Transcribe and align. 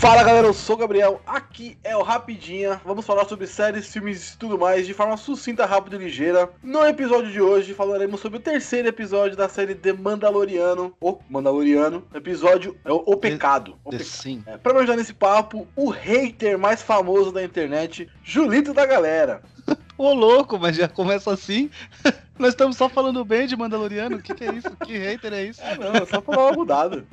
Fala 0.00 0.22
galera, 0.22 0.46
eu 0.46 0.54
sou 0.54 0.76
o 0.76 0.78
Gabriel, 0.78 1.20
aqui 1.26 1.76
é 1.82 1.96
o 1.96 2.02
Rapidinha. 2.02 2.80
Vamos 2.84 3.04
falar 3.04 3.24
sobre 3.24 3.48
séries, 3.48 3.92
filmes 3.92 4.32
e 4.32 4.38
tudo 4.38 4.56
mais 4.56 4.86
de 4.86 4.94
forma 4.94 5.16
sucinta, 5.16 5.66
rápida 5.66 5.96
e 5.96 5.98
ligeira. 5.98 6.48
No 6.62 6.86
episódio 6.86 7.32
de 7.32 7.40
hoje 7.40 7.74
falaremos 7.74 8.20
sobre 8.20 8.38
o 8.38 8.40
terceiro 8.40 8.86
episódio 8.86 9.36
da 9.36 9.48
série 9.48 9.74
The 9.74 9.92
Mandaloriano. 9.92 10.94
O 11.00 11.18
Mandaloriano. 11.28 12.06
Episódio 12.14 12.76
é 12.84 12.92
o, 12.92 13.02
o 13.06 13.16
Pecado. 13.16 13.76
O 13.84 13.90
Pecado. 13.90 14.04
Sim. 14.04 14.44
É, 14.46 14.56
pra 14.56 14.72
me 14.72 14.78
ajudar 14.78 14.96
nesse 14.96 15.12
papo, 15.12 15.66
o 15.74 15.90
hater 15.90 16.56
mais 16.56 16.80
famoso 16.80 17.32
da 17.32 17.42
internet, 17.42 18.08
Julito 18.22 18.72
da 18.72 18.86
galera. 18.86 19.42
Ô, 19.98 20.14
louco, 20.14 20.60
mas 20.60 20.76
já 20.76 20.88
começa 20.88 21.32
assim. 21.32 21.68
Nós 22.38 22.50
estamos 22.50 22.76
só 22.76 22.88
falando 22.88 23.24
bem 23.24 23.48
de 23.48 23.56
Mandaloriano. 23.56 24.18
O 24.18 24.22
que, 24.22 24.32
que 24.32 24.44
é 24.44 24.54
isso? 24.54 24.76
Que 24.76 24.96
hater 24.96 25.32
é 25.32 25.44
isso? 25.46 25.60
É, 25.60 25.76
não, 25.76 25.92
é 25.92 26.06
só 26.06 26.22
uma 26.24 26.52
mudada. 26.52 27.04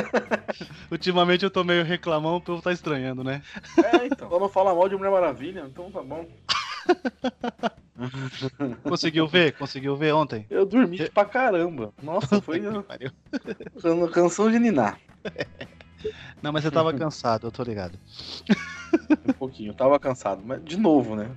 Ultimamente 0.92 1.44
eu 1.44 1.50
tô 1.50 1.64
meio 1.64 1.82
reclamão, 1.82 2.36
o 2.36 2.40
povo 2.42 2.60
tá 2.60 2.70
estranhando, 2.70 3.24
né? 3.24 3.40
É, 3.82 4.04
então. 4.04 4.28
Só 4.28 4.38
não 4.38 4.50
fala 4.50 4.74
mal 4.74 4.86
de 4.86 4.96
Mulher 4.96 5.12
Maravilha, 5.12 5.64
então 5.66 5.90
tá 5.90 6.02
bom. 6.02 6.28
Conseguiu 8.84 9.26
ver? 9.26 9.56
Conseguiu 9.56 9.96
ver 9.96 10.12
ontem? 10.12 10.44
Eu 10.50 10.66
dormi 10.66 11.08
pra 11.08 11.24
caramba. 11.24 11.90
Nossa, 12.02 12.38
foi 12.42 12.60
canção 14.12 14.50
de 14.50 14.58
Niná. 14.58 14.98
Não, 16.42 16.52
mas 16.52 16.64
você 16.64 16.70
tava 16.70 16.92
cansado, 16.92 17.46
eu 17.46 17.50
tô 17.50 17.62
ligado. 17.62 17.98
Um 19.26 19.32
pouquinho, 19.32 19.70
eu 19.70 19.74
tava 19.74 19.98
cansado, 19.98 20.42
mas 20.44 20.62
de 20.62 20.76
novo, 20.76 21.16
né? 21.16 21.30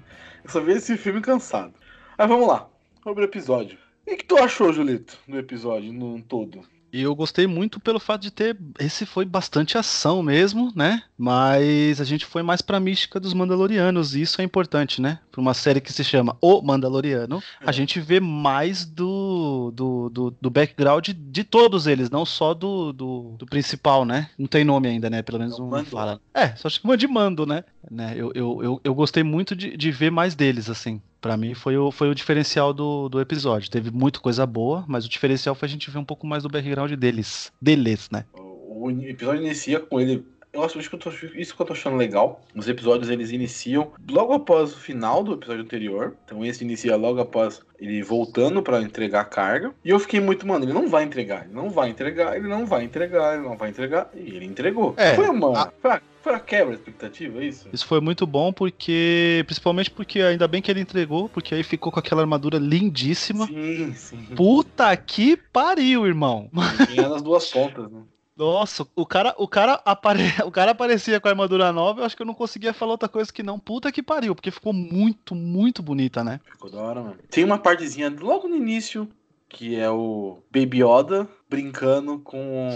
Eu 0.47 0.51
só 0.51 0.61
vi 0.61 0.71
esse 0.71 0.95
filme 0.95 1.19
cansado. 1.19 1.73
Mas 2.17 2.29
vamos 2.29 2.47
lá, 2.47 2.69
sobre 3.03 3.21
o 3.21 3.25
episódio. 3.25 3.77
O 4.07 4.15
que, 4.15 4.23
tu 4.23 4.37
achou, 4.37 4.71
Julito, 4.71 5.19
do 5.27 5.37
episódio 5.37 5.91
num 5.91 6.21
todo? 6.21 6.61
E 6.91 7.01
eu 7.01 7.13
gostei 7.15 7.45
muito 7.47 7.79
pelo 7.79 7.99
fato 7.99 8.21
de 8.21 8.31
ter. 8.31 8.57
Esse 8.79 9.05
foi 9.05 9.25
bastante 9.25 9.77
ação 9.77 10.23
mesmo, 10.23 10.71
né? 10.75 11.03
Mas 11.17 11.99
a 11.99 12.03
gente 12.05 12.25
foi 12.25 12.41
mais 12.41 12.61
pra 12.61 12.79
mística 12.79 13.19
dos 13.19 13.33
Mandalorianos, 13.33 14.15
e 14.15 14.21
isso 14.21 14.41
é 14.41 14.43
importante, 14.43 15.01
né? 15.01 15.19
Pra 15.31 15.41
uma 15.41 15.53
série 15.53 15.81
que 15.81 15.91
se 15.91 16.03
chama 16.03 16.37
O 16.41 16.61
Mandaloriano, 16.61 17.43
a 17.65 17.69
É. 17.69 17.73
gente 17.73 17.99
vê 17.99 18.19
mais 18.19 18.85
do, 18.85 19.71
do, 19.75 20.09
do, 20.09 20.37
do 20.41 20.49
background 20.49 21.09
de 21.09 21.43
todos 21.43 21.87
eles, 21.87 22.09
não 22.09 22.25
só 22.25 22.53
do, 22.53 22.93
do, 22.93 23.35
do 23.37 23.45
principal, 23.45 24.05
né? 24.05 24.29
Não 24.37 24.47
tem 24.47 24.63
nome 24.63 24.87
ainda, 24.87 25.09
né? 25.09 25.21
Pelo 25.21 25.39
menos 25.39 25.55
É 25.55 25.59
não 25.59 25.67
Mando. 25.69 25.89
fala. 25.89 26.21
É, 26.33 26.55
só 26.55 26.69
chama 26.69 26.95
de 26.97 27.07
Mando, 27.07 27.45
né? 27.45 27.63
né? 27.91 28.13
Eu, 28.15 28.31
eu, 28.33 28.63
eu, 28.63 28.81
eu 28.83 28.95
gostei 28.95 29.23
muito 29.23 29.55
de, 29.55 29.75
de 29.75 29.91
ver 29.91 30.11
mais 30.11 30.35
deles, 30.35 30.69
assim. 30.69 31.01
Pra 31.19 31.35
mim 31.35 31.53
foi 31.53 31.77
o, 31.77 31.91
foi 31.91 32.09
o 32.09 32.15
diferencial 32.15 32.73
do, 32.73 33.09
do 33.09 33.19
episódio. 33.19 33.69
Teve 33.69 33.91
muita 33.91 34.19
coisa 34.19 34.45
boa, 34.45 34.85
mas 34.87 35.05
o 35.05 35.09
diferencial 35.09 35.55
foi 35.55 35.67
a 35.67 35.69
gente 35.69 35.89
ver 35.89 35.97
um 35.97 36.05
pouco 36.05 36.27
mais 36.27 36.43
do 36.43 36.49
background 36.49 36.91
deles. 36.93 37.51
Deles, 37.61 38.09
né? 38.11 38.25
O 38.33 38.89
episódio 38.91 39.43
inicia 39.43 39.79
com 39.79 39.99
ele. 39.99 40.23
Eu 40.57 40.63
acho 40.65 40.79
isso 40.79 40.89
que 40.89 40.95
eu, 40.95 40.99
tô, 40.99 41.09
isso 41.35 41.55
que 41.55 41.61
eu 41.61 41.65
tô 41.65 41.73
achando 41.73 41.95
legal. 41.95 42.41
Os 42.55 42.67
episódios 42.67 43.09
eles 43.09 43.31
iniciam 43.31 43.91
logo 44.09 44.33
após 44.33 44.73
o 44.73 44.77
final 44.79 45.23
do 45.23 45.33
episódio 45.33 45.61
anterior. 45.63 46.15
Então 46.25 46.43
esse 46.43 46.63
inicia 46.63 46.95
logo 46.95 47.21
após 47.21 47.61
ele 47.79 48.01
voltando 48.01 48.61
pra 48.63 48.81
entregar 48.81 49.21
a 49.21 49.25
carga. 49.25 49.71
E 49.85 49.89
eu 49.89 49.99
fiquei 49.99 50.19
muito, 50.19 50.47
mano, 50.47 50.65
ele 50.65 50.73
não 50.73 50.87
vai 50.89 51.03
entregar, 51.03 51.45
ele 51.45 51.53
não 51.53 51.69
vai 51.69 51.89
entregar, 51.89 52.35
ele 52.35 52.47
não 52.47 52.65
vai 52.65 52.83
entregar, 52.83 53.35
ele 53.35 53.43
não 53.47 53.55
vai 53.55 53.69
entregar. 53.69 54.09
E 54.15 54.19
ele 54.35 54.45
entregou. 54.45 54.93
É, 54.97 55.13
foi 55.15 55.29
uma. 55.29 55.61
a- 55.65 55.71
Foi, 55.79 55.91
a, 55.91 56.01
foi 56.23 56.33
a 56.33 56.39
quebra 56.39 56.73
de 56.73 56.79
expectativa, 56.79 57.41
é 57.41 57.45
isso? 57.45 57.69
Isso 57.71 57.85
foi 57.85 58.01
muito 58.01 58.25
bom 58.25 58.51
porque. 58.51 59.43
Principalmente 59.45 59.91
porque 59.91 60.19
ainda 60.21 60.47
bem 60.47 60.61
que 60.61 60.71
ele 60.71 60.81
entregou, 60.81 61.29
porque 61.29 61.53
aí 61.53 61.63
ficou 61.63 61.91
com 61.91 61.99
aquela 61.99 62.21
armadura 62.21 62.57
lindíssima. 62.57 63.45
Sim, 63.45 63.93
sim. 63.93 64.17
Puta 64.35 64.95
que 64.97 65.37
pariu, 65.37 66.05
irmão. 66.07 66.49
Tinha 66.87 67.07
nas 67.07 67.21
duas 67.21 67.45
pontas, 67.51 67.91
né? 67.91 68.01
Nossa, 68.37 68.87
o 68.95 69.05
cara, 69.05 69.33
o 69.37 69.47
cara, 69.47 69.81
apare... 69.83 70.21
o 70.45 70.51
cara 70.51 70.71
aparecia 70.71 71.19
com 71.19 71.27
a 71.27 71.31
armadura 71.31 71.71
nova, 71.71 72.01
eu 72.01 72.05
acho 72.05 72.15
que 72.15 72.21
eu 72.21 72.25
não 72.25 72.35
conseguia 72.35 72.73
falar 72.73 72.91
outra 72.91 73.09
coisa 73.09 73.33
que 73.33 73.41
não. 73.41 73.57
Puta 73.57 73.91
que 73.91 74.03
pariu, 74.03 74.35
porque 74.35 74.51
ficou 74.51 74.71
muito, 74.71 75.33
muito 75.33 75.81
bonita, 75.81 76.23
né? 76.23 76.39
Ficou 76.51 76.69
da 76.69 76.79
hora, 76.79 77.01
mano. 77.01 77.17
Tem 77.31 77.43
uma 77.43 77.57
partezinha 77.57 78.13
logo 78.19 78.47
no 78.47 78.55
início, 78.55 79.09
que 79.49 79.75
é 79.75 79.89
o 79.89 80.37
Baby 80.51 80.83
Yoda 80.83 81.27
brincando 81.49 82.19
com. 82.19 82.69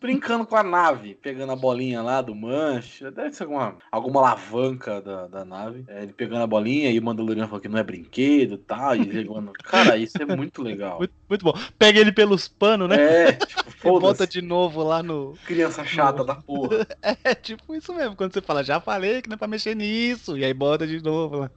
brincando 0.00 0.46
com 0.46 0.56
a 0.56 0.62
nave, 0.62 1.14
pegando 1.14 1.52
a 1.52 1.56
bolinha 1.56 2.02
lá 2.02 2.20
do 2.20 2.34
manche. 2.34 3.08
Deve 3.10 3.32
ser 3.32 3.44
alguma, 3.44 3.76
alguma 3.90 4.20
alavanca 4.20 5.00
da, 5.00 5.26
da 5.26 5.44
nave. 5.44 5.84
É, 5.88 6.02
ele 6.02 6.12
pegando 6.12 6.42
a 6.42 6.46
bolinha 6.46 6.90
e 6.90 6.98
o 6.98 7.02
Mandaloriano 7.02 7.48
falou 7.48 7.60
que 7.60 7.68
não 7.68 7.78
é 7.78 7.84
brinquedo 7.84 8.54
e 8.54 8.58
tal. 8.58 8.96
E 8.96 9.00
ele 9.00 9.24
jogando. 9.24 9.52
Cara, 9.64 9.96
isso 9.96 10.20
é 10.20 10.36
muito 10.36 10.62
legal. 10.62 10.98
Muito, 10.98 11.14
muito 11.28 11.44
bom. 11.44 11.54
Pega 11.78 12.00
ele 12.00 12.12
pelos 12.12 12.48
panos, 12.48 12.88
né? 12.88 13.28
É, 13.28 13.32
tipo, 13.66 13.96
E 13.96 14.00
bota 14.00 14.26
de 14.26 14.42
novo 14.42 14.82
lá 14.82 15.02
no. 15.02 15.34
Criança 15.46 15.84
chata 15.84 16.24
da 16.24 16.34
porra. 16.34 16.86
É 17.22 17.34
tipo 17.34 17.74
isso 17.74 17.94
mesmo, 17.94 18.16
quando 18.16 18.32
você 18.32 18.40
fala, 18.40 18.64
já 18.64 18.80
falei 18.80 19.22
que 19.22 19.28
não 19.28 19.34
é 19.34 19.38
pra 19.38 19.46
mexer 19.46 19.74
nisso, 19.74 20.36
e 20.36 20.44
aí 20.44 20.52
bota 20.52 20.86
de 20.86 21.02
novo 21.02 21.38
lá. 21.38 21.50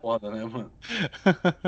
Foda, 0.00 0.30
né, 0.30 0.44
mano? 0.44 0.70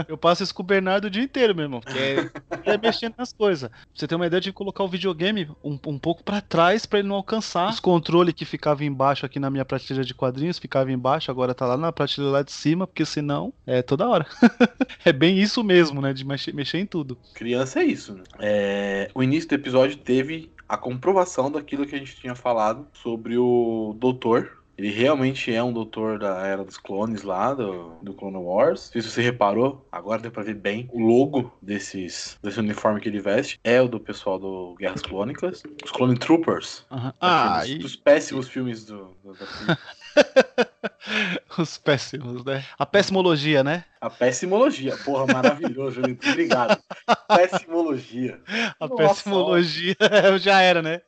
Eu 0.09 0.17
passo 0.17 0.43
isso 0.43 0.55
com 0.55 0.63
o 0.63 0.67
Bernardo 0.67 1.07
o 1.07 1.11
dia 1.11 1.23
inteiro, 1.23 1.55
meu 1.55 1.65
irmão. 1.65 1.81
Que 1.81 1.99
é, 1.99 2.73
é 2.73 2.79
mexendo 2.79 3.15
nas 3.17 3.33
coisas. 3.33 3.52
Pra 3.61 3.71
Você 3.95 4.07
tem 4.07 4.17
uma 4.17 4.27
ideia 4.27 4.41
de 4.41 4.53
colocar 4.53 4.85
o 4.85 4.89
videogame 4.89 5.49
um, 5.63 5.79
um 5.87 5.99
pouco 5.99 6.23
pra 6.23 6.41
trás 6.41 6.87
pra 6.87 6.99
ele 6.99 7.09
não 7.09 7.17
alcançar. 7.17 7.71
Os 7.71 7.81
controles 7.81 8.35
que 8.35 8.45
ficavam 8.45 8.87
embaixo 8.87 9.27
aqui 9.27 9.39
na 9.39 9.51
minha 9.51 9.65
prateleira 9.65 10.05
de 10.05 10.15
quadrinhos 10.15 10.59
ficava 10.59 10.91
embaixo, 10.91 11.31
agora 11.31 11.55
tá 11.55 11.67
lá 11.67 11.77
na 11.77 11.93
prateleira 11.93 12.33
lá 12.39 12.43
de 12.43 12.53
cima, 12.53 12.87
porque 12.87 13.05
senão 13.05 13.53
é 13.67 13.83
toda 13.83 14.09
hora. 14.09 14.27
é 15.05 15.13
bem 15.13 15.39
isso 15.39 15.63
mesmo, 15.63 16.01
né? 16.01 16.13
De 16.13 16.25
mexer, 16.25 16.55
mexer 16.55 16.79
em 16.79 16.87
tudo. 16.87 17.19
Criança 17.35 17.81
é 17.81 17.85
isso, 17.85 18.15
né? 18.15 18.23
É, 18.39 19.11
o 19.15 19.23
início 19.23 19.49
do 19.49 19.55
episódio 19.55 19.97
teve 19.99 20.51
a 20.69 20.77
comprovação 20.77 21.51
daquilo 21.51 21.87
que 21.87 21.95
a 21.95 21.99
gente 21.99 22.17
tinha 22.17 22.35
falado 22.35 22.87
sobre 22.95 23.37
o 23.37 23.95
doutor. 23.99 24.62
Ele 24.77 24.91
realmente 24.91 25.53
é 25.53 25.63
um 25.63 25.73
doutor 25.73 26.19
da 26.19 26.47
Era 26.47 26.65
dos 26.65 26.79
Clones 26.79 27.23
lá, 27.23 27.53
do, 27.53 27.93
do 28.03 28.15
Clone 28.15 28.37
Wars. 28.39 28.91
Se 28.93 29.03
você 29.03 29.21
reparou, 29.21 29.87
agora 29.93 30.21
deu 30.23 30.31
pra 30.31 30.43
ver 30.43 30.55
bem 30.55 30.89
o 30.93 30.99
logo 31.01 31.53
desses, 31.61 32.39
desse 32.43 32.59
uniforme 32.59 33.01
que 33.01 33.09
ele 33.09 33.21
veste. 33.21 33.61
É 33.63 33.81
o 33.83 33.87
do 33.89 34.01
pessoal 34.01 34.39
do 34.39 34.75
Guerras 34.79 35.03
Clônicas. 35.03 35.63
Os 35.85 35.91
Clone 35.91 36.19
Troopers. 36.19 36.85
Ah, 36.91 37.59
Daqueles- 37.59 37.77
e 37.77 37.79
Dos 37.79 37.97
péssimos 37.97 38.49
filmes 38.49 38.85
do, 38.85 39.15
do- 39.23 39.35
da- 39.35 39.79
os 41.59 41.79
péssimos, 41.79 42.45
né? 42.45 42.65
A 42.79 42.87
pessimologia, 42.87 43.63
né? 43.63 43.85
A 44.01 44.11
pessimologia. 44.11 44.97
Porra, 44.99 45.27
maravilhoso, 45.27 45.97
Julito. 45.97 46.29
Obrigado. 46.29 46.83
Pessimologia. 47.29 48.41
A 48.81 48.89
Nossa, 48.89 48.97
pessimologia 48.97 49.97
já 50.39 50.61
era, 50.61 50.83
né? 50.83 51.03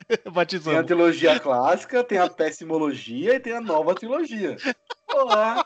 Tem 0.72 0.76
a 0.78 0.84
trilogia 0.84 1.40
clássica, 1.40 2.04
tem 2.04 2.18
a 2.18 2.28
pessimologia 2.28 3.34
e 3.34 3.40
tem 3.40 3.54
a 3.54 3.60
nova 3.60 3.94
trilogia. 3.94 4.56
Olá! 5.12 5.64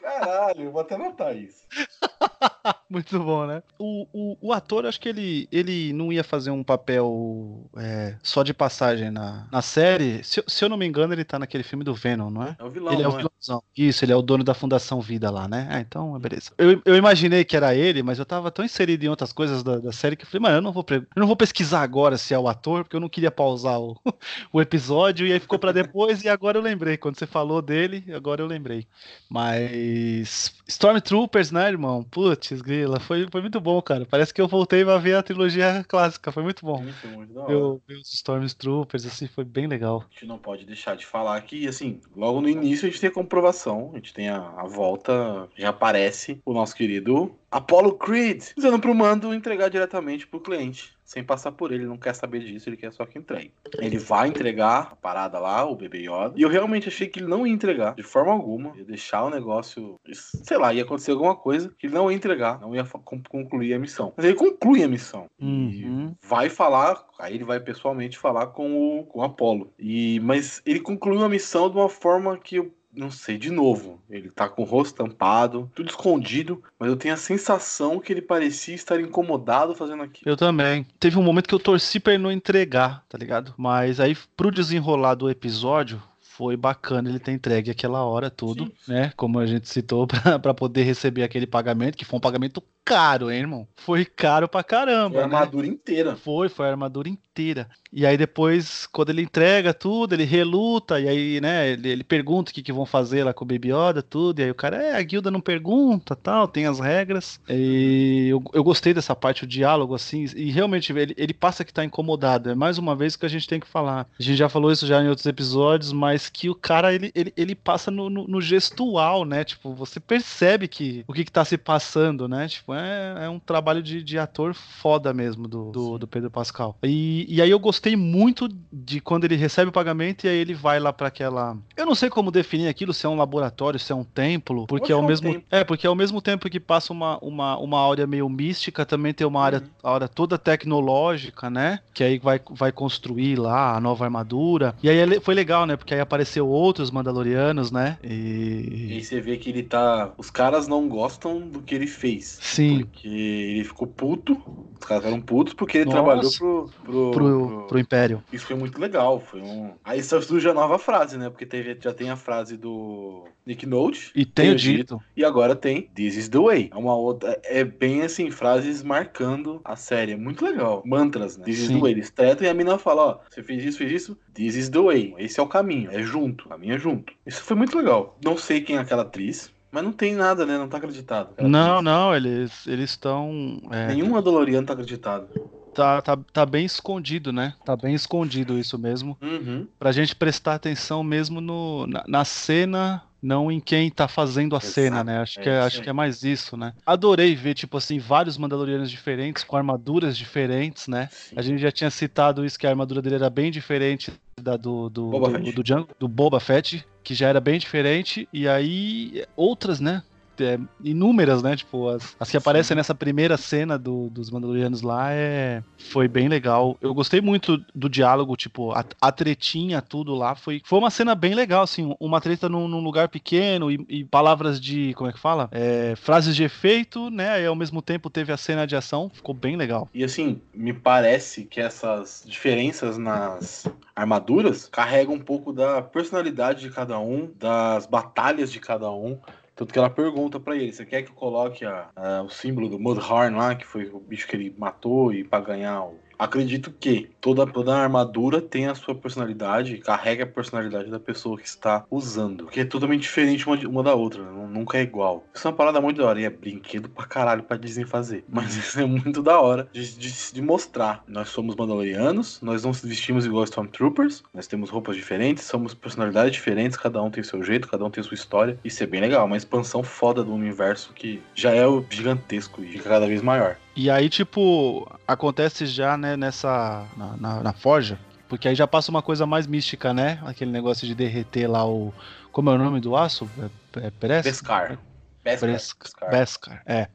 Caralho, 0.00 0.64
eu 0.64 0.72
vou 0.72 0.80
até 0.80 0.94
anotar 0.94 1.36
isso. 1.36 1.66
Muito 2.94 3.18
bom, 3.18 3.44
né? 3.44 3.60
O, 3.76 4.06
o, 4.12 4.48
o 4.48 4.52
ator, 4.52 4.86
acho 4.86 5.00
que 5.00 5.08
ele, 5.08 5.48
ele 5.50 5.92
não 5.92 6.12
ia 6.12 6.22
fazer 6.22 6.50
um 6.52 6.62
papel 6.62 7.68
é, 7.76 8.16
só 8.22 8.44
de 8.44 8.54
passagem 8.54 9.10
na, 9.10 9.48
na 9.50 9.60
série. 9.62 10.22
Se, 10.22 10.38
eu- 10.38 10.44
se 10.46 10.64
eu 10.64 10.68
não 10.68 10.76
me 10.76 10.86
engano, 10.86 11.12
ele 11.12 11.24
tá 11.24 11.40
naquele 11.40 11.64
filme 11.64 11.82
do 11.84 11.92
Venom, 11.92 12.30
não 12.30 12.44
é? 12.44 12.56
É 12.56 12.62
o 12.64 12.70
vilão, 12.70 12.92
ele 12.92 13.02
é 13.02 13.08
o 13.08 13.10
não 13.10 13.18
é? 13.18 13.22
vilãozão. 13.22 13.64
Isso, 13.76 14.04
ele 14.04 14.12
é 14.12 14.16
o 14.16 14.22
dono 14.22 14.44
da 14.44 14.54
Fundação 14.54 15.00
Vida 15.00 15.28
lá, 15.28 15.48
né? 15.48 15.66
Ah, 15.72 15.80
então, 15.80 16.16
beleza. 16.20 16.52
Eu, 16.56 16.80
eu 16.84 16.94
imaginei 16.94 17.44
que 17.44 17.56
era 17.56 17.74
ele, 17.74 18.00
mas 18.00 18.20
eu 18.20 18.24
tava 18.24 18.48
tão 18.52 18.64
inserido 18.64 19.04
em 19.04 19.08
outras 19.08 19.32
coisas 19.32 19.64
da, 19.64 19.78
da 19.80 19.90
série 19.92 20.14
que 20.14 20.22
eu 20.24 20.28
falei, 20.28 20.42
mano, 20.42 20.56
eu 20.58 20.62
não, 20.62 20.72
vou 20.72 20.84
pre- 20.84 20.98
eu 20.98 21.20
não 21.20 21.26
vou 21.26 21.36
pesquisar 21.36 21.82
agora 21.82 22.16
se 22.16 22.32
é 22.32 22.38
o 22.38 22.46
ator, 22.46 22.84
porque 22.84 22.94
eu 22.94 23.00
não 23.00 23.08
queria 23.08 23.30
pausar 23.32 23.80
o, 23.80 24.00
o 24.52 24.60
episódio, 24.62 25.26
e 25.26 25.32
aí 25.32 25.40
ficou 25.40 25.58
pra 25.58 25.72
depois, 25.72 26.22
e 26.22 26.28
agora 26.28 26.58
eu 26.58 26.62
lembrei. 26.62 26.96
Quando 26.96 27.18
você 27.18 27.26
falou 27.26 27.60
dele, 27.60 28.04
agora 28.14 28.40
eu 28.40 28.46
lembrei. 28.46 28.86
Mas. 29.28 30.54
Stormtroopers, 30.66 31.50
né, 31.50 31.68
irmão? 31.68 32.02
Putz, 32.04 32.60
grila, 32.84 33.00
foi, 33.00 33.26
foi 33.30 33.40
muito 33.40 33.60
bom, 33.60 33.80
cara. 33.80 34.06
Parece 34.06 34.32
que 34.32 34.40
eu 34.40 34.46
voltei 34.46 34.82
a 34.82 34.98
ver 34.98 35.16
a 35.16 35.22
trilogia 35.22 35.84
clássica, 35.88 36.30
foi 36.30 36.42
muito 36.42 36.64
bom. 36.64 36.82
Muito, 36.82 37.08
muito 37.08 37.32
da 37.32 37.42
hora. 37.42 37.80
Ver 37.86 37.96
os 37.96 38.12
Stormtroopers, 38.12 39.06
assim, 39.06 39.26
foi 39.26 39.44
bem 39.44 39.66
legal. 39.66 40.04
A 40.10 40.12
gente 40.12 40.26
não 40.26 40.38
pode 40.38 40.64
deixar 40.64 40.96
de 40.96 41.06
falar 41.06 41.40
que, 41.42 41.66
assim, 41.66 42.00
logo 42.14 42.40
no 42.40 42.48
início 42.48 42.86
a 42.86 42.90
gente 42.90 43.00
tem 43.00 43.08
a 43.08 43.14
comprovação, 43.14 43.90
a 43.92 43.96
gente 43.96 44.12
tem 44.12 44.28
a, 44.28 44.38
a 44.38 44.66
volta, 44.66 45.48
já 45.56 45.70
aparece 45.70 46.40
o 46.44 46.52
nosso 46.52 46.74
querido 46.74 47.34
Apollo 47.50 47.96
Creed, 47.96 48.42
dizendo 48.56 48.78
pro 48.78 48.94
mando 48.94 49.32
entregar 49.32 49.68
diretamente 49.68 50.26
pro 50.26 50.40
cliente. 50.40 50.92
Sem 51.14 51.22
passar 51.22 51.52
por 51.52 51.70
ele, 51.70 51.82
ele 51.84 51.88
não 51.88 51.96
quer 51.96 52.12
saber 52.12 52.40
disso, 52.40 52.68
ele 52.68 52.76
quer 52.76 52.92
só 52.92 53.06
que 53.06 53.16
entregue. 53.16 53.52
Ele 53.78 53.98
vai 53.98 54.26
entregar 54.26 54.88
a 54.90 54.96
parada 54.96 55.38
lá, 55.38 55.64
o 55.64 55.76
bebê 55.76 55.98
Yoda. 56.00 56.32
E 56.34 56.42
eu 56.42 56.48
realmente 56.48 56.88
achei 56.88 57.06
que 57.06 57.20
ele 57.20 57.28
não 57.28 57.46
ia 57.46 57.52
entregar, 57.52 57.94
de 57.94 58.02
forma 58.02 58.32
alguma. 58.32 58.76
Ia 58.76 58.84
deixar 58.84 59.22
o 59.22 59.30
negócio. 59.30 59.94
Sei 60.12 60.58
lá, 60.58 60.74
ia 60.74 60.82
acontecer 60.82 61.12
alguma 61.12 61.36
coisa 61.36 61.72
que 61.78 61.86
ele 61.86 61.94
não 61.94 62.10
ia 62.10 62.16
entregar, 62.16 62.60
não 62.60 62.74
ia 62.74 62.84
concluir 63.28 63.74
a 63.74 63.78
missão. 63.78 64.12
Mas 64.16 64.26
ele 64.26 64.34
conclui 64.34 64.82
a 64.82 64.88
missão. 64.88 65.30
E 65.38 65.84
Uhum. 65.84 66.16
vai 66.20 66.48
falar, 66.48 67.06
aí 67.16 67.36
ele 67.36 67.44
vai 67.44 67.60
pessoalmente 67.60 68.18
falar 68.18 68.48
com 68.48 68.98
o, 68.98 69.04
com 69.04 69.20
o 69.20 69.22
Apollo. 69.22 69.72
E, 69.78 70.18
mas 70.18 70.60
ele 70.66 70.80
concluiu 70.80 71.22
a 71.24 71.28
missão 71.28 71.70
de 71.70 71.76
uma 71.76 71.88
forma 71.88 72.36
que 72.38 72.56
eu 72.56 72.74
não 72.96 73.10
sei, 73.10 73.36
de 73.36 73.50
novo, 73.50 74.00
ele 74.08 74.30
tá 74.30 74.48
com 74.48 74.62
o 74.62 74.64
rosto 74.64 74.96
tampado, 74.96 75.70
tudo 75.74 75.88
escondido, 75.88 76.62
mas 76.78 76.88
eu 76.88 76.96
tenho 76.96 77.14
a 77.14 77.18
sensação 77.18 77.98
que 78.00 78.12
ele 78.12 78.22
parecia 78.22 78.74
estar 78.74 79.00
incomodado 79.00 79.74
fazendo 79.74 80.02
aquilo. 80.02 80.30
Eu 80.30 80.36
também. 80.36 80.86
Teve 80.98 81.18
um 81.18 81.22
momento 81.22 81.48
que 81.48 81.54
eu 81.54 81.60
torci 81.60 81.98
pra 81.98 82.14
ele 82.14 82.22
não 82.22 82.32
entregar, 82.32 83.04
tá 83.08 83.18
ligado? 83.18 83.54
Mas 83.56 84.00
aí, 84.00 84.16
pro 84.36 84.50
desenrolar 84.50 85.14
do 85.14 85.28
episódio, 85.28 86.02
foi 86.20 86.56
bacana 86.56 87.08
ele 87.08 87.20
ter 87.20 87.30
entregue 87.30 87.70
aquela 87.70 88.04
hora 88.04 88.28
tudo, 88.28 88.64
Sim. 88.64 88.92
né? 88.92 89.12
Como 89.16 89.38
a 89.38 89.46
gente 89.46 89.68
citou, 89.68 90.06
para 90.42 90.52
poder 90.52 90.82
receber 90.82 91.22
aquele 91.22 91.46
pagamento, 91.46 91.96
que 91.96 92.04
foi 92.04 92.16
um 92.16 92.20
pagamento 92.20 92.62
caro, 92.84 93.30
hein, 93.30 93.40
irmão? 93.40 93.68
Foi 93.76 94.04
caro 94.04 94.48
pra 94.48 94.62
caramba. 94.62 95.14
Foi 95.14 95.24
a 95.24 95.26
né? 95.26 95.34
armadura 95.34 95.66
inteira. 95.66 96.16
Foi, 96.16 96.48
foi 96.48 96.66
a 96.66 96.70
armadura 96.70 97.08
inteira. 97.08 97.68
E 97.92 98.04
aí 98.04 98.16
depois, 98.16 98.86
quando 98.86 99.10
ele 99.10 99.22
entrega 99.22 99.72
tudo, 99.72 100.14
ele 100.14 100.24
reluta, 100.24 101.00
e 101.00 101.08
aí, 101.08 101.40
né, 101.40 101.70
ele, 101.70 101.88
ele 101.88 102.04
pergunta 102.04 102.50
o 102.50 102.54
que, 102.54 102.62
que 102.62 102.72
vão 102.72 102.84
fazer 102.84 103.22
lá 103.22 103.32
com 103.32 103.44
o 103.44 103.48
Baby 103.48 103.72
Yoda, 103.72 104.02
tudo, 104.02 104.40
e 104.40 104.42
aí 104.42 104.50
o 104.50 104.54
cara, 104.54 104.82
é, 104.82 104.96
a 104.96 105.02
guilda 105.02 105.30
não 105.30 105.40
pergunta, 105.40 106.16
tal, 106.16 106.48
tem 106.48 106.66
as 106.66 106.80
regras. 106.80 107.40
E 107.48 108.26
eu, 108.28 108.42
eu 108.52 108.64
gostei 108.64 108.92
dessa 108.92 109.14
parte, 109.14 109.44
o 109.44 109.46
diálogo, 109.46 109.94
assim, 109.94 110.24
e 110.34 110.50
realmente 110.50 110.92
ele, 110.92 111.14
ele 111.16 111.32
passa 111.32 111.64
que 111.64 111.72
tá 111.72 111.84
incomodado. 111.84 112.50
É 112.50 112.54
mais 112.54 112.78
uma 112.78 112.96
vez 112.96 113.14
que 113.14 113.26
a 113.26 113.28
gente 113.28 113.46
tem 113.46 113.60
que 113.60 113.66
falar. 113.66 114.08
A 114.18 114.22
gente 114.22 114.36
já 114.36 114.48
falou 114.48 114.72
isso 114.72 114.86
já 114.86 115.00
em 115.00 115.08
outros 115.08 115.26
episódios, 115.26 115.92
mas 115.92 116.28
que 116.28 116.50
o 116.50 116.54
cara, 116.54 116.92
ele, 116.92 117.12
ele, 117.14 117.32
ele 117.36 117.54
passa 117.54 117.92
no, 117.92 118.10
no, 118.10 118.26
no 118.26 118.40
gestual, 118.40 119.24
né? 119.24 119.44
Tipo, 119.44 119.72
você 119.72 120.00
percebe 120.00 120.66
que 120.66 121.04
o 121.06 121.12
que, 121.12 121.24
que 121.24 121.32
tá 121.32 121.44
se 121.44 121.56
passando, 121.56 122.26
né? 122.26 122.48
Tipo, 122.48 122.73
é, 122.74 123.24
é 123.24 123.28
um 123.28 123.38
trabalho 123.38 123.82
de, 123.82 124.02
de 124.02 124.18
ator 124.18 124.54
foda 124.54 125.12
mesmo 125.12 125.46
do, 125.48 125.70
do, 125.70 125.98
do 125.98 126.06
Pedro 126.06 126.30
Pascal. 126.30 126.76
E, 126.82 127.26
e 127.28 127.40
aí 127.40 127.50
eu 127.50 127.58
gostei 127.58 127.96
muito 127.96 128.48
de 128.72 129.00
quando 129.00 129.24
ele 129.24 129.36
recebe 129.36 129.68
o 129.68 129.72
pagamento 129.72 130.24
e 130.24 130.28
aí 130.28 130.36
ele 130.36 130.54
vai 130.54 130.78
lá 130.78 130.92
para 130.92 131.08
aquela. 131.08 131.56
Eu 131.76 131.86
não 131.86 131.94
sei 131.94 132.08
como 132.10 132.30
definir 132.30 132.68
aquilo, 132.68 132.92
se 132.92 133.06
é 133.06 133.08
um 133.08 133.16
laboratório, 133.16 133.78
se 133.78 133.92
é 133.92 133.94
um 133.94 134.04
templo, 134.04 134.66
porque 134.66 134.92
ao 134.92 135.02
é 135.02 135.06
mesmo 135.06 135.32
tempo. 135.32 135.46
é 135.50 135.64
porque 135.64 135.86
ao 135.86 135.94
mesmo 135.94 136.20
tempo 136.20 136.48
que 136.48 136.60
passa 136.60 136.92
uma, 136.92 137.18
uma, 137.18 137.58
uma 137.58 137.90
área 137.90 138.06
meio 138.06 138.28
mística, 138.28 138.84
também 138.84 139.12
tem 139.12 139.26
uma 139.26 139.42
área, 139.42 139.62
uhum. 139.82 139.90
área 139.90 140.08
toda 140.08 140.38
tecnológica, 140.38 141.50
né? 141.50 141.80
Que 141.92 142.04
aí 142.04 142.18
vai, 142.18 142.40
vai 142.50 142.72
construir 142.72 143.36
lá 143.36 143.76
a 143.76 143.80
nova 143.80 144.04
armadura. 144.04 144.74
E 144.82 144.88
aí 144.88 145.20
foi 145.20 145.34
legal, 145.34 145.66
né? 145.66 145.76
Porque 145.76 145.94
aí 145.94 146.00
apareceu 146.00 146.48
outros 146.48 146.90
Mandalorianos, 146.90 147.70
né? 147.70 147.98
E... 148.02 148.88
e 148.88 148.92
aí 148.94 149.04
você 149.04 149.20
vê 149.20 149.36
que 149.36 149.50
ele 149.50 149.62
tá. 149.62 150.12
Os 150.16 150.30
caras 150.30 150.68
não 150.68 150.88
gostam 150.88 151.40
do 151.40 151.60
que 151.60 151.74
ele 151.74 151.86
fez. 151.86 152.38
Sim. 152.40 152.63
Porque 152.78 153.08
ele 153.08 153.64
ficou 153.64 153.86
puto. 153.86 154.40
Os 154.78 154.86
caras 154.86 155.04
eram 155.06 155.20
putos 155.20 155.54
porque 155.54 155.78
ele 155.78 155.86
Nossa. 155.86 155.96
trabalhou 155.96 156.32
pro, 156.32 156.70
pro, 156.84 157.10
pro, 157.10 157.64
pro 157.66 157.74
pro 157.74 157.78
Império. 157.78 158.22
Isso 158.32 158.46
foi 158.46 158.56
muito 158.56 158.80
legal. 158.80 159.20
Foi 159.20 159.40
um. 159.40 159.72
Aí 159.84 160.02
surge 160.02 160.48
a 160.48 160.54
nova 160.54 160.78
frase, 160.78 161.18
né? 161.18 161.28
Porque 161.28 161.44
teve, 161.44 161.76
já 161.80 161.92
tem 161.92 162.10
a 162.10 162.16
frase 162.16 162.56
do 162.56 163.24
Nick 163.44 163.66
Note. 163.66 164.12
E 164.14 164.24
tem, 164.24 164.50
o 164.52 164.54
dito. 164.54 164.76
dito. 164.76 165.02
E 165.16 165.24
agora 165.24 165.56
tem 165.56 165.82
This 165.94 166.16
is 166.16 166.28
the 166.28 166.38
way. 166.38 166.70
É 166.72 166.76
uma 166.76 166.94
outra. 166.94 167.40
É 167.44 167.64
bem 167.64 168.02
assim, 168.02 168.30
frases 168.30 168.82
marcando 168.82 169.60
a 169.64 169.76
série. 169.76 170.12
É 170.12 170.16
muito 170.16 170.44
legal. 170.44 170.82
Mantras, 170.86 171.36
né? 171.36 171.44
This 171.44 171.58
Sim. 171.58 171.62
is 171.64 171.68
the 171.70 171.78
way. 171.78 171.92
Eles 171.92 172.10
tretam 172.10 172.46
e 172.46 172.50
a 172.50 172.54
mina 172.54 172.78
fala: 172.78 173.02
ó, 173.02 173.18
você 173.28 173.42
fez 173.42 173.64
isso, 173.64 173.78
fez 173.78 173.90
isso. 173.90 174.18
This 174.32 174.56
is 174.56 174.68
the 174.68 174.80
way. 174.80 175.14
Esse 175.18 175.40
é 175.40 175.42
o 175.42 175.48
caminho. 175.48 175.90
É 175.90 176.02
junto. 176.02 176.46
O 176.46 176.48
caminho 176.50 176.74
é 176.74 176.78
junto. 176.78 177.12
Isso 177.26 177.42
foi 177.42 177.56
muito 177.56 177.76
legal. 177.76 178.16
Não 178.24 178.36
sei 178.36 178.60
quem 178.60 178.76
é 178.76 178.80
aquela 178.80 179.02
atriz. 179.02 179.52
Mas 179.74 179.82
não 179.82 179.92
tem 179.92 180.14
nada, 180.14 180.46
né? 180.46 180.56
Não 180.56 180.68
tá 180.68 180.76
acreditado. 180.76 181.34
Não, 181.42 181.82
não, 181.82 182.14
eles 182.14 182.64
estão. 182.66 183.60
É... 183.72 183.88
Nenhum 183.88 184.10
Mandaloriano 184.10 184.64
tá 184.64 184.72
acreditado 184.72 185.28
tá, 185.74 186.00
tá, 186.00 186.16
tá 186.32 186.46
bem 186.46 186.64
escondido, 186.64 187.32
né? 187.32 187.54
Tá 187.64 187.76
bem 187.76 187.94
escondido 187.94 188.56
isso 188.56 188.78
mesmo. 188.78 189.18
Uhum. 189.20 189.66
Pra 189.78 189.90
gente 189.90 190.14
prestar 190.14 190.54
atenção 190.54 191.02
mesmo 191.02 191.40
no, 191.40 191.86
na, 191.88 192.04
na 192.06 192.24
cena 192.24 193.02
não 193.20 193.50
em 193.50 193.58
quem 193.58 193.90
tá 193.90 194.06
fazendo 194.06 194.54
a 194.54 194.58
Exato. 194.58 194.74
cena, 194.74 195.02
né? 195.02 195.18
Acho, 195.18 195.40
é, 195.40 195.42
que 195.42 195.48
é, 195.48 195.58
acho 195.60 195.80
que 195.80 195.88
é 195.88 195.92
mais 195.94 196.22
isso, 196.22 196.58
né? 196.58 196.74
Adorei 196.84 197.34
ver, 197.34 197.54
tipo 197.54 197.78
assim, 197.78 197.98
vários 197.98 198.36
Mandalorianos 198.36 198.90
diferentes, 198.90 199.42
com 199.42 199.56
armaduras 199.56 200.16
diferentes, 200.16 200.86
né? 200.86 201.08
Sim. 201.10 201.34
A 201.34 201.40
gente 201.40 201.58
já 201.58 201.72
tinha 201.72 201.90
citado 201.90 202.44
isso, 202.44 202.58
que 202.58 202.66
a 202.66 202.70
armadura 202.70 203.00
dele 203.00 203.14
era 203.14 203.30
bem 203.30 203.50
diferente 203.50 204.12
da 204.38 204.58
do, 204.58 204.90
do, 204.90 205.08
Boba 205.08 205.38
do, 205.38 205.52
do, 205.52 205.62
do, 205.62 205.88
do 206.00 206.08
Boba 206.08 206.38
Fett, 206.38 206.86
que 207.04 207.14
já 207.14 207.28
era 207.28 207.40
bem 207.40 207.58
diferente, 207.58 208.26
e 208.32 208.48
aí 208.48 209.24
outras, 209.36 209.78
né? 209.78 210.02
É, 210.40 210.58
inúmeras, 210.82 211.42
né? 211.42 211.56
Tipo, 211.56 211.88
as, 211.88 212.16
as 212.18 212.30
que 212.30 212.36
aparecem 212.36 212.74
Sim. 212.74 212.76
nessa 212.76 212.94
primeira 212.94 213.36
cena 213.36 213.78
do, 213.78 214.08
dos 214.10 214.30
Mandalorianos 214.30 214.82
lá 214.82 215.12
é, 215.12 215.62
foi 215.78 216.08
bem 216.08 216.28
legal. 216.28 216.76
Eu 216.80 216.94
gostei 216.94 217.20
muito 217.20 217.64
do 217.74 217.88
diálogo, 217.88 218.36
tipo, 218.36 218.72
a, 218.72 218.84
a 219.00 219.12
tretinha, 219.12 219.80
tudo 219.80 220.14
lá. 220.14 220.34
Foi, 220.34 220.62
foi 220.64 220.78
uma 220.78 220.90
cena 220.90 221.14
bem 221.14 221.34
legal, 221.34 221.62
assim, 221.62 221.94
uma 222.00 222.20
treta 222.20 222.48
num, 222.48 222.68
num 222.68 222.80
lugar 222.80 223.08
pequeno 223.08 223.70
e, 223.70 223.84
e, 223.88 224.04
palavras 224.04 224.60
de, 224.60 224.94
como 224.94 225.10
é 225.10 225.12
que 225.12 225.18
fala? 225.18 225.48
É, 225.52 225.94
frases 225.96 226.34
de 226.34 226.44
efeito, 226.44 227.10
né? 227.10 227.42
E 227.42 227.46
ao 227.46 227.54
mesmo 227.54 227.80
tempo 227.82 228.10
teve 228.10 228.32
a 228.32 228.36
cena 228.36 228.66
de 228.66 228.76
ação, 228.76 229.10
ficou 229.12 229.34
bem 229.34 229.56
legal. 229.56 229.88
E 229.92 230.04
assim, 230.04 230.40
me 230.52 230.72
parece 230.72 231.44
que 231.44 231.60
essas 231.60 232.24
diferenças 232.26 232.98
nas 232.98 233.66
armaduras 233.94 234.68
carregam 234.68 235.14
um 235.14 235.20
pouco 235.20 235.52
da 235.52 235.80
personalidade 235.80 236.62
de 236.62 236.70
cada 236.70 236.98
um, 236.98 237.30
das 237.38 237.86
batalhas 237.86 238.50
de 238.50 238.60
cada 238.60 238.90
um. 238.90 239.18
Tanto 239.54 239.72
que 239.72 239.78
ela 239.78 239.90
pergunta 239.90 240.40
para 240.40 240.56
ele: 240.56 240.72
você 240.72 240.84
quer 240.84 241.02
que 241.02 241.10
eu 241.10 241.14
coloque 241.14 241.64
a, 241.64 241.90
a, 241.94 242.22
o 242.22 242.28
símbolo 242.28 242.68
do 242.68 242.78
Mudhorn 242.78 243.36
lá, 243.36 243.54
que 243.54 243.64
foi 243.64 243.86
o 243.86 244.00
bicho 244.00 244.26
que 244.26 244.36
ele 244.36 244.54
matou, 244.58 245.12
e 245.12 245.22
para 245.22 245.44
ganhar 245.44 245.84
o, 245.84 245.98
acredito 246.18 246.72
que 246.78 247.10
toda, 247.20 247.46
toda 247.46 247.76
armadura 247.76 248.40
tem 248.40 248.66
a 248.66 248.74
sua 248.74 248.94
personalidade, 248.94 249.78
carrega 249.78 250.24
a 250.24 250.26
personalidade 250.26 250.90
da 250.90 251.00
pessoa 251.00 251.38
que 251.38 251.46
está 251.46 251.84
usando. 251.90 252.46
Que 252.46 252.60
é 252.60 252.64
totalmente 252.64 253.02
diferente 253.02 253.46
uma, 253.46 253.56
uma 253.56 253.82
da 253.82 253.94
outra, 253.94 254.22
né? 254.22 254.46
nunca 254.50 254.78
é 254.78 254.82
igual. 254.82 255.24
Isso 255.34 255.46
é 255.46 255.50
uma 255.50 255.56
parada 255.56 255.80
muito 255.80 255.98
da 255.98 256.06
hora. 256.06 256.20
E 256.20 256.24
é 256.24 256.30
brinquedo 256.30 256.88
pra 256.88 257.06
caralho 257.06 257.42
pra 257.42 257.56
Disney 257.56 257.84
fazer. 257.84 258.24
Mas 258.30 258.56
isso 258.56 258.80
é 258.80 258.84
muito 258.84 259.22
da 259.22 259.40
hora 259.40 259.68
de, 259.72 259.96
de, 259.96 260.32
de 260.32 260.42
mostrar. 260.42 261.02
Nós 261.06 261.28
somos 261.28 261.56
Mandalorianos, 261.56 262.40
nós 262.40 262.64
não 262.64 262.72
vestimos 262.72 263.26
igual 263.26 263.44
Stormtroopers, 263.44 264.22
nós 264.32 264.46
temos 264.46 264.70
roupas 264.70 264.96
diferentes, 264.96 265.44
somos 265.44 265.74
personalidades 265.74 266.32
diferentes, 266.32 266.76
cada 266.76 267.02
um 267.02 267.10
tem 267.10 267.22
seu 267.22 267.42
jeito, 267.42 267.68
cada 267.68 267.84
um 267.84 267.90
tem 267.90 268.02
sua 268.02 268.14
história. 268.14 268.58
Isso 268.64 268.82
é 268.82 268.86
bem 268.86 269.00
legal, 269.00 269.26
uma 269.26 269.36
expansão 269.36 269.82
foda 269.82 270.22
do 270.22 270.32
universo 270.32 270.92
que 270.94 271.22
já 271.34 271.52
é 271.52 271.66
o 271.66 271.84
gigantesco 271.88 272.62
e 272.62 272.78
cada 272.78 273.06
vez 273.06 273.22
maior. 273.22 273.56
E 273.76 273.90
aí, 273.90 274.08
tipo, 274.08 274.88
acontece 275.06 275.66
já, 275.66 275.96
né, 275.96 276.16
nessa. 276.16 276.86
Na, 276.96 277.16
na, 277.16 277.42
na, 277.42 277.52
forja. 277.52 277.98
Porque 278.28 278.46
aí 278.46 278.54
já 278.54 278.66
passa 278.66 278.90
uma 278.90 279.02
coisa 279.02 279.26
mais 279.26 279.46
mística, 279.46 279.92
né? 279.92 280.22
Aquele 280.24 280.50
negócio 280.50 280.86
de 280.86 280.94
derreter 280.94 281.48
lá 281.48 281.66
o. 281.66 281.92
Como 282.30 282.50
é 282.50 282.54
o 282.54 282.58
nome 282.58 282.80
do 282.80 282.96
aço? 282.96 283.28
É, 283.76 283.86
é 283.86 283.90
Beskar. 283.90 284.78
Beskar. 285.22 285.50
Beskar. 285.50 286.10
Beskar. 286.10 286.62
É. 286.66 286.88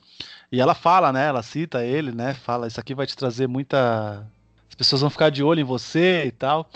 E 0.52 0.60
ela 0.60 0.74
fala, 0.74 1.12
né? 1.12 1.28
Ela 1.28 1.44
cita 1.44 1.84
ele, 1.84 2.12
né? 2.12 2.34
Fala, 2.34 2.68
isso 2.68 2.80
aqui 2.80 2.96
vai 2.96 3.06
te 3.06 3.16
trazer 3.16 3.48
muita. 3.48 4.26
As 4.70 4.76
pessoas 4.76 5.02
vão 5.02 5.10
ficar 5.10 5.30
de 5.30 5.44
olho 5.44 5.60
em 5.60 5.66
você 5.66 6.26
e 6.26 6.32
tal. 6.32 6.70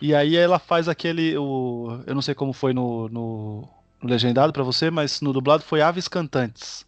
E 0.00 0.14
aí 0.14 0.36
ela 0.36 0.58
faz 0.58 0.88
aquele. 0.88 1.36
O... 1.38 2.00
Eu 2.06 2.14
não 2.14 2.22
sei 2.22 2.34
como 2.34 2.52
foi 2.52 2.72
no, 2.72 3.08
no, 3.08 3.68
no 4.02 4.08
legendado 4.08 4.52
para 4.52 4.62
você, 4.62 4.90
mas 4.90 5.20
no 5.20 5.32
dublado 5.32 5.62
foi 5.62 5.80
Aves 5.80 6.08
Cantantes. 6.08 6.84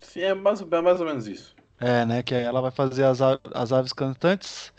Sim, 0.00 0.20
é 0.20 0.34
mais, 0.34 0.60
é 0.60 0.80
mais 0.80 1.00
ou 1.00 1.06
menos 1.06 1.26
isso. 1.26 1.57
É, 1.80 2.04
né? 2.04 2.22
Que 2.22 2.34
ela 2.34 2.60
vai 2.60 2.70
fazer 2.70 3.04
as, 3.04 3.20
as 3.20 3.72
aves 3.72 3.92
cantantes 3.92 4.72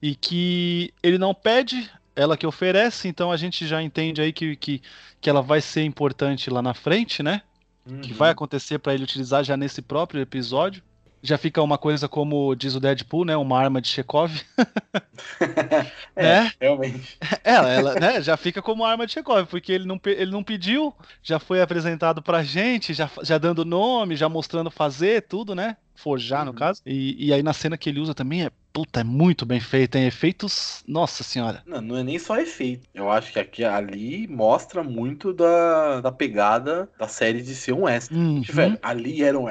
e 0.00 0.14
que 0.14 0.92
ele 1.02 1.18
não 1.18 1.34
pede, 1.34 1.90
ela 2.14 2.36
que 2.36 2.46
oferece, 2.46 3.08
então 3.08 3.32
a 3.32 3.36
gente 3.36 3.66
já 3.66 3.82
entende 3.82 4.20
aí 4.20 4.32
que, 4.32 4.54
que, 4.56 4.82
que 5.20 5.30
ela 5.30 5.42
vai 5.42 5.60
ser 5.60 5.82
importante 5.82 6.50
lá 6.50 6.62
na 6.62 6.74
frente, 6.74 7.22
né? 7.22 7.42
Uhum. 7.86 8.00
Que 8.00 8.12
vai 8.12 8.30
acontecer 8.30 8.78
para 8.78 8.94
ele 8.94 9.04
utilizar 9.04 9.42
já 9.42 9.56
nesse 9.56 9.82
próprio 9.82 10.20
episódio. 10.20 10.82
Já 11.24 11.38
fica 11.38 11.62
uma 11.62 11.78
coisa 11.78 12.06
como 12.06 12.54
diz 12.54 12.74
o 12.74 12.80
Deadpool, 12.80 13.24
né? 13.24 13.36
Uma 13.36 13.58
arma 13.58 13.80
de 13.80 13.88
Chekhov. 13.88 14.30
é, 16.14 16.22
né? 16.22 16.52
realmente. 16.60 17.18
Ela, 17.42 17.72
ela 17.72 17.94
né? 17.94 18.20
já 18.20 18.36
fica 18.36 18.60
como 18.60 18.84
arma 18.84 19.06
de 19.06 19.12
Chekhov, 19.14 19.46
porque 19.46 19.72
ele 19.72 19.86
não, 19.86 19.98
ele 20.04 20.30
não 20.30 20.44
pediu, 20.44 20.94
já 21.22 21.38
foi 21.38 21.62
apresentado 21.62 22.22
pra 22.22 22.42
gente, 22.42 22.92
já, 22.92 23.10
já 23.22 23.38
dando 23.38 23.64
nome, 23.64 24.16
já 24.16 24.28
mostrando 24.28 24.70
fazer 24.70 25.22
tudo, 25.22 25.54
né? 25.54 25.76
forjar, 25.94 26.40
uhum. 26.40 26.46
no 26.46 26.54
caso. 26.54 26.82
E, 26.84 27.26
e 27.26 27.32
aí 27.32 27.42
na 27.42 27.52
cena 27.52 27.78
que 27.78 27.88
ele 27.88 28.00
usa 28.00 28.14
também 28.14 28.44
é 28.44 28.50
Puta, 28.74 29.02
é 29.02 29.04
muito 29.04 29.46
bem 29.46 29.60
feito, 29.60 29.92
tem 29.92 30.04
efeitos. 30.04 30.82
Nossa 30.88 31.22
senhora. 31.22 31.62
Não, 31.64 31.80
não 31.80 31.96
é 31.96 32.02
nem 32.02 32.18
só 32.18 32.36
efeito. 32.36 32.88
Eu 32.92 33.08
acho 33.08 33.32
que 33.32 33.38
aqui 33.38 33.64
ali 33.64 34.26
mostra 34.26 34.82
muito 34.82 35.32
da, 35.32 36.00
da 36.00 36.10
pegada 36.10 36.88
da 36.98 37.06
série 37.06 37.40
de 37.40 37.54
ser 37.54 37.72
um 37.72 37.88
extra. 37.88 38.16
Uhum. 38.16 38.40
Tipo, 38.40 38.56
velho, 38.56 38.78
ali 38.82 39.22
era 39.22 39.38
um. 39.38 39.44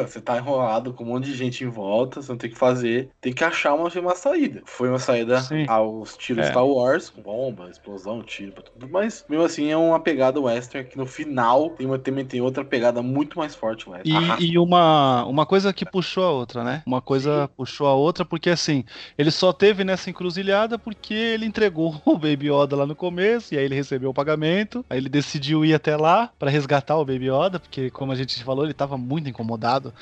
Você 0.00 0.18
tá 0.18 0.38
enrolado 0.38 0.94
com 0.94 1.04
um 1.04 1.08
monte 1.08 1.26
de 1.26 1.34
gente 1.34 1.62
em 1.62 1.68
volta, 1.68 2.22
você 2.22 2.32
não 2.32 2.38
tem 2.38 2.48
que 2.48 2.56
fazer. 2.56 3.10
Tem 3.20 3.34
que 3.34 3.44
achar 3.44 3.74
uma, 3.74 3.90
uma 3.90 4.16
saída. 4.16 4.62
Foi 4.64 4.88
uma 4.88 4.98
saída 4.98 5.42
Sim. 5.42 5.66
aos 5.68 6.16
tiros 6.16 6.46
é. 6.46 6.48
Star 6.50 6.66
Wars, 6.66 7.10
com 7.10 7.20
bomba, 7.20 7.68
explosão, 7.68 8.22
tiro, 8.22 8.62
tudo. 8.62 8.88
Mas 8.88 9.26
mesmo 9.28 9.44
assim 9.44 9.70
é 9.70 9.76
uma 9.76 10.00
pegada 10.00 10.40
western 10.40 10.88
que 10.88 10.96
no 10.96 11.04
final 11.04 11.68
tem, 11.68 11.86
uma, 11.86 11.98
também 11.98 12.24
tem 12.24 12.40
outra 12.40 12.64
pegada 12.64 13.02
muito 13.02 13.36
mais 13.36 13.54
forte 13.54 13.90
western. 13.90 14.42
E, 14.42 14.52
e, 14.52 14.58
uma, 14.58 15.26
uma 15.26 15.44
coisa 15.44 15.70
que 15.70 15.84
puxou 15.84 16.24
a 16.24 16.30
outra, 16.30 16.64
né? 16.64 16.82
Uma 16.86 17.02
coisa 17.02 17.46
Sim. 17.46 17.52
puxou 17.58 17.86
a 17.86 17.94
outra, 17.94 18.24
porque 18.24 18.48
assim 18.48 18.69
assim, 18.70 18.84
ele 19.18 19.30
só 19.30 19.52
teve 19.52 19.82
nessa 19.84 20.08
encruzilhada 20.08 20.78
porque 20.78 21.12
ele 21.12 21.44
entregou 21.44 22.00
o 22.06 22.16
Baby 22.16 22.50
Yoda 22.50 22.76
lá 22.76 22.86
no 22.86 22.94
começo, 22.94 23.54
e 23.54 23.58
aí 23.58 23.64
ele 23.64 23.74
recebeu 23.74 24.10
o 24.10 24.14
pagamento, 24.14 24.84
aí 24.88 24.98
ele 24.98 25.08
decidiu 25.08 25.64
ir 25.64 25.74
até 25.74 25.96
lá 25.96 26.30
para 26.38 26.50
resgatar 26.50 26.96
o 26.96 27.04
Baby 27.04 27.30
Yoda, 27.30 27.58
porque 27.58 27.90
como 27.90 28.12
a 28.12 28.14
gente 28.14 28.42
falou, 28.44 28.64
ele 28.64 28.74
tava 28.74 28.96
muito 28.96 29.28
incomodado. 29.28 29.92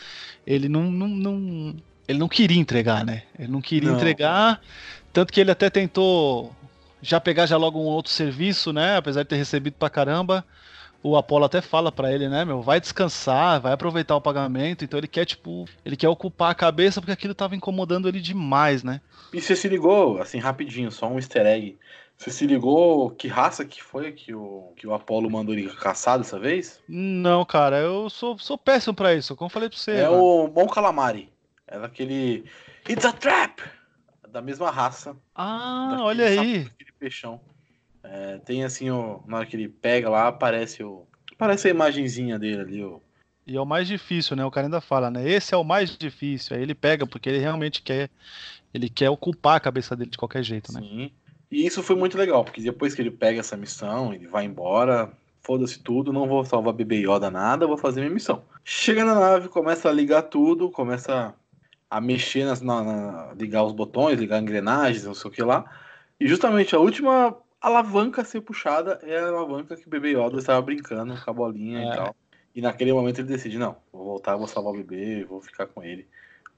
Ele 0.46 0.68
não, 0.68 0.90
não, 0.90 1.08
não 1.08 1.76
ele 2.06 2.18
não 2.18 2.28
queria 2.28 2.58
entregar, 2.58 3.04
né? 3.04 3.22
Ele 3.38 3.48
não 3.48 3.60
queria 3.60 3.90
não. 3.90 3.96
entregar, 3.96 4.60
tanto 5.12 5.32
que 5.32 5.40
ele 5.40 5.50
até 5.50 5.68
tentou 5.68 6.54
já 7.00 7.20
pegar 7.20 7.46
já 7.46 7.56
logo 7.56 7.78
um 7.78 7.84
outro 7.84 8.10
serviço, 8.12 8.72
né? 8.72 8.96
Apesar 8.96 9.22
de 9.22 9.28
ter 9.28 9.36
recebido 9.36 9.74
pra 9.74 9.90
caramba 9.90 10.44
o 11.02 11.16
Apollo 11.16 11.44
até 11.44 11.60
fala 11.60 11.92
para 11.92 12.12
ele, 12.12 12.28
né, 12.28 12.44
meu, 12.44 12.60
vai 12.60 12.80
descansar, 12.80 13.60
vai 13.60 13.72
aproveitar 13.72 14.16
o 14.16 14.20
pagamento. 14.20 14.84
Então 14.84 14.98
ele 14.98 15.08
quer, 15.08 15.24
tipo, 15.24 15.64
ele 15.84 15.96
quer 15.96 16.08
ocupar 16.08 16.50
a 16.50 16.54
cabeça 16.54 17.00
porque 17.00 17.12
aquilo 17.12 17.34
tava 17.34 17.54
incomodando 17.54 18.08
ele 18.08 18.20
demais, 18.20 18.82
né? 18.82 19.00
E 19.32 19.40
você 19.40 19.54
se 19.54 19.68
ligou, 19.68 20.20
assim, 20.20 20.38
rapidinho, 20.38 20.90
só 20.90 21.06
um 21.06 21.16
easter 21.16 21.46
egg. 21.46 21.78
Você 22.16 22.30
se 22.30 22.46
ligou 22.46 23.10
que 23.10 23.28
raça 23.28 23.64
que 23.64 23.80
foi 23.80 24.10
que 24.10 24.34
o, 24.34 24.72
que 24.76 24.86
o 24.86 24.92
Apollo 24.92 25.30
mandou 25.30 25.54
ele 25.54 25.68
caçar 25.68 26.18
dessa 26.18 26.36
vez? 26.36 26.80
Não, 26.88 27.44
cara, 27.44 27.78
eu 27.78 28.10
sou, 28.10 28.36
sou 28.38 28.58
péssimo 28.58 28.92
para 28.92 29.14
isso, 29.14 29.36
como 29.36 29.48
falei 29.48 29.68
pra 29.68 29.78
você. 29.78 29.92
É 29.92 30.08
mano. 30.08 30.22
o 30.22 30.48
Bom 30.48 30.66
Calamari. 30.66 31.30
É 31.64 31.78
daquele. 31.78 32.44
It's 32.88 33.04
a 33.04 33.12
trap! 33.12 33.62
Da 34.30 34.42
mesma 34.42 34.70
raça. 34.70 35.16
Ah, 35.34 35.98
olha 36.00 36.26
aí. 36.26 36.66
Aquele 36.74 36.92
peixão. 36.98 37.40
É, 38.10 38.38
tem 38.38 38.64
assim, 38.64 38.90
o, 38.90 39.22
na 39.26 39.38
hora 39.38 39.46
que 39.46 39.54
ele 39.56 39.68
pega 39.68 40.08
lá, 40.08 40.28
aparece 40.28 40.82
o. 40.82 41.06
Aparece 41.32 41.68
a 41.68 41.70
imagenzinha 41.70 42.38
dele 42.38 42.60
ali, 42.60 42.84
o. 42.84 43.02
E 43.46 43.56
é 43.56 43.60
o 43.60 43.66
mais 43.66 43.88
difícil, 43.88 44.36
né? 44.36 44.44
O 44.44 44.50
cara 44.50 44.66
ainda 44.66 44.80
fala, 44.80 45.10
né? 45.10 45.28
Esse 45.28 45.54
é 45.54 45.56
o 45.56 45.64
mais 45.64 45.96
difícil. 45.96 46.54
Aí 46.54 46.62
ele 46.62 46.74
pega 46.74 47.06
porque 47.06 47.28
ele 47.28 47.38
realmente 47.38 47.80
quer. 47.82 48.10
Ele 48.74 48.90
quer 48.90 49.08
ocupar 49.08 49.56
a 49.56 49.60
cabeça 49.60 49.96
dele 49.96 50.10
de 50.10 50.18
qualquer 50.18 50.42
jeito, 50.42 50.72
né? 50.72 50.80
Sim. 50.80 51.10
E 51.50 51.66
isso 51.66 51.82
foi 51.82 51.96
muito 51.96 52.18
legal, 52.18 52.44
porque 52.44 52.60
depois 52.60 52.94
que 52.94 53.00
ele 53.00 53.10
pega 53.10 53.40
essa 53.40 53.56
missão, 53.56 54.12
ele 54.12 54.26
vai 54.26 54.44
embora, 54.44 55.10
foda-se 55.40 55.78
tudo, 55.78 56.12
não 56.12 56.28
vou 56.28 56.44
salvar 56.44 56.74
bebê 56.74 56.96
Yoda 56.96 57.30
nada, 57.30 57.66
vou 57.66 57.78
fazer 57.78 58.00
minha 58.00 58.12
missão. 58.12 58.42
Chega 58.62 59.02
na 59.02 59.14
nave, 59.14 59.48
começa 59.48 59.88
a 59.88 59.92
ligar 59.92 60.22
tudo, 60.22 60.70
começa 60.70 61.34
a 61.88 62.00
mexer 62.02 62.44
nas, 62.44 62.60
na, 62.60 62.84
na, 62.84 63.32
ligar 63.32 63.64
os 63.64 63.72
botões, 63.72 64.20
ligar 64.20 64.42
engrenagens, 64.42 65.04
não 65.04 65.14
sei 65.14 65.30
o 65.30 65.32
que 65.32 65.42
lá. 65.42 65.64
E 66.20 66.28
justamente 66.28 66.76
a 66.76 66.78
última 66.78 67.34
alavanca 67.60 68.22
a 68.22 68.24
ser 68.24 68.40
puxada 68.40 68.98
é 69.02 69.18
a 69.18 69.28
alavanca 69.28 69.76
que 69.76 69.86
o 69.86 69.90
bebê 69.90 70.10
Yoda 70.10 70.38
estava 70.38 70.62
brincando 70.62 71.14
com 71.22 71.30
a 71.30 71.34
bolinha 71.34 71.80
é. 71.80 71.86
e 71.86 71.96
tal. 71.96 72.16
E 72.54 72.60
naquele 72.60 72.92
momento 72.92 73.20
ele 73.20 73.28
decide, 73.28 73.58
não, 73.58 73.76
vou 73.92 74.04
voltar, 74.04 74.36
vou 74.36 74.48
salvar 74.48 74.72
o 74.72 74.76
bebê, 74.76 75.24
vou 75.24 75.40
ficar 75.40 75.66
com 75.66 75.82
ele. 75.82 76.08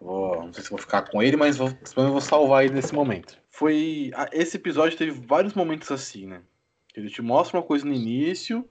Vou, 0.00 0.45
não 0.45 0.52
sei 0.52 0.64
se 0.64 0.71
vou 0.71 0.78
ficar 0.78 1.02
com 1.02 1.23
ele, 1.23 1.37
mas 1.37 1.59
vou, 1.59 1.71
vou 1.95 2.21
salvar 2.21 2.64
ele 2.64 2.75
nesse 2.75 2.95
momento. 2.95 3.37
Foi. 3.50 4.11
Esse 4.33 4.57
episódio 4.57 4.97
teve 4.97 5.11
vários 5.26 5.52
momentos 5.52 5.90
assim, 5.90 6.26
né? 6.26 6.40
Ele 6.95 7.11
te 7.11 7.21
mostra 7.21 7.59
uma 7.59 7.62
coisa 7.62 7.85
no 7.85 7.92
início, 7.92 8.66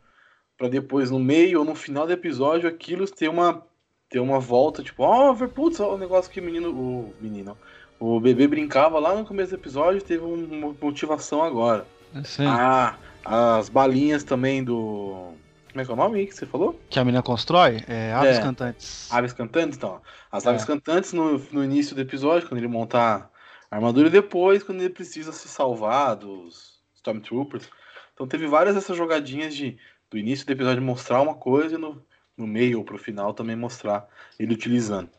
para 0.58 0.68
depois, 0.68 1.12
no 1.12 1.20
meio 1.20 1.60
ou 1.60 1.66
no 1.66 1.76
final 1.76 2.08
do 2.08 2.14
episódio, 2.14 2.68
aquilo 2.68 3.06
ter 3.06 3.30
uma, 3.30 3.64
ter 4.10 4.20
uma 4.20 4.40
volta, 4.40 4.82
tipo, 4.82 5.04
ó, 5.04 5.32
oh, 5.32 5.48
putz, 5.50 5.80
o 5.80 5.98
negócio 5.98 6.32
que 6.32 6.40
o 6.40 6.44
menino. 6.44 6.72
O 6.72 7.14
menino. 7.22 7.56
O 8.00 8.20
bebê 8.20 8.48
brincava 8.48 8.98
lá 8.98 9.14
no 9.14 9.26
começo 9.26 9.52
do 9.52 9.60
episódio 9.60 10.02
teve 10.02 10.24
uma 10.24 10.74
motivação 10.82 11.44
agora. 11.44 11.86
Sim. 12.24 12.46
Ah, 12.46 12.98
as 13.26 13.70
balinhas 13.70 14.24
também 14.24 14.64
do. 14.64 15.34
Como 15.72 15.82
é 15.82 15.86
que 15.86 15.92
é 15.92 15.94
o 15.94 15.98
nome 15.98 16.26
que 16.26 16.34
você 16.34 16.46
falou? 16.46 16.80
Que 16.90 17.00
a 17.00 17.06
menina 17.06 17.22
constrói? 17.22 17.84
É, 17.88 18.12
aves 18.12 18.38
é, 18.38 18.42
cantantes. 18.42 19.12
Aves 19.12 19.34
cantantes, 19.34 19.78
então. 19.78 20.02
As 20.32 20.46
é. 20.46 20.50
aves 20.50 20.66
cantantes 20.66 21.14
no, 21.14 21.38
no 21.52 21.64
início 21.64 21.96
do 21.96 22.02
episódio, 22.02 22.48
quando 22.48 22.60
ele 22.60 22.68
montar 22.68 23.32
a 23.70 23.76
armadura, 23.76 24.08
e 24.08 24.12
depois, 24.12 24.64
quando 24.64 24.82
ele 24.82 24.90
precisa 24.90 25.32
se 25.32 25.48
salvar 25.48 26.16
dos 26.16 26.82
Stormtroopers. 26.96 27.70
Então 28.14 28.28
teve 28.28 28.48
várias 28.48 28.76
dessas 28.76 28.98
jogadinhas 28.98 29.56
de 29.56 29.78
do 30.10 30.18
início 30.18 30.46
do 30.46 30.52
episódio 30.52 30.82
mostrar 30.82 31.22
uma 31.22 31.36
coisa 31.36 31.76
e 31.76 31.78
no, 31.78 32.04
no 32.36 32.48
meio 32.48 32.80
ou 32.80 32.84
pro 32.84 32.98
final 32.98 33.34
também 33.34 33.56
mostrar 33.56 34.08
ele 34.40 34.54
utilizando. 34.54 35.10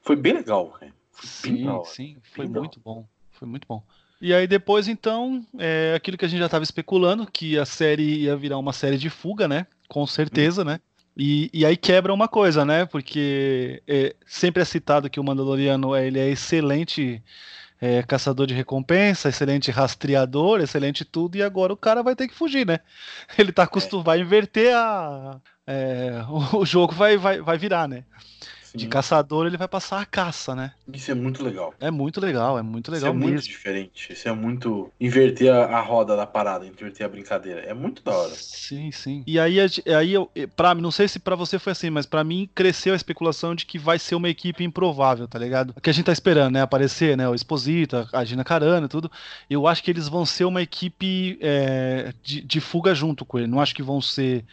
Foi 0.00 0.16
bem 0.16 0.32
legal, 0.32 0.76
Foi 0.78 0.90
sim, 1.22 1.64
bem 1.64 1.84
sim, 1.84 2.16
foi 2.22 2.46
bem 2.46 2.60
muito 2.60 2.80
bom. 2.80 3.06
Foi 3.30 3.46
muito 3.46 3.66
bom. 3.68 3.82
E 4.20 4.32
aí 4.32 4.46
depois, 4.46 4.88
então, 4.88 5.44
é 5.58 5.94
aquilo 5.94 6.16
que 6.16 6.24
a 6.24 6.28
gente 6.28 6.38
já 6.38 6.46
estava 6.46 6.64
especulando, 6.64 7.26
que 7.26 7.58
a 7.58 7.66
série 7.66 8.22
ia 8.22 8.36
virar 8.36 8.58
uma 8.58 8.72
série 8.72 8.96
de 8.96 9.10
fuga, 9.10 9.46
né? 9.46 9.66
Com 9.88 10.06
certeza, 10.06 10.64
né? 10.64 10.80
E, 11.16 11.50
e 11.52 11.64
aí 11.64 11.76
quebra 11.76 12.12
uma 12.12 12.28
coisa, 12.28 12.64
né? 12.64 12.84
Porque 12.86 13.82
é, 13.86 14.14
sempre 14.26 14.62
é 14.62 14.64
citado 14.64 15.08
que 15.08 15.20
o 15.20 15.24
Mandaloriano 15.24 15.96
ele 15.96 16.18
é 16.18 16.28
excelente 16.28 17.22
é, 17.80 18.02
caçador 18.02 18.46
de 18.46 18.54
recompensa, 18.54 19.28
excelente 19.28 19.70
rastreador, 19.70 20.60
excelente 20.60 21.04
tudo, 21.04 21.36
e 21.36 21.42
agora 21.42 21.72
o 21.72 21.76
cara 21.76 22.02
vai 22.02 22.14
ter 22.16 22.28
que 22.28 22.34
fugir, 22.34 22.66
né? 22.66 22.80
Ele 23.38 23.52
tá 23.52 23.64
acostumado, 23.64 24.04
é. 24.04 24.06
vai 24.06 24.20
inverter 24.20 24.74
a. 24.74 25.40
É, 25.66 26.24
o, 26.28 26.60
o 26.60 26.66
jogo 26.66 26.94
vai, 26.94 27.16
vai, 27.16 27.40
vai 27.40 27.58
virar, 27.58 27.88
né? 27.88 28.04
De 28.76 28.86
caçador, 28.86 29.46
ele 29.46 29.56
vai 29.56 29.66
passar 29.66 30.00
a 30.00 30.06
caça, 30.06 30.54
né? 30.54 30.72
Isso 30.92 31.10
é 31.10 31.14
muito 31.14 31.42
legal. 31.42 31.74
É 31.80 31.90
muito 31.90 32.20
legal, 32.20 32.58
é 32.58 32.62
muito 32.62 32.90
legal 32.90 33.10
Isso 33.10 33.16
é 33.16 33.18
mesmo. 33.18 33.32
muito 33.32 33.48
diferente. 33.48 34.12
Isso 34.12 34.28
é 34.28 34.32
muito 34.32 34.92
inverter 35.00 35.52
a, 35.52 35.78
a, 35.78 35.80
roda 35.80 36.16
da 36.16 36.26
parada, 36.26 36.66
inverter 36.66 37.04
a 37.04 37.08
brincadeira. 37.08 37.60
É 37.62 37.74
muito 37.74 38.02
da 38.02 38.12
hora. 38.12 38.34
Sim, 38.34 38.90
sim. 38.92 39.24
E 39.26 39.38
aí, 39.40 39.58
aí 39.60 40.12
eu, 40.12 40.30
pra 40.54 40.74
mim, 40.74 40.82
não 40.82 40.90
sei 40.90 41.08
se 41.08 41.18
para 41.18 41.34
você 41.34 41.58
foi 41.58 41.72
assim, 41.72 41.90
mas 41.90 42.06
para 42.06 42.22
mim 42.22 42.48
cresceu 42.54 42.92
a 42.92 42.96
especulação 42.96 43.54
de 43.54 43.66
que 43.66 43.78
vai 43.78 43.98
ser 43.98 44.14
uma 44.14 44.28
equipe 44.28 44.62
improvável, 44.62 45.26
tá 45.26 45.38
ligado? 45.38 45.74
Que 45.80 45.90
a 45.90 45.92
gente 45.92 46.06
tá 46.06 46.12
esperando, 46.12 46.54
né? 46.54 46.62
Aparecer, 46.62 47.16
né? 47.16 47.28
O 47.28 47.34
Exposito, 47.34 48.08
a 48.12 48.24
Gina 48.24 48.44
Carano 48.44 48.86
e 48.86 48.88
tudo. 48.88 49.10
Eu 49.48 49.66
acho 49.66 49.82
que 49.82 49.90
eles 49.90 50.08
vão 50.08 50.26
ser 50.26 50.44
uma 50.44 50.62
equipe 50.62 51.38
é, 51.40 52.12
de, 52.22 52.40
de 52.42 52.60
fuga 52.60 52.94
junto 52.94 53.24
com 53.24 53.38
ele. 53.38 53.46
Não 53.46 53.60
acho 53.60 53.74
que 53.74 53.82
vão 53.82 54.00
ser 54.00 54.44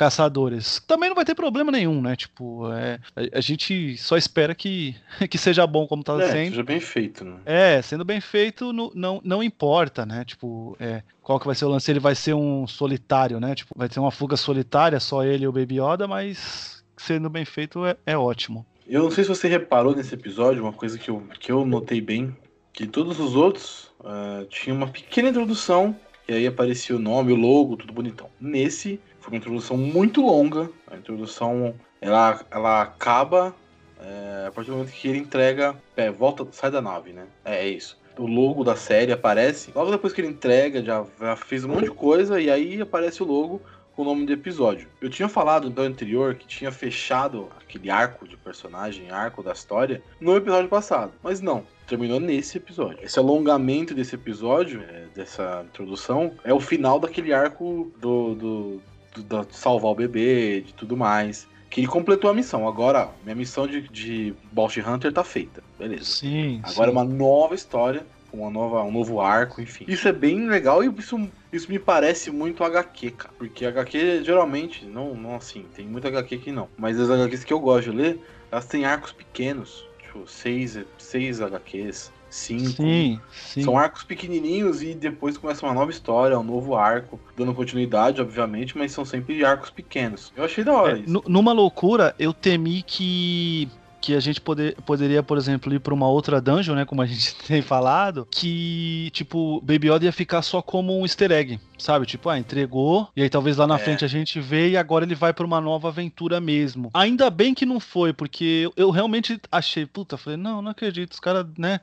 caçadores. 0.00 0.82
Também 0.86 1.10
não 1.10 1.14
vai 1.14 1.26
ter 1.26 1.34
problema 1.34 1.70
nenhum, 1.70 2.00
né? 2.00 2.16
Tipo, 2.16 2.72
é, 2.72 2.98
a, 3.14 3.36
a, 3.36 3.40
gente 3.42 3.98
só 3.98 4.16
espera 4.16 4.54
que, 4.54 4.96
que 5.28 5.36
seja 5.36 5.66
bom 5.66 5.86
como 5.86 6.02
tá 6.02 6.14
é, 6.22 6.32
sendo. 6.32 6.50
Seja 6.52 6.62
bem 6.62 6.80
feito, 6.80 7.22
né? 7.22 7.36
É, 7.44 7.82
sendo 7.82 8.02
bem 8.02 8.18
feito 8.18 8.72
no, 8.72 8.90
não, 8.94 9.20
não 9.22 9.42
importa, 9.42 10.06
né? 10.06 10.24
Tipo, 10.24 10.74
é, 10.80 11.02
qual 11.20 11.38
que 11.38 11.44
vai 11.44 11.54
ser 11.54 11.66
o 11.66 11.68
lance? 11.68 11.90
Ele 11.90 12.00
vai 12.00 12.14
ser 12.14 12.32
um 12.32 12.66
solitário, 12.66 13.38
né? 13.38 13.54
Tipo, 13.54 13.74
vai 13.76 13.90
ter 13.90 14.00
uma 14.00 14.10
fuga 14.10 14.38
solitária, 14.38 14.98
só 14.98 15.22
ele 15.22 15.44
e 15.44 15.48
o 15.48 15.52
Baby 15.52 15.82
Yoda, 15.82 16.08
mas 16.08 16.82
sendo 16.96 17.28
bem 17.28 17.44
feito 17.44 17.84
é, 17.84 17.94
é 18.06 18.16
ótimo. 18.16 18.64
Eu 18.88 19.02
não 19.02 19.10
sei 19.10 19.24
se 19.24 19.28
você 19.28 19.48
reparou 19.48 19.94
nesse 19.94 20.14
episódio, 20.14 20.62
uma 20.62 20.72
coisa 20.72 20.98
que 20.98 21.10
eu, 21.10 21.22
que 21.38 21.52
eu 21.52 21.66
notei 21.66 22.00
bem, 22.00 22.34
que 22.72 22.86
todos 22.86 23.20
os 23.20 23.36
outros 23.36 23.90
uh, 24.00 24.46
tinham 24.46 24.78
uma 24.78 24.88
pequena 24.88 25.28
introdução, 25.28 25.94
e 26.26 26.32
aí 26.32 26.46
aparecia 26.46 26.96
o 26.96 26.98
nome, 26.98 27.32
o 27.32 27.36
logo, 27.36 27.76
tudo 27.76 27.92
bonitão. 27.92 28.30
Nesse, 28.40 28.98
foi 29.20 29.32
uma 29.32 29.38
introdução 29.38 29.76
muito 29.76 30.20
longa. 30.20 30.70
A 30.86 30.96
introdução 30.96 31.74
ela, 32.00 32.40
ela 32.50 32.82
acaba 32.82 33.54
é, 34.00 34.46
a 34.48 34.50
partir 34.50 34.70
do 34.70 34.76
momento 34.76 34.92
que 34.92 35.08
ele 35.08 35.18
entrega. 35.18 35.76
É, 35.96 36.10
volta, 36.10 36.46
sai 36.52 36.70
da 36.70 36.80
nave, 36.80 37.12
né? 37.12 37.26
É, 37.44 37.66
é, 37.66 37.68
isso. 37.68 37.98
O 38.18 38.26
logo 38.26 38.64
da 38.64 38.76
série 38.76 39.12
aparece. 39.12 39.72
Logo 39.74 39.90
depois 39.90 40.12
que 40.12 40.20
ele 40.20 40.28
entrega, 40.28 40.82
já, 40.82 41.04
já 41.20 41.36
fez 41.36 41.64
um 41.64 41.68
monte 41.68 41.84
de 41.84 41.90
coisa. 41.90 42.40
E 42.40 42.50
aí 42.50 42.80
aparece 42.80 43.22
o 43.22 43.26
logo 43.26 43.62
com 43.94 44.02
o 44.02 44.04
nome 44.04 44.24
do 44.24 44.32
episódio. 44.32 44.88
Eu 45.00 45.10
tinha 45.10 45.28
falado 45.28 45.70
no 45.70 45.82
anterior 45.82 46.34
que 46.34 46.46
tinha 46.46 46.72
fechado 46.72 47.48
aquele 47.60 47.90
arco 47.90 48.26
de 48.26 48.36
personagem, 48.36 49.10
arco 49.10 49.42
da 49.42 49.52
história, 49.52 50.02
no 50.20 50.36
episódio 50.36 50.68
passado. 50.68 51.12
Mas 51.22 51.40
não, 51.40 51.64
terminou 51.86 52.20
nesse 52.20 52.56
episódio. 52.56 52.98
Esse 53.02 53.18
alongamento 53.18 53.94
desse 53.94 54.14
episódio, 54.14 54.82
é, 54.88 55.06
dessa 55.14 55.64
introdução, 55.68 56.32
é 56.44 56.54
o 56.54 56.60
final 56.60 56.98
daquele 56.98 57.32
arco 57.32 57.92
do, 58.00 58.34
do, 58.34 58.82
de 59.16 59.56
salvar 59.56 59.92
o 59.92 59.94
bebê, 59.94 60.60
de 60.60 60.74
tudo 60.74 60.96
mais. 60.96 61.48
Que 61.68 61.80
ele 61.80 61.86
completou 61.86 62.30
a 62.30 62.34
missão. 62.34 62.66
Agora, 62.66 63.10
minha 63.22 63.34
missão 63.34 63.66
de, 63.66 63.82
de 63.88 64.34
Bounty 64.52 64.80
Hunter 64.80 65.12
tá 65.12 65.22
feita. 65.22 65.62
Beleza. 65.78 66.04
Sim. 66.04 66.60
Agora 66.64 66.90
sim. 66.90 66.96
é 66.96 67.00
uma 67.00 67.04
nova 67.04 67.54
história, 67.54 68.04
uma 68.32 68.50
nova, 68.50 68.82
um 68.82 68.90
novo 68.90 69.20
arco, 69.20 69.60
enfim. 69.60 69.84
Isso 69.86 70.08
é 70.08 70.12
bem 70.12 70.48
legal 70.48 70.82
e 70.82 70.92
isso, 70.98 71.28
isso 71.52 71.70
me 71.70 71.78
parece 71.78 72.30
muito 72.30 72.64
HQ, 72.64 73.10
cara. 73.12 73.34
Porque 73.38 73.64
HQ 73.64 74.24
geralmente, 74.24 74.84
não, 74.84 75.14
não 75.14 75.36
assim, 75.36 75.64
tem 75.74 75.86
muita 75.86 76.08
HQ 76.08 76.38
que 76.38 76.52
não. 76.52 76.68
Mas 76.76 76.98
as 76.98 77.10
HQs 77.10 77.44
que 77.44 77.52
eu 77.52 77.60
gosto 77.60 77.90
de 77.90 77.96
ler, 77.96 78.20
elas 78.50 78.66
têm 78.66 78.84
arcos 78.84 79.12
pequenos. 79.12 79.88
Tipo, 80.02 80.26
seis, 80.26 80.78
seis 80.98 81.40
HQs, 81.40 82.12
cinco. 82.30 82.70
Sim, 82.70 83.20
sim. 83.32 83.62
São 83.62 83.76
arcos 83.76 84.04
pequenininhos 84.04 84.82
e 84.82 84.94
depois 84.94 85.36
começa 85.36 85.66
uma 85.66 85.74
nova 85.74 85.90
história, 85.90 86.38
um 86.38 86.44
novo 86.44 86.74
arco, 86.76 87.18
dando 87.36 87.52
continuidade, 87.52 88.20
obviamente, 88.20 88.78
mas 88.78 88.92
são 88.92 89.04
sempre 89.04 89.44
arcos 89.44 89.70
pequenos. 89.70 90.32
Eu 90.36 90.44
achei 90.44 90.64
da 90.64 90.72
hora 90.72 90.98
é, 90.98 91.00
isso. 91.02 91.22
Numa 91.26 91.52
loucura, 91.52 92.14
eu 92.18 92.32
temi 92.32 92.82
que 92.82 93.68
que 94.00 94.14
a 94.14 94.20
gente 94.20 94.40
poder, 94.40 94.74
poderia, 94.86 95.22
por 95.22 95.36
exemplo, 95.36 95.72
ir 95.74 95.80
para 95.80 95.94
uma 95.94 96.08
outra 96.08 96.40
dungeon, 96.40 96.74
né? 96.74 96.84
Como 96.84 97.02
a 97.02 97.06
gente 97.06 97.34
tem 97.46 97.62
falado, 97.62 98.26
que, 98.30 99.10
tipo, 99.12 99.60
Baby 99.60 99.90
Yoda 99.90 100.04
ia 100.06 100.12
ficar 100.12 100.42
só 100.42 100.62
como 100.62 100.98
um 100.98 101.02
easter 101.02 101.30
egg, 101.30 101.60
sabe? 101.78 102.06
Tipo, 102.06 102.28
ah, 102.28 102.38
entregou, 102.38 103.08
e 103.14 103.22
aí 103.22 103.28
talvez 103.28 103.56
lá 103.56 103.66
na 103.66 103.76
é. 103.76 103.78
frente 103.78 104.04
a 104.04 104.08
gente 104.08 104.40
vê 104.40 104.70
e 104.70 104.76
agora 104.76 105.04
ele 105.04 105.14
vai 105.14 105.32
para 105.32 105.46
uma 105.46 105.60
nova 105.60 105.88
aventura 105.88 106.40
mesmo. 106.40 106.90
Ainda 106.94 107.28
bem 107.30 107.54
que 107.54 107.66
não 107.66 107.78
foi, 107.78 108.12
porque 108.12 108.70
eu 108.76 108.90
realmente 108.90 109.40
achei, 109.50 109.84
puta, 109.84 110.16
falei, 110.16 110.36
não, 110.36 110.62
não 110.62 110.70
acredito, 110.70 111.12
os 111.12 111.20
caras, 111.20 111.46
né? 111.58 111.80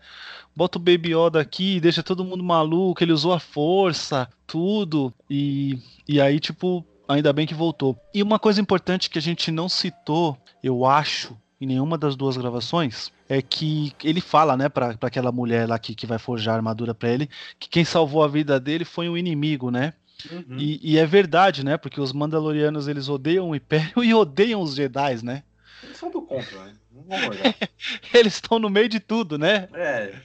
Bota 0.55 0.77
o 0.77 0.81
Baby 0.81 1.13
Yoda 1.13 1.39
aqui, 1.39 1.79
deixa 1.79 2.01
todo 2.01 2.25
mundo 2.25 2.43
maluco, 2.43 3.03
ele 3.03 3.13
usou 3.13 3.33
a 3.33 3.39
força, 3.39 4.27
tudo, 4.47 5.13
e, 5.29 5.77
e 6.07 6.19
aí, 6.19 6.39
tipo, 6.39 6.83
ainda 7.07 7.31
bem 7.31 7.45
que 7.45 7.53
voltou. 7.53 7.97
E 8.13 8.21
uma 8.21 8.39
coisa 8.39 8.59
importante 8.59 9.09
que 9.09 9.17
a 9.17 9.21
gente 9.21 9.51
não 9.51 9.69
citou, 9.69 10.38
eu 10.63 10.86
acho, 10.86 11.38
em 11.59 11.65
nenhuma 11.65 11.97
das 11.97 12.15
duas 12.15 12.37
gravações 12.37 13.11
é 13.27 13.41
que 13.41 13.93
ele 14.03 14.21
fala, 14.21 14.55
né, 14.55 14.69
para 14.69 14.95
aquela 15.01 15.31
mulher 15.31 15.67
lá 15.67 15.77
que, 15.79 15.95
que 15.95 16.05
vai 16.05 16.19
forjar 16.19 16.53
a 16.53 16.57
armadura 16.57 16.93
para 16.93 17.09
ele, 17.09 17.29
que 17.59 17.67
quem 17.67 17.83
salvou 17.83 18.23
a 18.23 18.27
vida 18.27 18.59
dele 18.59 18.85
foi 18.85 19.09
um 19.09 19.17
inimigo, 19.17 19.71
né? 19.71 19.93
Uhum. 20.31 20.57
E, 20.57 20.79
e, 20.93 20.97
é 20.97 21.05
verdade, 21.05 21.63
né? 21.63 21.77
Porque 21.77 22.01
os 22.01 22.11
Mandalorianos 22.11 22.87
eles 22.87 23.07
odeiam 23.07 23.49
o 23.49 23.55
Império 23.55 24.01
e 24.03 24.13
odeiam 24.13 24.61
os 24.61 24.75
Jedi, 24.75 25.23
né? 25.23 25.43
Eles 25.83 25.97
são 25.97 26.09
do 26.09 26.21
contra, 26.21 26.65
né? 26.65 26.73
eles 28.13 28.33
estão 28.33 28.57
no 28.57 28.69
meio 28.69 28.89
de 28.89 28.99
tudo, 28.99 29.37
né? 29.37 29.67
É. 29.73 30.15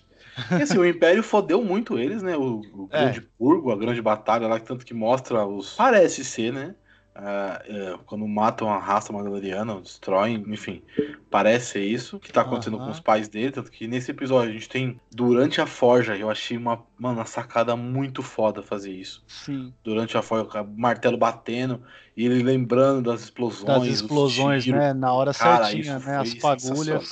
E 0.58 0.62
assim, 0.62 0.78
o 0.78 0.86
Império 0.86 1.22
fodeu 1.22 1.62
muito 1.62 1.98
eles, 1.98 2.22
né? 2.22 2.36
O, 2.36 2.62
o 2.72 2.88
é. 2.90 3.02
Grande 3.02 3.18
é. 3.18 3.22
Purgo, 3.38 3.70
a 3.70 3.76
grande 3.76 4.00
batalha 4.00 4.48
lá, 4.48 4.58
tanto 4.58 4.84
que 4.84 4.94
mostra 4.94 5.46
os. 5.46 5.74
Parece 5.74 6.24
ser, 6.24 6.52
né? 6.52 6.74
Uh, 7.14 7.98
quando 8.06 8.26
matam 8.26 8.70
a 8.70 8.78
raça 8.78 9.12
mandaloriana, 9.12 9.78
destroem, 9.82 10.42
enfim, 10.48 10.82
parece 11.30 11.72
ser 11.72 11.84
isso 11.84 12.18
que 12.18 12.32
tá 12.32 12.40
acontecendo 12.40 12.78
uhum. 12.78 12.86
com 12.86 12.90
os 12.90 13.00
pais 13.00 13.28
dele, 13.28 13.52
tanto 13.52 13.70
que 13.70 13.86
nesse 13.86 14.10
episódio 14.10 14.48
a 14.48 14.52
gente 14.52 14.68
tem 14.68 14.98
durante 15.10 15.60
a 15.60 15.66
forja, 15.66 16.16
eu 16.16 16.30
achei 16.30 16.56
uma, 16.56 16.82
mano, 16.98 17.18
uma 17.18 17.26
sacada 17.26 17.76
muito 17.76 18.22
foda 18.22 18.62
fazer 18.62 18.92
isso. 18.92 19.22
Sim. 19.26 19.74
Durante 19.84 20.16
a 20.16 20.22
forja, 20.22 20.62
o 20.62 20.80
martelo 20.80 21.18
batendo 21.18 21.82
e 22.16 22.24
ele 22.24 22.42
lembrando 22.42 23.10
das 23.10 23.24
explosões, 23.24 23.66
das 23.66 23.86
explosões, 23.86 24.66
né, 24.66 24.94
na 24.94 25.12
hora 25.12 25.34
Cara, 25.34 25.66
certinha, 25.66 25.98
né, 25.98 26.16
as 26.16 26.32
fagulhas. 26.34 27.10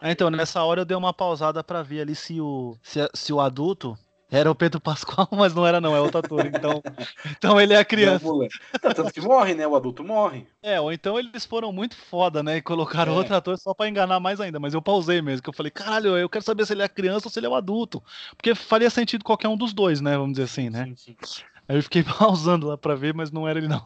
Ah, 0.00 0.10
então 0.10 0.30
nessa 0.30 0.62
hora 0.62 0.80
eu 0.80 0.84
dei 0.86 0.96
uma 0.96 1.12
pausada 1.12 1.62
para 1.62 1.82
ver 1.82 2.00
ali 2.00 2.14
se 2.14 2.40
o 2.40 2.76
se, 2.82 3.06
se 3.14 3.32
o 3.32 3.40
adulto 3.40 3.98
era 4.32 4.50
o 4.50 4.54
Pedro 4.54 4.80
Pascoal, 4.80 5.28
mas 5.36 5.54
não 5.54 5.66
era 5.66 5.78
não, 5.78 5.94
é 5.94 6.00
outro 6.00 6.20
ator. 6.20 6.46
Então, 6.46 6.82
então 7.30 7.60
ele 7.60 7.74
é 7.74 7.78
a 7.78 7.84
criança. 7.84 8.24
Não, 8.26 8.48
tá, 8.80 8.94
tanto 8.94 9.12
que 9.12 9.20
morre, 9.20 9.54
né? 9.54 9.66
O 9.66 9.76
adulto 9.76 10.02
morre. 10.02 10.46
É, 10.62 10.80
ou 10.80 10.90
então 10.90 11.18
eles 11.18 11.44
foram 11.44 11.70
muito 11.70 11.94
foda, 11.94 12.42
né? 12.42 12.56
E 12.56 12.62
colocaram 12.62 13.12
é. 13.12 13.16
outro 13.16 13.36
ator 13.36 13.58
só 13.58 13.74
pra 13.74 13.88
enganar 13.88 14.18
mais 14.20 14.40
ainda. 14.40 14.58
Mas 14.58 14.72
eu 14.72 14.80
pausei 14.80 15.20
mesmo, 15.20 15.42
que 15.42 15.50
eu 15.50 15.54
falei, 15.54 15.70
caralho, 15.70 16.16
eu 16.16 16.30
quero 16.30 16.44
saber 16.44 16.64
se 16.64 16.72
ele 16.72 16.82
é 16.82 16.88
criança 16.88 17.26
ou 17.26 17.30
se 17.30 17.38
ele 17.38 17.46
é 17.46 17.50
o 17.50 17.54
adulto. 17.54 18.02
Porque 18.34 18.54
faria 18.54 18.88
sentido 18.88 19.22
qualquer 19.22 19.48
um 19.48 19.56
dos 19.56 19.74
dois, 19.74 20.00
né? 20.00 20.16
Vamos 20.16 20.32
dizer 20.32 20.44
assim, 20.44 20.70
né? 20.70 20.86
Sim, 20.96 21.14
sim. 21.22 21.42
Aí 21.68 21.76
eu 21.76 21.82
fiquei 21.82 22.02
pausando 22.18 22.68
lá 22.68 22.78
pra 22.78 22.94
ver, 22.94 23.12
mas 23.12 23.30
não 23.30 23.46
era 23.46 23.58
ele 23.58 23.68
não. 23.68 23.84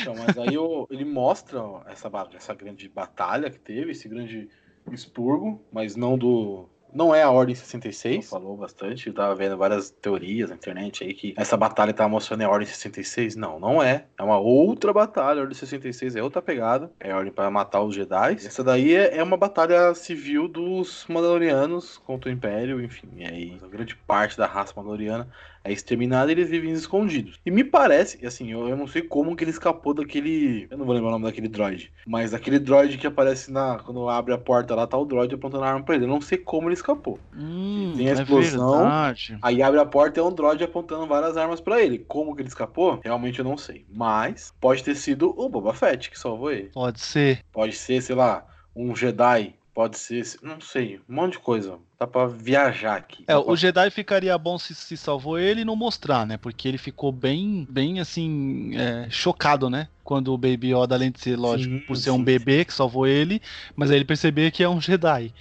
Então, 0.00 0.14
mas 0.14 0.38
aí 0.38 0.54
eu, 0.54 0.86
ele 0.88 1.04
mostra 1.04 1.60
essa, 1.86 2.08
essa 2.32 2.54
grande 2.54 2.88
batalha 2.88 3.50
que 3.50 3.58
teve, 3.58 3.90
esse 3.90 4.08
grande 4.08 4.48
expurgo, 4.92 5.60
mas 5.72 5.96
não 5.96 6.16
do 6.16 6.68
não 6.92 7.14
é 7.14 7.22
a 7.22 7.30
Ordem 7.30 7.54
66, 7.54 8.28
falou 8.28 8.56
bastante, 8.56 9.08
eu 9.08 9.14
tava 9.14 9.34
vendo 9.34 9.56
várias 9.56 9.90
teorias 9.90 10.50
na 10.50 10.56
internet 10.56 11.04
aí 11.04 11.14
que 11.14 11.34
essa 11.36 11.56
batalha 11.56 11.92
tá 11.92 12.08
mostrando 12.08 12.42
a 12.42 12.48
Ordem 12.48 12.66
66. 12.66 13.36
Não, 13.36 13.58
não 13.58 13.82
é. 13.82 14.06
É 14.18 14.22
uma 14.22 14.38
outra 14.38 14.92
batalha, 14.92 15.38
a 15.38 15.42
Ordem 15.42 15.56
66 15.56 16.16
é 16.16 16.22
outra 16.22 16.42
pegada, 16.42 16.90
é 17.00 17.10
a 17.10 17.16
Ordem 17.16 17.32
para 17.32 17.50
matar 17.50 17.82
os 17.82 17.94
Jedi. 17.94 18.34
Essa 18.34 18.64
daí 18.64 18.94
é, 18.94 19.16
é 19.16 19.22
uma 19.22 19.36
batalha 19.36 19.94
civil 19.94 20.48
dos 20.48 21.04
Mandalorianos 21.08 21.98
contra 21.98 22.30
o 22.30 22.32
Império, 22.32 22.82
enfim, 22.82 23.08
e 23.16 23.24
aí 23.24 23.58
a 23.62 23.68
grande 23.68 23.96
parte 23.96 24.36
da 24.36 24.46
raça 24.46 24.72
Mandaloriana 24.76 25.28
é 25.62 25.72
exterminada 25.72 26.30
e 26.30 26.34
eles 26.34 26.48
vivem 26.48 26.72
escondidos. 26.72 27.38
E 27.44 27.50
me 27.50 27.62
parece, 27.62 28.24
assim, 28.26 28.50
eu, 28.50 28.68
eu 28.68 28.76
não 28.76 28.86
sei 28.86 29.02
como 29.02 29.36
que 29.36 29.44
ele 29.44 29.50
escapou 29.50 29.94
daquele. 29.94 30.66
Eu 30.70 30.78
não 30.78 30.84
vou 30.84 30.94
lembrar 30.94 31.08
o 31.08 31.12
nome 31.12 31.26
daquele 31.26 31.48
droid. 31.48 31.92
Mas 32.06 32.32
aquele 32.32 32.58
droid 32.58 32.96
que 32.98 33.06
aparece 33.06 33.52
na. 33.52 33.78
Quando 33.78 34.08
abre 34.08 34.32
a 34.32 34.38
porta 34.38 34.74
lá, 34.74 34.86
tá 34.86 34.96
o 34.96 35.04
droid 35.04 35.34
apontando 35.34 35.64
a 35.64 35.68
arma 35.68 35.84
pra 35.84 35.94
ele. 35.94 36.04
Eu 36.04 36.08
não 36.08 36.20
sei 36.20 36.38
como 36.38 36.68
ele 36.68 36.74
escapou. 36.74 37.18
Hum, 37.36 37.92
tem 37.96 38.08
a 38.08 38.10
é 38.10 38.14
explosão. 38.14 38.86
É 38.86 39.14
aí 39.42 39.62
abre 39.62 39.80
a 39.80 39.86
porta 39.86 40.18
e 40.18 40.22
é 40.22 40.24
um 40.24 40.32
droid 40.32 40.62
apontando 40.62 41.06
várias 41.06 41.36
armas 41.36 41.60
para 41.60 41.82
ele. 41.82 41.98
Como 41.98 42.34
que 42.34 42.42
ele 42.42 42.48
escapou? 42.48 43.00
Realmente 43.02 43.38
eu 43.38 43.44
não 43.44 43.56
sei. 43.56 43.84
Mas 43.90 44.54
pode 44.60 44.82
ter 44.82 44.94
sido 44.94 45.34
o 45.36 45.48
Boba 45.48 45.74
Fett 45.74 46.10
que 46.10 46.18
salvou 46.18 46.50
ele. 46.50 46.70
Pode 46.72 47.00
ser. 47.00 47.44
Pode 47.52 47.74
ser, 47.74 48.02
sei 48.02 48.14
lá, 48.14 48.46
um 48.74 48.94
Jedi. 48.94 49.54
Pode 49.72 49.98
ser, 49.98 50.24
não 50.42 50.60
sei, 50.60 51.00
um 51.08 51.14
monte 51.14 51.32
de 51.32 51.38
coisa. 51.38 51.78
Dá 51.98 52.06
pra 52.06 52.26
viajar 52.26 52.96
aqui. 52.96 53.24
É, 53.28 53.36
o 53.36 53.54
Jedi 53.54 53.90
ficaria 53.90 54.36
bom 54.36 54.58
se, 54.58 54.74
se 54.74 54.96
salvou 54.96 55.38
ele 55.38 55.60
e 55.60 55.64
não 55.64 55.76
mostrar, 55.76 56.26
né? 56.26 56.36
Porque 56.36 56.66
ele 56.66 56.78
ficou 56.78 57.12
bem, 57.12 57.66
bem 57.70 58.00
assim, 58.00 58.72
é, 58.76 59.08
chocado, 59.10 59.70
né? 59.70 59.88
Quando 60.02 60.32
o 60.32 60.38
Baby 60.38 60.74
Yoda, 60.74 60.94
além 60.94 61.10
de 61.10 61.20
ser, 61.20 61.36
lógico, 61.36 61.74
sim, 61.74 61.80
por 61.86 61.96
ser 61.96 62.10
sim, 62.10 62.16
um 62.16 62.22
bebê 62.22 62.64
que 62.64 62.74
salvou 62.74 63.06
ele, 63.06 63.40
mas 63.76 63.90
aí 63.90 63.96
ele 63.96 64.04
perceber 64.04 64.50
que 64.50 64.62
é 64.62 64.68
um 64.68 64.80
Jedi. 64.80 65.32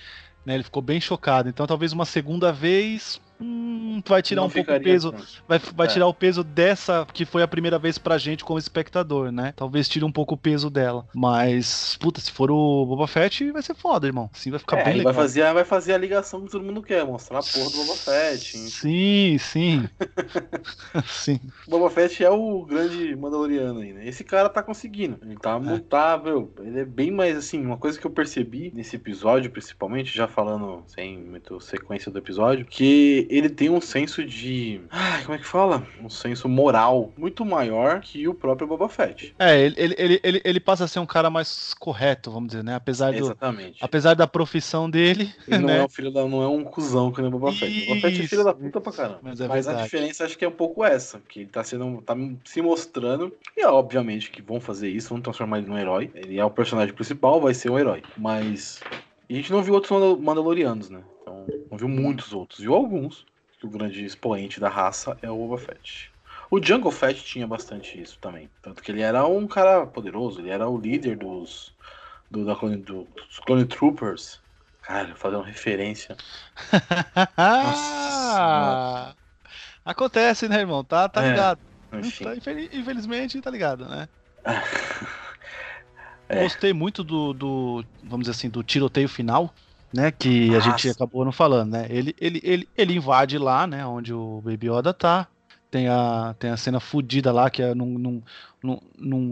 Né? 0.45 0.55
Ele 0.55 0.63
ficou 0.63 0.81
bem 0.81 1.01
chocado. 1.01 1.49
Então 1.49 1.65
talvez 1.65 1.91
uma 1.91 2.05
segunda 2.05 2.51
vez 2.51 3.19
hum, 3.41 4.01
vai 4.05 4.21
tirar 4.21 4.41
não 4.41 4.47
um 4.47 4.51
pouco 4.51 4.71
o 4.71 4.81
peso, 4.81 5.13
vai, 5.47 5.59
vai 5.59 5.87
é. 5.87 5.89
tirar 5.89 6.07
o 6.07 6.13
peso 6.13 6.43
dessa 6.43 7.05
que 7.13 7.25
foi 7.25 7.41
a 7.41 7.47
primeira 7.47 7.79
vez 7.79 7.97
pra 7.97 8.17
gente 8.17 8.43
como 8.43 8.59
espectador, 8.59 9.31
né? 9.31 9.53
Talvez 9.55 9.87
tire 9.87 10.05
um 10.05 10.11
pouco 10.11 10.35
o 10.35 10.37
peso 10.37 10.69
dela. 10.69 11.07
Mas, 11.13 11.97
puta, 11.99 12.19
se 12.19 12.31
for 12.31 12.51
o 12.51 12.85
Boba 12.85 13.07
Fett, 13.07 13.51
vai 13.51 13.61
ser 13.61 13.75
foda, 13.75 14.07
irmão. 14.07 14.29
Sim, 14.33 14.51
vai 14.51 14.59
ficar 14.59 14.79
é, 14.79 14.83
bem 14.85 14.97
legal. 14.97 15.13
Vai 15.13 15.23
fazer, 15.23 15.53
vai 15.53 15.63
fazer 15.63 15.93
a 15.93 15.97
ligação 15.97 16.41
que 16.43 16.51
todo 16.51 16.63
mundo 16.63 16.81
quer, 16.81 17.05
mostrar 17.05 17.39
a 17.39 17.43
porra 17.43 17.69
do 17.69 17.77
Boba 17.77 17.95
Fett. 17.95 18.57
Sim, 18.57 19.37
sim. 19.37 19.89
sim. 21.05 21.39
Boba 21.67 21.89
Fett 21.89 22.23
é 22.23 22.29
o 22.29 22.65
grande 22.65 23.15
Mandaloriano 23.15 23.79
aí, 23.79 23.93
né? 23.93 24.07
Esse 24.07 24.23
cara 24.23 24.49
tá 24.49 24.61
conseguindo. 24.61 25.17
Ele 25.21 25.37
tá 25.37 25.55
é. 25.55 25.59
mutável. 25.59 26.51
Ele 26.59 26.79
é 26.79 26.85
bem 26.85 27.11
mais 27.11 27.37
assim, 27.37 27.63
uma 27.63 27.77
coisa 27.77 27.99
que 27.99 28.05
eu 28.05 28.11
percebi 28.11 28.71
nesse 28.73 28.95
episódio, 28.95 29.51
principalmente, 29.51 30.15
já 30.15 30.27
falando 30.27 30.83
sem 30.87 31.17
muito 31.17 31.59
sequência 31.59 32.11
do 32.11 32.17
episódio, 32.17 32.65
que 32.65 33.27
ele 33.29 33.47
tem 33.47 33.69
um 33.69 33.79
senso 33.79 34.25
de. 34.25 34.81
Ai, 34.89 35.23
como 35.23 35.35
é 35.35 35.37
que 35.37 35.45
fala? 35.45 35.85
Um 36.01 36.09
senso 36.09 36.49
moral 36.49 37.13
muito 37.15 37.45
maior 37.45 38.01
que 38.01 38.27
o 38.27 38.33
próprio 38.33 38.67
Boba 38.67 38.89
Fett. 38.89 39.35
É, 39.37 39.61
ele, 39.61 39.75
ele, 39.77 40.19
ele, 40.23 40.41
ele 40.43 40.59
passa 40.59 40.85
a 40.85 40.87
ser 40.87 40.99
um 40.99 41.05
cara 41.05 41.29
mais 41.29 41.75
correto, 41.75 42.31
vamos 42.31 42.49
dizer, 42.49 42.63
né? 42.63 42.73
Apesar 42.73 43.11
do. 43.11 43.19
Exatamente. 43.19 43.77
Apesar 43.81 44.15
da 44.15 44.25
profissão 44.25 44.89
dele. 44.89 45.31
Ele 45.47 45.59
não 45.59 45.67
né? 45.67 45.77
é 45.77 45.85
um 45.85 45.89
filho 45.89 46.11
da, 46.11 46.25
não 46.25 46.41
é 46.41 46.47
um 46.47 46.63
cuzão 46.63 47.11
que 47.11 47.21
nem 47.21 47.27
o 47.27 47.31
Boba 47.31 47.53
Fett. 47.53 47.83
O 47.83 47.87
Boba 47.87 48.01
Fett 48.01 48.21
é 48.23 48.27
filho 48.27 48.43
da 48.43 48.53
puta 48.53 48.81
pra 48.81 48.91
caramba. 48.91 49.19
Mas, 49.21 49.39
é 49.39 49.47
Mas 49.47 49.67
a 49.67 49.83
diferença 49.83 50.25
acho 50.25 50.37
que 50.37 50.43
é 50.43 50.47
um 50.47 50.51
pouco 50.51 50.83
essa, 50.83 51.21
que 51.29 51.41
ele 51.41 51.49
tá 51.49 51.63
sendo. 51.63 52.01
tá 52.01 52.15
se 52.43 52.61
mostrando. 52.61 53.31
E 53.55 53.63
obviamente 53.63 54.31
que 54.31 54.41
vão 54.41 54.59
fazer 54.59 54.89
isso, 54.89 55.09
vão 55.09 55.21
transformar 55.21 55.59
ele 55.59 55.67
num 55.67 55.77
herói. 55.77 56.09
Ele 56.15 56.39
é 56.39 56.45
o 56.45 56.49
personagem 56.49 56.93
principal, 56.95 57.39
vai 57.39 57.53
ser 57.53 57.69
um 57.69 57.77
herói. 57.77 58.01
Mas. 58.17 58.79
E 59.29 59.35
a 59.35 59.37
gente 59.37 59.51
não 59.51 59.61
viu 59.61 59.75
outros 59.75 60.19
Mandalorianos, 60.19 60.89
né? 60.89 61.01
Então, 61.29 61.45
não 61.69 61.77
viu 61.77 61.87
muitos 61.87 62.33
outros. 62.33 62.59
Viu 62.59 62.73
alguns. 62.73 63.25
Que 63.59 63.65
o 63.65 63.69
grande 63.69 64.03
expoente 64.05 64.59
da 64.59 64.69
raça 64.69 65.17
é 65.21 65.29
o 65.29 65.35
Boba 65.35 65.57
Fett. 65.57 66.11
O 66.49 66.63
Jungle 66.63 66.91
Fett 66.91 67.21
tinha 67.23 67.45
bastante 67.45 68.01
isso 68.01 68.17
também. 68.19 68.49
Tanto 68.61 68.81
que 68.81 68.89
ele 68.89 69.01
era 69.01 69.27
um 69.27 69.45
cara 69.45 69.85
poderoso, 69.85 70.39
ele 70.39 70.49
era 70.49 70.67
o 70.67 70.79
líder 70.79 71.17
dos, 71.17 71.75
do, 72.31 72.45
da 72.45 72.55
clone, 72.55 72.77
do, 72.77 73.03
dos 73.03 73.39
Clone 73.39 73.65
Troopers. 73.65 74.39
Cara, 74.81 75.13
fazendo 75.13 75.43
referência. 75.43 76.15
Nossa, 77.37 79.13
Acontece, 79.83 80.47
né, 80.47 80.59
irmão? 80.59 80.83
Tá, 80.83 81.09
tá 81.09 81.21
é, 81.21 81.29
ligado. 81.31 81.59
Tá, 81.91 81.97
infelizmente, 82.71 83.41
tá 83.41 83.51
ligado, 83.51 83.85
né? 83.85 84.07
É. 86.31 86.43
Gostei 86.43 86.73
muito 86.73 87.03
do, 87.03 87.33
do, 87.33 87.83
vamos 88.03 88.27
dizer 88.27 88.37
assim, 88.37 88.51
do 88.51 88.61
tiroteio 88.61 89.09
final 89.09 89.51
né? 89.93 90.11
Que 90.11 90.49
Nossa. 90.49 90.57
a 90.57 90.71
gente 90.71 90.89
acabou 90.89 91.25
não 91.25 91.31
falando, 91.31 91.71
né? 91.71 91.87
Ele, 91.89 92.15
ele, 92.19 92.41
ele, 92.43 92.69
ele 92.77 92.95
invade 92.95 93.37
lá, 93.37 93.65
né? 93.65 93.85
Onde 93.85 94.13
o 94.13 94.41
Baby 94.43 94.69
Yoda 94.69 94.93
tá. 94.93 95.27
Tem 95.71 95.87
a, 95.87 96.35
tem 96.39 96.49
a 96.49 96.57
cena 96.57 96.79
fodida 96.79 97.31
lá, 97.31 97.47
que 97.49 97.61
é 97.61 97.75
num, 97.75 97.99
num, 97.99 98.21
num, 98.63 98.79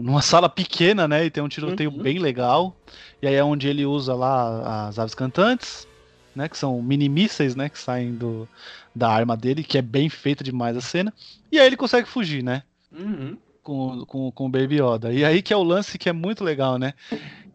numa 0.02 0.22
sala 0.22 0.48
pequena, 0.48 1.08
né? 1.08 1.24
E 1.24 1.30
tem 1.30 1.42
um 1.42 1.48
tiroteio 1.48 1.90
uhum. 1.90 2.02
bem 2.02 2.18
legal. 2.18 2.76
E 3.20 3.26
aí 3.26 3.34
é 3.34 3.42
onde 3.42 3.68
ele 3.68 3.84
usa 3.84 4.14
lá 4.14 4.88
as 4.88 4.98
aves 4.98 5.14
cantantes, 5.14 5.86
né? 6.34 6.48
Que 6.48 6.56
são 6.56 6.80
mini 6.80 7.08
mísseis, 7.08 7.56
né? 7.56 7.68
Que 7.68 7.78
saem 7.78 8.14
do, 8.14 8.48
da 8.94 9.08
arma 9.08 9.36
dele, 9.36 9.64
que 9.64 9.78
é 9.78 9.82
bem 9.82 10.08
feita 10.08 10.44
demais 10.44 10.76
a 10.76 10.80
cena. 10.80 11.12
E 11.50 11.58
aí 11.58 11.66
ele 11.66 11.76
consegue 11.76 12.08
fugir, 12.08 12.42
né? 12.42 12.62
Uhum. 12.92 13.36
Com, 13.62 14.04
com, 14.06 14.30
com 14.30 14.46
o 14.46 14.48
Baby 14.48 14.80
Yoda. 14.80 15.12
E 15.12 15.24
aí 15.24 15.42
que 15.42 15.52
é 15.52 15.56
o 15.56 15.62
lance 15.62 15.98
que 15.98 16.08
é 16.08 16.12
muito 16.12 16.42
legal, 16.42 16.78
né? 16.78 16.94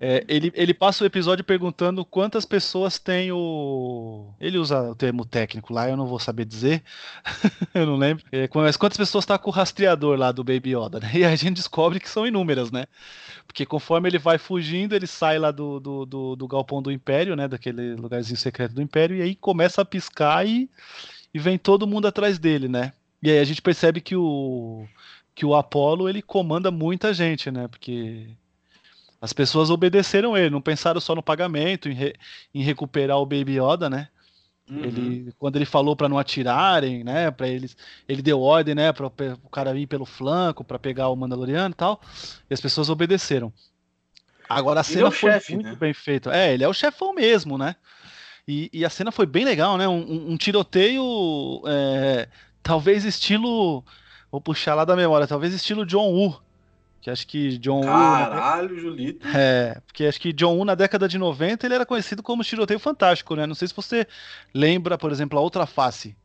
É, 0.05 0.21
ele, 0.27 0.51
ele 0.53 0.73
passa 0.73 1.01
o 1.01 1.07
episódio 1.07 1.45
perguntando 1.45 2.03
quantas 2.03 2.43
pessoas 2.43 2.99
tem 2.99 3.31
o. 3.31 4.33
Ele 4.37 4.57
usa 4.57 4.91
o 4.91 4.93
termo 4.93 5.23
técnico 5.23 5.71
lá, 5.71 5.89
eu 5.89 5.95
não 5.95 6.05
vou 6.05 6.19
saber 6.19 6.43
dizer. 6.43 6.83
eu 7.73 7.85
não 7.85 7.95
lembro. 7.95 8.21
É, 8.29 8.49
mas 8.53 8.75
quantas 8.75 8.97
pessoas 8.97 9.25
tá 9.25 9.37
com 9.37 9.49
o 9.49 9.53
rastreador 9.53 10.19
lá 10.19 10.33
do 10.33 10.43
Baby 10.43 10.75
Yoda, 10.75 10.99
né? 10.99 11.09
E 11.15 11.23
a 11.23 11.33
gente 11.37 11.55
descobre 11.55 12.01
que 12.01 12.09
são 12.09 12.27
inúmeras, 12.27 12.69
né? 12.69 12.85
Porque 13.47 13.65
conforme 13.65 14.09
ele 14.09 14.19
vai 14.19 14.37
fugindo, 14.37 14.93
ele 14.93 15.07
sai 15.07 15.39
lá 15.39 15.51
do, 15.51 15.79
do, 15.79 16.05
do, 16.05 16.35
do 16.35 16.47
galpão 16.49 16.81
do 16.81 16.91
Império, 16.91 17.37
né? 17.37 17.47
Daquele 17.47 17.95
lugarzinho 17.95 18.35
secreto 18.37 18.75
do 18.75 18.81
Império, 18.81 19.15
e 19.15 19.21
aí 19.21 19.33
começa 19.33 19.81
a 19.81 19.85
piscar 19.85 20.45
e, 20.45 20.69
e 21.33 21.39
vem 21.39 21.57
todo 21.57 21.87
mundo 21.87 22.09
atrás 22.09 22.37
dele, 22.37 22.67
né? 22.67 22.91
E 23.21 23.31
aí 23.31 23.39
a 23.39 23.45
gente 23.45 23.61
percebe 23.61 24.01
que 24.01 24.17
o 24.17 24.85
que 25.33 25.45
o 25.45 25.55
Apollo 25.55 26.09
ele 26.09 26.21
comanda 26.21 26.69
muita 26.69 27.13
gente, 27.13 27.49
né? 27.49 27.69
Porque 27.69 28.35
as 29.23 29.31
pessoas 29.31 29.69
obedeceram 29.69 30.35
ele, 30.35 30.49
não 30.49 30.61
pensaram 30.61 30.99
só 30.99 31.15
no 31.15 31.23
pagamento, 31.23 31.87
em, 31.87 31.93
re, 31.93 32.13
em 32.53 32.61
recuperar 32.61 33.17
o 33.19 33.25
Baby 33.25 33.57
Yoda, 33.57 33.89
né? 33.89 34.09
Uhum. 34.69 34.83
Ele, 34.83 35.33
quando 35.39 35.55
ele 35.55 35.63
falou 35.63 35.95
para 35.95 36.09
não 36.09 36.17
atirarem, 36.17 37.05
né, 37.05 37.31
para 37.31 37.47
eles, 37.47 37.77
ele 38.05 38.21
deu 38.21 38.41
ordem, 38.41 38.75
né, 38.75 38.91
para 38.91 39.07
o 39.07 39.49
cara 39.49 39.73
ir 39.79 39.87
pelo 39.87 40.05
flanco 40.05 40.61
para 40.61 40.77
pegar 40.77 41.07
o 41.07 41.15
Mandaloriano 41.15 41.71
e 41.71 41.73
tal, 41.73 42.01
e 42.49 42.53
as 42.53 42.59
pessoas 42.59 42.89
obedeceram. 42.89 43.53
Agora 44.49 44.81
a 44.81 44.83
cena 44.83 45.07
é 45.07 45.11
foi 45.11 45.31
chefe, 45.31 45.53
muito 45.53 45.69
né? 45.69 45.77
bem 45.79 45.93
feita. 45.93 46.35
É, 46.35 46.53
ele 46.53 46.65
é 46.65 46.67
o 46.67 46.73
chefão 46.73 47.13
mesmo, 47.13 47.57
né? 47.57 47.77
E, 48.45 48.69
e 48.73 48.83
a 48.83 48.89
cena 48.89 49.09
foi 49.09 49.25
bem 49.25 49.45
legal, 49.45 49.77
né? 49.77 49.87
Um, 49.87 50.31
um 50.33 50.35
tiroteio, 50.35 51.63
é, 51.65 52.27
talvez 52.61 53.05
estilo, 53.05 53.85
vou 54.29 54.41
puxar 54.41 54.75
lá 54.75 54.83
da 54.83 54.97
memória, 54.97 55.25
talvez 55.25 55.53
estilo 55.53 55.85
John 55.85 56.11
Woo, 56.11 56.43
que 57.03 57.09
acho 57.09 57.27
que 57.27 57.57
John 57.57 57.81
Caralho, 57.81 58.69
Woo, 58.69 58.79
Julito. 58.79 59.27
É, 59.35 59.77
porque 59.85 60.05
acho 60.05 60.21
que 60.21 60.31
John 60.31 60.55
Woo 60.55 60.63
na 60.63 60.73
década 60.73 61.05
de 61.05 61.17
90 61.17 61.67
ele 61.67 61.75
era 61.75 61.85
conhecido 61.85 62.23
como 62.23 62.45
tiroteio 62.45 62.79
fantástico, 62.79 63.35
né? 63.35 63.45
Não 63.45 63.53
sei 63.53 63.67
se 63.67 63.75
você 63.75 64.07
lembra, 64.53 64.97
por 64.97 65.11
exemplo, 65.11 65.37
a 65.37 65.41
Outra 65.41 65.65
Face. 65.65 66.15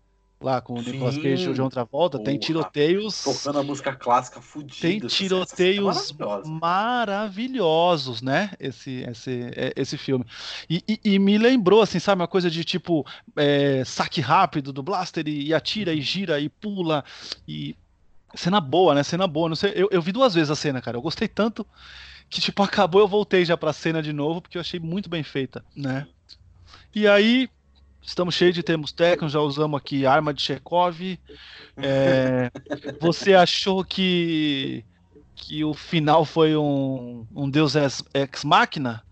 Lá 0.40 0.60
com 0.60 0.74
o. 0.74 0.80
Nicolas 0.80 1.16
Cage 1.16 1.46
e 1.46 1.48
o 1.48 1.54
John 1.54 1.68
Travolta, 1.68 2.16
Porra. 2.16 2.30
tem 2.30 2.38
tiroteios. 2.38 3.24
Tocando 3.24 3.58
a 3.58 3.62
música 3.64 3.92
clássica 3.92 4.40
fudida. 4.40 4.80
Tem 4.80 5.00
tiroteios 5.00 6.14
maravilhosos, 6.46 8.22
né? 8.22 8.52
Esse, 8.60 9.04
esse, 9.10 9.50
é, 9.56 9.72
esse 9.74 9.98
filme. 9.98 10.24
E, 10.70 10.80
e, 10.86 11.00
e, 11.04 11.18
me 11.18 11.38
lembrou, 11.38 11.82
assim, 11.82 11.98
sabe, 11.98 12.22
uma 12.22 12.28
coisa 12.28 12.48
de 12.48 12.62
tipo 12.62 13.04
é, 13.34 13.82
saque 13.84 14.20
rápido 14.20 14.72
do 14.72 14.80
Blaster 14.80 15.26
e, 15.26 15.48
e 15.48 15.54
atira 15.54 15.92
e 15.92 16.00
gira 16.00 16.38
e 16.38 16.48
pula. 16.48 17.04
E 17.48 17.74
Cena 18.34 18.60
boa, 18.60 18.94
né? 18.94 19.02
Cena 19.02 19.26
boa. 19.26 19.48
Não 19.48 19.56
sei, 19.56 19.72
eu, 19.74 19.88
eu 19.90 20.02
vi 20.02 20.12
duas 20.12 20.34
vezes 20.34 20.50
a 20.50 20.56
cena, 20.56 20.80
cara. 20.80 20.96
Eu 20.96 21.02
gostei 21.02 21.28
tanto 21.28 21.66
que, 22.28 22.40
tipo, 22.40 22.62
acabou, 22.62 23.00
eu 23.00 23.08
voltei 23.08 23.44
já 23.44 23.56
pra 23.56 23.72
cena 23.72 24.02
de 24.02 24.12
novo, 24.12 24.40
porque 24.40 24.58
eu 24.58 24.60
achei 24.60 24.78
muito 24.78 25.08
bem 25.08 25.22
feita, 25.22 25.64
né? 25.74 26.06
E 26.94 27.06
aí, 27.06 27.48
estamos 28.02 28.34
cheios 28.34 28.54
de 28.54 28.62
termos 28.62 28.92
técnicos, 28.92 29.32
já 29.32 29.40
usamos 29.40 29.78
aqui 29.78 30.06
arma 30.06 30.34
de 30.34 30.42
Chekhov. 30.42 31.18
É, 31.76 32.50
você 33.00 33.34
achou 33.34 33.84
que, 33.84 34.84
que 35.34 35.64
o 35.64 35.72
final 35.72 36.24
foi 36.24 36.56
um, 36.56 37.26
um 37.34 37.48
Deus 37.48 37.74
ex 37.76 38.44
máquina? 38.44 39.02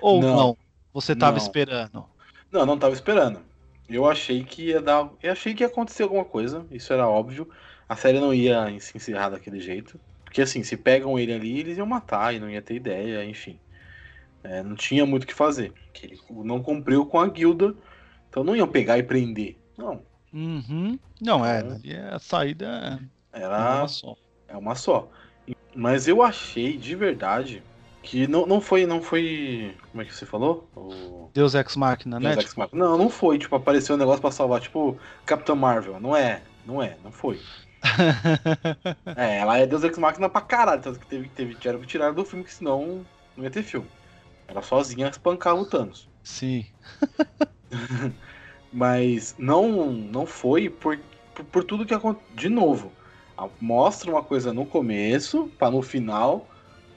Ou 0.00 0.20
não? 0.20 0.36
não? 0.36 0.56
Você 0.92 1.12
estava 1.12 1.38
esperando? 1.38 2.04
Não, 2.50 2.64
não 2.64 2.74
estava 2.74 2.94
esperando. 2.94 3.40
Eu 3.88 4.06
achei 4.06 4.44
que 4.44 4.68
ia 4.68 4.82
dar. 4.82 5.08
Eu 5.22 5.32
achei 5.32 5.54
que 5.54 5.62
ia 5.62 5.66
acontecer 5.66 6.02
alguma 6.02 6.24
coisa, 6.24 6.66
isso 6.70 6.92
era 6.92 7.08
óbvio 7.08 7.48
a 7.88 7.96
série 7.96 8.20
não 8.20 8.34
ia 8.34 8.68
se 8.80 8.96
encerrar 8.96 9.30
daquele 9.30 9.60
jeito. 9.60 9.98
Porque 10.24 10.42
assim, 10.42 10.62
se 10.62 10.76
pegam 10.76 11.18
ele 11.18 11.32
ali, 11.32 11.60
eles 11.60 11.78
iam 11.78 11.86
matar 11.86 12.34
e 12.34 12.38
não 12.38 12.50
ia 12.50 12.60
ter 12.60 12.74
ideia, 12.74 13.24
enfim. 13.24 13.58
É, 14.44 14.62
não 14.62 14.76
tinha 14.76 15.06
muito 15.06 15.24
o 15.24 15.26
que 15.26 15.34
fazer. 15.34 15.72
Ele 16.02 16.18
não 16.44 16.62
cumpriu 16.62 17.06
com 17.06 17.18
a 17.18 17.26
guilda, 17.26 17.74
então 18.28 18.44
não 18.44 18.54
iam 18.54 18.68
pegar 18.68 18.98
e 18.98 19.02
prender. 19.02 19.56
Não. 19.76 20.02
Uhum. 20.32 20.98
Não, 21.20 21.44
é, 21.44 21.62
a 22.12 22.18
saída 22.18 23.00
era 23.32 23.56
é 23.56 23.78
uma 23.78 23.88
só. 23.88 24.16
É 24.48 24.56
uma 24.56 24.74
só. 24.74 25.08
Mas 25.74 26.08
eu 26.08 26.22
achei 26.22 26.76
de 26.76 26.94
verdade 26.94 27.62
que 28.02 28.26
não, 28.26 28.46
não 28.46 28.60
foi. 28.60 28.86
não 28.86 29.02
foi. 29.02 29.74
Como 29.90 30.02
é 30.02 30.04
que 30.04 30.14
você 30.14 30.26
falou? 30.26 30.68
O... 30.76 31.30
Deus 31.32 31.54
Ex 31.54 31.76
Machina, 31.76 32.18
Deus 32.18 32.36
né? 32.36 32.42
Ex 32.42 32.54
Machina. 32.54 32.84
Não, 32.84 32.98
não 32.98 33.08
foi. 33.08 33.38
Tipo, 33.38 33.56
apareceu 33.56 33.94
um 33.94 33.98
negócio 33.98 34.20
pra 34.20 34.30
salvar. 34.30 34.60
Tipo, 34.60 34.96
Capitão 35.24 35.56
Marvel. 35.56 36.00
Não 36.00 36.16
é. 36.16 36.42
Não 36.66 36.82
é. 36.82 36.96
Não 37.04 37.12
foi. 37.12 37.40
é, 39.16 39.38
ela 39.38 39.58
é 39.58 39.66
Deus 39.66 39.84
Ex 39.84 39.96
Machina 39.98 40.28
pra 40.28 40.40
caralho, 40.40 40.82
tanto 40.82 40.98
que 40.98 41.06
teve, 41.06 41.28
teve, 41.28 41.54
tiveram 41.54 41.80
que 41.80 41.86
tirar 41.86 42.12
do 42.12 42.24
filme, 42.24 42.44
que 42.44 42.52
senão 42.52 43.04
não 43.36 43.44
ia 43.44 43.50
ter 43.50 43.62
filme. 43.62 43.86
Ela 44.46 44.62
sozinha 44.62 45.08
espancava 45.08 45.60
o 45.60 45.66
Thanos. 45.66 46.08
Sim. 46.22 46.66
Mas 48.72 49.34
não 49.38 49.90
não 49.90 50.26
foi 50.26 50.68
por, 50.68 50.98
por, 51.34 51.44
por 51.44 51.64
tudo 51.64 51.86
que 51.86 51.94
aconteceu. 51.94 52.28
De 52.34 52.48
novo, 52.48 52.92
mostra 53.60 54.10
uma 54.10 54.22
coisa 54.22 54.52
no 54.52 54.66
começo, 54.66 55.50
para 55.58 55.70
no 55.70 55.82
final 55.82 56.48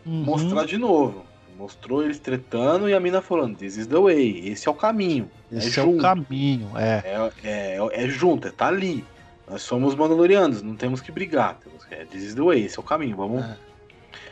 uhum. 0.06 0.24
mostrar 0.24 0.66
de 0.66 0.78
novo. 0.78 1.26
Mostrou 1.58 2.04
eles 2.04 2.18
tretando 2.18 2.90
e 2.90 2.94
a 2.94 3.00
mina 3.00 3.22
falando: 3.22 3.58
This 3.58 3.78
is 3.78 3.88
the 3.88 4.00
way, 4.00 4.50
esse 4.50 4.68
é 4.68 4.72
o 4.72 4.74
caminho. 4.74 5.30
Esse 5.52 5.80
é, 5.80 5.84
é 5.84 5.86
o 5.86 5.98
caminho, 5.98 6.72
é. 6.76 7.04
É, 7.06 7.32
é. 7.44 7.78
é, 7.78 8.06
é 8.06 8.08
junto, 8.08 8.48
é 8.48 8.52
tá 8.52 8.68
ali. 8.68 9.06
Nós 9.52 9.64
somos 9.64 9.96
Mandalorianos, 9.96 10.62
não 10.62 10.78
temos 10.78 11.02
que 11.02 11.12
brigar. 11.12 11.56
Temos 11.56 11.84
que, 11.84 11.94
é, 11.94 12.06
this 12.06 12.24
is 12.24 12.36
the 12.36 12.42
way, 12.42 12.64
esse 12.64 12.80
é 12.80 12.80
o 12.80 12.84
caminho, 12.84 13.18
vamos. 13.18 13.44
É. 13.44 13.58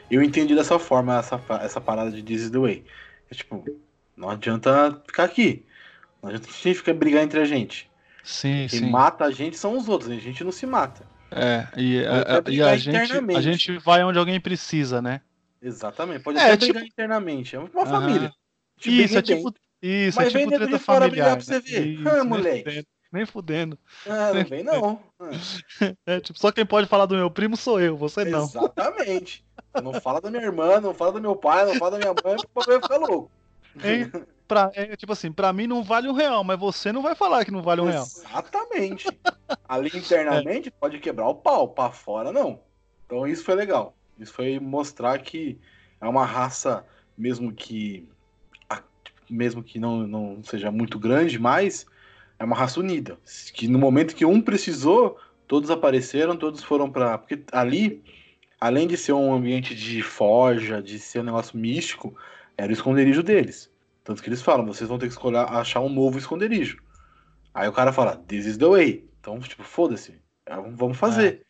Eu 0.09 0.23
entendi 0.23 0.55
dessa 0.55 0.79
forma 0.79 1.19
essa, 1.19 1.41
essa 1.61 1.81
parada 1.81 2.09
de 2.09 2.23
this 2.23 2.43
is 2.43 2.49
the 2.49 2.57
way. 2.57 2.85
É 3.29 3.35
tipo, 3.35 3.65
não 4.15 4.29
adianta 4.29 5.01
ficar 5.05 5.25
aqui. 5.25 5.65
Não 6.23 6.29
adianta 6.29 6.47
a 6.47 6.53
gente 6.53 6.75
ficar 6.75 6.93
brigar 6.93 7.21
entre 7.21 7.41
a 7.41 7.43
gente. 7.43 7.91
Sim, 8.23 8.65
Quem 8.69 8.79
sim. 8.79 8.89
mata 8.89 9.25
a 9.25 9.31
gente 9.31 9.57
são 9.57 9.77
os 9.77 9.89
outros, 9.89 10.09
a 10.09 10.15
gente 10.15 10.41
não 10.41 10.53
se 10.53 10.65
mata. 10.65 11.05
É, 11.31 11.67
e, 11.75 11.99
a, 12.05 12.49
e 12.49 12.61
a, 12.61 12.77
gente, 12.77 12.97
a 13.35 13.41
gente 13.41 13.77
vai 13.77 14.01
onde 14.05 14.17
alguém 14.17 14.39
precisa, 14.39 15.01
né? 15.01 15.19
Exatamente, 15.61 16.23
pode 16.23 16.37
é, 16.37 16.43
até 16.43 16.57
tipo... 16.57 16.71
brigar 16.71 16.87
internamente. 16.87 17.57
É 17.57 17.59
uma 17.59 17.67
uh 17.67 17.71
-huh. 17.73 17.89
família. 17.89 18.31
Isso, 18.85 19.17
é 19.17 19.21
tipo, 19.21 19.53
isso, 19.81 20.17
Mas 20.17 20.33
é 20.33 20.39
tipo 20.39 20.55
treta 20.55 20.79
familiar. 20.79 21.35
Pra 21.35 21.43
você 21.43 21.59
ver. 21.59 21.87
Isso, 21.87 22.07
ah, 22.07 22.23
moleque. 22.23 22.85
Nem 23.11 23.25
fudendo. 23.25 23.77
Ah, 24.05 24.31
não 24.33 24.45
vem 24.45 24.63
não. 24.63 24.99
É, 26.05 26.19
tipo, 26.19 26.39
só 26.39 26.51
quem 26.51 26.65
pode 26.65 26.87
falar 26.87 27.05
do 27.05 27.15
meu 27.15 27.29
primo 27.29 27.57
sou 27.57 27.79
eu, 27.79 27.97
você 27.97 28.23
não. 28.23 28.43
Exatamente. 28.43 29.43
Não 29.83 29.93
fala 29.93 30.21
da 30.21 30.29
minha 30.29 30.43
irmã, 30.43 30.79
não 30.79 30.93
fala 30.93 31.13
do 31.13 31.21
meu 31.21 31.35
pai, 31.35 31.65
não 31.65 31.75
fala 31.75 31.91
da 31.91 31.97
minha 31.97 32.13
mãe, 32.23 32.35
o 32.35 32.61
vai 32.61 32.81
ficar 32.81 32.97
louco. 32.97 33.31
É, 33.83 34.09
pra, 34.47 34.71
é, 34.73 34.95
tipo 34.95 35.13
assim, 35.13 35.31
pra 35.31 35.51
mim 35.51 35.67
não 35.67 35.83
vale 35.83 36.07
um 36.07 36.13
real, 36.13 36.43
mas 36.43 36.59
você 36.59 36.91
não 36.91 37.01
vai 37.01 37.15
falar 37.15 37.45
que 37.45 37.51
não 37.51 37.61
vale 37.61 37.81
um 37.81 37.85
real. 37.85 38.03
Exatamente. 38.03 39.07
Ali 39.67 39.91
internamente 39.93 40.69
é. 40.69 40.71
pode 40.71 40.99
quebrar 40.99 41.27
o 41.27 41.35
pau, 41.35 41.67
pra 41.69 41.91
fora 41.91 42.31
não. 42.31 42.59
Então 43.05 43.27
isso 43.27 43.43
foi 43.43 43.55
legal. 43.55 43.95
Isso 44.19 44.33
foi 44.33 44.59
mostrar 44.59 45.19
que 45.19 45.57
é 45.99 46.07
uma 46.07 46.25
raça, 46.25 46.85
mesmo 47.17 47.51
que 47.51 48.07
mesmo 49.29 49.61
que 49.61 49.79
não, 49.79 50.07
não 50.07 50.43
seja 50.43 50.71
muito 50.71 50.97
grande, 50.97 51.37
mas 51.37 51.85
é 52.39 52.43
uma 52.43 52.55
raça 52.55 52.79
unida. 52.79 53.19
Que 53.53 53.67
no 53.67 53.77
momento 53.77 54.15
que 54.15 54.25
um 54.25 54.41
precisou, 54.41 55.19
todos 55.45 55.69
apareceram, 55.69 56.37
todos 56.37 56.63
foram 56.63 56.89
para. 56.89 57.17
Porque 57.17 57.43
ali, 57.51 58.01
além 58.59 58.87
de 58.87 58.95
ser 58.95 59.11
um 59.11 59.33
ambiente 59.33 59.75
de 59.75 60.01
forja, 60.01 60.81
de 60.81 60.97
ser 60.97 61.19
um 61.19 61.23
negócio 61.23 61.57
místico, 61.57 62.15
era 62.57 62.69
o 62.69 62.73
esconderijo 62.73 63.21
deles. 63.21 63.69
Tanto 64.03 64.23
que 64.23 64.29
eles 64.29 64.41
falam, 64.41 64.65
vocês 64.65 64.89
vão 64.89 64.97
ter 64.97 65.07
que 65.07 65.13
escolher, 65.13 65.37
achar 65.37 65.81
um 65.81 65.89
novo 65.89 66.17
esconderijo. 66.17 66.81
Aí 67.53 67.67
o 67.67 67.73
cara 67.73 67.91
fala, 67.91 68.15
this 68.15 68.45
is 68.45 68.57
the 68.57 68.67
way. 68.67 69.07
Então, 69.19 69.39
tipo, 69.39 69.63
foda-se, 69.63 70.19
é, 70.45 70.55
vamos 70.55 70.97
fazer. 70.97 71.45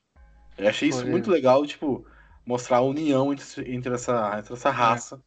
É. 0.57 0.63
Eu 0.63 0.69
achei 0.69 0.89
isso 0.89 1.01
Foi. 1.01 1.09
muito 1.09 1.29
legal, 1.29 1.65
tipo, 1.65 2.05
mostrar 2.45 2.77
a 2.77 2.81
união 2.81 3.31
entre, 3.31 3.73
entre, 3.73 3.93
essa, 3.93 4.37
entre 4.39 4.53
essa 4.53 4.69
raça. 4.69 5.21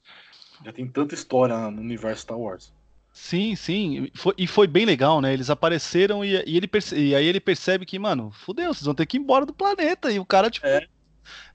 É. 0.61 0.66
Já 0.66 0.72
tem 0.72 0.87
tanta 0.87 1.14
história 1.14 1.57
no 1.70 1.81
universo 1.81 2.22
Star 2.22 2.38
Wars. 2.38 2.72
Sim, 3.12 3.55
sim. 3.55 4.11
Foi, 4.14 4.35
e 4.38 4.46
foi 4.46 4.66
bem 4.66 4.87
legal, 4.87 5.20
né? 5.20 5.33
Eles 5.33 5.51
apareceram 5.51 6.25
e, 6.25 6.42
e 6.46 6.57
ele 6.57 6.66
perce, 6.66 6.96
e 6.96 7.14
aí 7.14 7.27
ele 7.27 7.40
percebe 7.40 7.85
que, 7.85 7.98
mano, 7.98 8.31
fudeu, 8.31 8.72
vocês 8.72 8.87
vão 8.87 8.94
ter 8.94 9.07
que 9.07 9.16
ir 9.16 9.20
embora 9.20 9.44
do 9.44 9.53
planeta. 9.53 10.11
E 10.11 10.18
o 10.18 10.25
cara, 10.25 10.51
tipo, 10.51 10.66
é. 10.66 10.87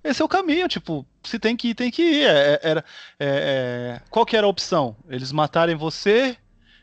esse 0.03 0.21
é 0.21 0.25
o 0.25 0.29
caminho, 0.29 0.67
tipo, 0.67 1.05
se 1.23 1.39
tem 1.39 1.57
que 1.57 1.69
ir, 1.69 1.75
tem 1.75 1.89
que 1.89 2.01
ir. 2.01 2.23
É, 2.27 2.53
é 2.53 2.59
era, 2.61 2.85
é, 3.19 3.27
é, 3.27 4.01
qual 4.09 4.25
que 4.25 4.37
era 4.37 4.45
a 4.45 4.49
opção? 4.49 4.95
Eles 5.09 5.31
matarem 5.31 5.75
você 5.75 6.37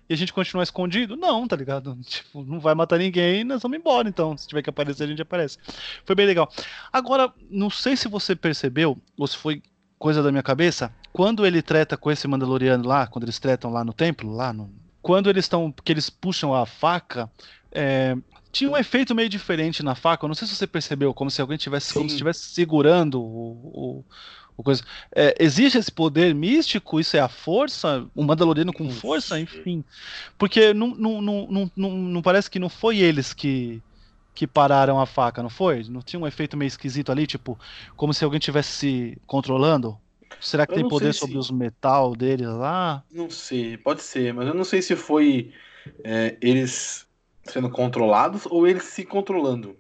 e 0.09 0.13
a 0.13 0.17
gente 0.17 0.33
continuar 0.33 0.65
escondido? 0.65 1.17
Não, 1.17 1.47
tá 1.47 1.57
ligado? 1.57 1.97
Tipo, 2.05 2.43
não 2.43 2.59
vai 2.61 2.75
matar 2.75 2.99
ninguém, 2.99 3.45
nós 3.45 3.63
vamos 3.63 3.79
embora, 3.79 4.09
então. 4.09 4.37
Se 4.37 4.49
tiver 4.49 4.63
que 4.63 4.71
aparecer, 4.71 5.05
a 5.05 5.07
gente 5.07 5.23
aparece. 5.23 5.59
Foi 6.05 6.15
bem 6.17 6.27
legal. 6.27 6.51
Agora, 6.93 7.33
não 7.49 7.71
sei 7.71 7.97
se 7.97 8.09
você 8.09 8.35
percebeu, 8.35 8.99
ou 9.17 9.27
se 9.27 9.37
foi 9.37 9.63
coisa 9.99 10.23
da 10.23 10.31
minha 10.31 10.43
cabeça, 10.43 10.93
quando 11.15 11.47
ele 11.47 11.63
treta 11.63 11.97
com 11.97 12.11
esse 12.11 12.27
Mandaloriano 12.27 12.89
lá, 12.89 13.07
quando 13.07 13.23
eles 13.23 13.39
tretam 13.39 13.71
lá 13.71 13.85
no 13.85 13.93
templo, 13.93 14.35
lá 14.35 14.53
no, 14.53 14.69
quando 15.01 15.31
eles 15.31 15.45
estão, 15.45 15.73
que 15.73 15.93
eles 15.93 16.11
puxam 16.11 16.53
a 16.53 16.67
faca, 16.67 17.31
é, 17.71 18.17
tinha 18.51 18.69
um 18.69 18.77
efeito 18.77 19.15
meio 19.15 19.29
diferente 19.29 19.81
na 19.81 19.95
faca. 19.95 20.25
Eu 20.25 20.29
não 20.29 20.35
sei 20.35 20.49
se 20.49 20.57
você 20.57 20.67
percebeu, 20.67 21.15
como 21.15 21.31
se 21.31 21.41
alguém 21.41 21.57
tivesse, 21.57 21.95
como 21.95 22.09
se 22.09 22.17
estivesse 22.17 22.41
segurando 22.41 23.23
o, 23.23 24.05
o, 24.57 24.63
Coisa. 24.65 24.83
É, 25.15 25.37
existe 25.39 25.79
esse 25.79 25.91
poder 25.91 26.35
místico? 26.35 26.99
Isso 26.99 27.17
é 27.17 27.21
a 27.21 27.29
força? 27.29 28.07
O 28.13 28.25
Mandaloriano 28.25 28.73
com 28.73 28.91
força? 28.91 29.39
Enfim. 29.39 29.85
Porque 30.37 30.75
não, 30.75 30.89
não, 30.97 31.23
não, 31.23 31.71
não, 31.77 31.91
não, 31.91 32.23
parece 32.23 32.51
que 32.51 32.59
não 32.59 32.69
foi 32.69 32.99
eles 32.99 33.33
que, 33.33 33.81
que 34.35 34.49
pararam 34.49 35.01
a 35.01 35.07
faca, 35.07 35.43
não 35.43 35.51
foi? 35.51 35.85
Não 35.89 36.03
tinha 36.03 36.19
um 36.19 36.27
efeito 36.27 36.57
meio 36.57 36.69
esquisito 36.69 37.13
ali, 37.13 37.25
tipo, 37.25 37.57
como 37.97 38.13
se 38.13 38.25
alguém 38.25 38.39
estivesse 38.39 38.71
se 38.71 39.19
controlando? 39.27 39.97
Será 40.41 40.67
que 40.67 40.73
eu 40.73 40.77
tem 40.77 40.89
poder 40.89 41.13
sobre 41.13 41.35
se... 41.35 41.39
os 41.39 41.51
metal 41.51 42.15
deles 42.15 42.49
lá? 42.49 43.03
Não 43.11 43.31
sei, 43.31 43.77
pode 43.77 44.03
ser, 44.03 44.33
mas 44.33 44.47
eu 44.47 44.55
não 44.55 44.65
sei 44.65 44.83
se 44.83 44.95
foi 44.97 45.53
é, 46.03 46.37
eles 46.41 47.07
sendo 47.45 47.71
controlados 47.71 48.47
ou 48.47 48.67
eles 48.67 48.85
se 48.85 49.05
controlando. 49.05 49.77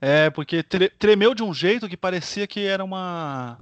É, 0.00 0.30
porque 0.30 0.62
tre 0.62 0.88
tremeu 0.90 1.34
de 1.34 1.42
um 1.42 1.52
jeito 1.52 1.88
que 1.88 1.96
parecia 1.96 2.46
que 2.46 2.64
era 2.64 2.84
uma. 2.84 3.58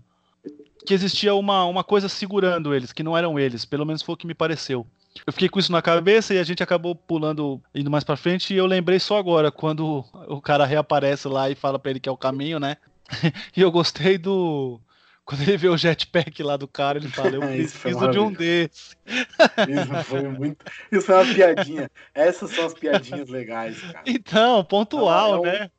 que 0.85 0.93
existia 0.93 1.35
uma, 1.35 1.65
uma 1.65 1.83
coisa 1.83 2.09
segurando 2.09 2.75
eles, 2.75 2.93
que 2.93 3.03
não 3.03 3.17
eram 3.17 3.39
eles, 3.39 3.65
pelo 3.65 3.87
menos 3.87 4.03
foi 4.03 4.15
o 4.15 4.19
que 4.19 4.27
me 4.27 4.35
pareceu. 4.35 4.87
Eu 5.27 5.33
fiquei 5.33 5.49
com 5.49 5.59
isso 5.59 5.73
na 5.73 5.81
cabeça 5.81 6.35
e 6.35 6.39
a 6.39 6.43
gente 6.43 6.63
acabou 6.63 6.95
pulando, 6.95 7.61
indo 7.75 7.91
mais 7.91 8.05
pra 8.05 8.17
frente, 8.17 8.53
e 8.53 8.57
eu 8.57 8.67
lembrei 8.67 8.99
só 8.99 9.17
agora, 9.17 9.51
quando 9.51 10.05
o 10.29 10.43
cara 10.43 10.67
reaparece 10.67 11.27
lá 11.29 11.49
e 11.49 11.55
fala 11.55 11.79
pra 11.79 11.91
ele 11.91 12.01
que 12.01 12.09
é 12.09 12.13
o 12.13 12.19
caminho, 12.19 12.61
né? 12.61 12.77
e 13.57 13.61
eu 13.61 13.71
gostei 13.71 14.19
do. 14.19 14.81
Quando 15.27 15.43
ele 15.43 15.57
vê 15.57 15.69
o 15.69 15.77
jetpack 15.77 16.41
lá 16.41 16.57
do 16.57 16.69
cara, 16.69 16.99
ele 16.99 17.09
fala: 17.09 17.35
Eu 17.35 17.41
preciso 17.43 18.11
de 18.13 18.19
um 18.21 18.33
desse. 18.33 18.97
Isso 19.05 20.05
foi 20.05 20.23
muito. 20.23 20.65
Isso 20.91 21.11
é 21.11 21.17
uma 21.17 21.35
piadinha. 21.35 21.91
Essas 22.15 22.53
são 22.53 22.65
as 22.65 22.73
piadinhas 22.73 23.29
legais, 23.29 23.81
cara. 23.81 24.05
Então, 24.07 24.65
pontual, 24.65 25.45
é, 25.45 25.49
é 25.49 25.51
um... 25.51 25.61
né? 25.61 25.71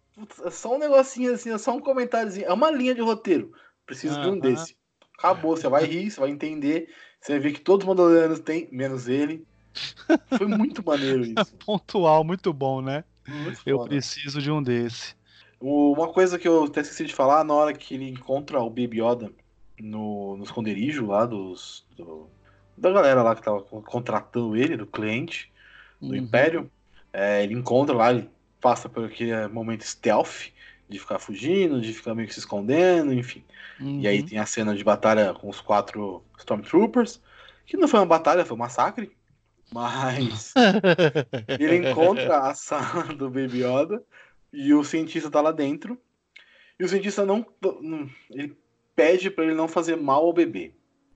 é 0.46 0.50
só 0.52 0.76
um 0.76 0.78
negocinho 0.78 1.34
assim, 1.34 1.52
é 1.52 1.58
só 1.58 1.74
um 1.74 1.80
comentáriozinho. 1.80 2.46
É 2.46 2.52
uma 2.52 2.70
linha 2.70 2.94
de 2.94 3.00
roteiro. 3.00 3.54
Preciso 3.86 4.20
de 4.20 4.28
um 4.28 4.38
desse. 4.38 4.76
Acabou, 5.18 5.56
você 5.56 5.70
vai 5.70 5.86
rir, 5.86 6.12
você 6.12 6.20
vai 6.20 6.30
entender. 6.30 6.94
Você 7.22 7.32
vai 7.32 7.40
ver 7.40 7.54
que 7.54 7.62
todos 7.62 7.86
os 7.86 7.88
mandalorianos 7.88 8.42
têm, 8.42 8.68
menos 8.70 9.08
ele. 9.08 9.48
Foi 10.38 10.46
muito 10.46 10.86
maneiro 10.86 11.24
isso. 11.40 11.56
Pontual, 11.66 12.22
muito 12.26 12.52
bom, 12.52 12.82
né? 12.82 13.06
Muito 13.26 13.62
eu 13.66 13.80
preciso 13.86 14.42
de 14.42 14.52
um 14.52 14.62
desse. 14.62 15.16
Uma 15.60 16.10
coisa 16.10 16.38
que 16.38 16.48
eu 16.48 16.66
até 16.66 16.82
esqueci 16.82 17.06
de 17.06 17.16
falar, 17.16 17.44
na 17.44 17.54
hora 17.54 17.74
que 17.74 17.96
ele 17.96 18.10
encontra 18.10 18.60
o 18.60 18.70
Baby 18.70 19.02
Yoda 19.02 19.32
no, 19.80 20.38
no 20.38 20.44
esconderijo 20.44 21.08
lá 21.08 21.26
dos, 21.26 21.86
do, 21.96 22.30
da 22.78 22.92
galera 22.92 23.24
lá 23.24 23.36
que 23.36 23.42
tava 23.42 23.62
contratando 23.62 24.56
ele, 24.56 24.78
do 24.78 24.86
cliente, 24.86 25.52
do 26.00 26.10
uhum. 26.10 26.16
Império, 26.16 26.72
é, 27.12 27.44
ele 27.44 27.56
encontra 27.56 27.96
lá, 27.96 28.12
ele 28.12 28.30
passa 28.62 28.88
por 28.88 29.06
aquele 29.06 29.48
momento 29.48 29.84
stealth 29.84 30.52
de 30.88 31.00
ficar 31.00 31.20
fugindo, 31.20 31.82
de 31.82 31.94
ficar 31.94 32.16
meio 32.16 32.28
que 32.28 32.34
se 32.34 32.40
escondendo, 32.40 33.14
enfim. 33.14 33.44
Uhum. 33.80 34.00
E 34.02 34.08
aí 34.08 34.22
uhum. 34.22 34.26
tem 34.28 34.40
a 34.40 34.46
cena 34.46 34.76
de 34.76 34.84
batalha 34.84 35.34
com 35.34 35.50
os 35.50 35.60
quatro 35.60 36.24
Stormtroopers, 36.38 37.22
que 37.66 37.78
não 37.78 37.88
foi 37.88 38.00
uma 38.00 38.06
batalha, 38.06 38.46
foi 38.46 38.56
um 38.56 38.60
massacre. 38.60 39.12
Mas 39.72 40.54
ele 41.60 41.90
encontra 41.90 42.40
a 42.40 42.54
sala 42.54 43.04
do 43.04 43.30
Baby 43.30 43.64
Yoda 43.64 44.02
e 44.58 44.74
o 44.74 44.84
cientista 44.84 45.30
tá 45.30 45.40
lá 45.40 45.52
dentro. 45.52 46.00
E 46.80 46.84
o 46.84 46.90
cientista 46.90 47.24
não. 47.24 47.46
Ele 48.32 48.58
pede 48.96 49.30
para 49.30 49.44
ele 49.44 49.54
não 49.54 49.68
fazer 49.68 49.96
mal 49.96 50.26
ao 50.26 50.34
bebê. 50.34 50.72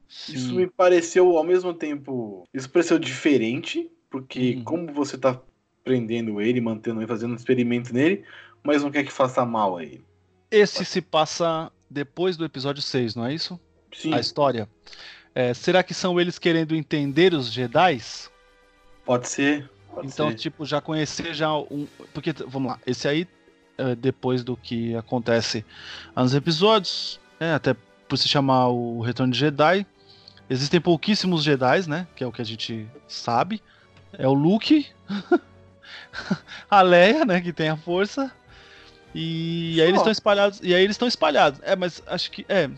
Sim. 0.07 0.33
Isso 0.33 0.53
me 0.53 0.67
pareceu 0.67 1.35
ao 1.35 1.43
mesmo 1.43 1.73
tempo. 1.73 2.47
Isso 2.53 2.69
pareceu 2.69 2.99
diferente, 2.99 3.89
porque 4.11 4.57
uhum. 4.57 4.63
como 4.63 4.93
você 4.93 5.17
tá 5.17 5.41
prendendo 5.83 6.39
ele, 6.39 6.61
mantendo 6.61 6.99
ele, 6.99 7.07
fazendo 7.07 7.31
um 7.31 7.35
experimento 7.35 7.91
nele, 7.91 8.23
mas 8.63 8.83
não 8.83 8.91
quer 8.91 9.03
que 9.03 9.11
faça 9.11 9.43
mal 9.43 9.77
a 9.77 9.83
ele. 9.83 10.03
Esse 10.51 10.85
se 10.85 11.01
passa 11.01 11.71
depois 11.89 12.37
do 12.37 12.45
episódio 12.45 12.83
6, 12.83 13.15
não 13.15 13.25
é 13.25 13.33
isso? 13.33 13.59
Sim. 13.91 14.13
A 14.13 14.19
história. 14.19 14.69
É, 15.33 15.53
será 15.55 15.81
que 15.81 15.95
são 15.95 16.19
eles 16.19 16.37
querendo 16.37 16.75
entender 16.75 17.33
os 17.33 17.51
Jedi? 17.51 17.99
Pode 19.03 19.27
ser. 19.27 19.67
Pode 19.93 20.07
então, 20.07 20.29
ser. 20.29 20.35
tipo, 20.35 20.65
já 20.65 20.79
conhecer 20.79 21.33
já 21.33 21.53
um. 21.55 21.87
Porque, 22.13 22.33
vamos 22.47 22.71
lá, 22.71 22.79
esse 22.85 23.07
aí, 23.07 23.27
é, 23.77 23.95
depois 23.95 24.43
do 24.43 24.55
que 24.55 24.95
acontece 24.95 25.65
nos 26.15 26.33
episódios, 26.33 27.19
é, 27.39 27.53
até 27.53 27.75
por 28.07 28.17
se 28.17 28.27
chamar 28.27 28.67
o 28.69 29.01
Retorno 29.01 29.33
de 29.33 29.39
Jedi, 29.39 29.85
existem 30.49 30.79
pouquíssimos 30.79 31.43
Jedi, 31.43 31.89
né? 31.89 32.07
Que 32.15 32.23
é 32.23 32.27
o 32.27 32.31
que 32.31 32.41
a 32.41 32.45
gente 32.45 32.87
sabe. 33.07 33.61
É 34.13 34.27
o 34.27 34.33
Luke, 34.33 34.87
a 36.69 36.81
Leia, 36.81 37.25
né, 37.25 37.39
que 37.39 37.53
tem 37.53 37.69
a 37.69 37.77
força. 37.77 38.31
E 39.13 39.79
aí 39.81 39.87
eles 39.87 39.99
estão 39.99 40.11
espalhados. 40.11 40.59
E 40.63 40.73
aí 40.73 40.83
eles 40.83 40.95
estão 40.95 41.07
espalhados. 41.07 41.59
É, 41.63 41.75
mas 41.75 42.01
acho 42.07 42.31
que. 42.31 42.45
É. 42.47 42.69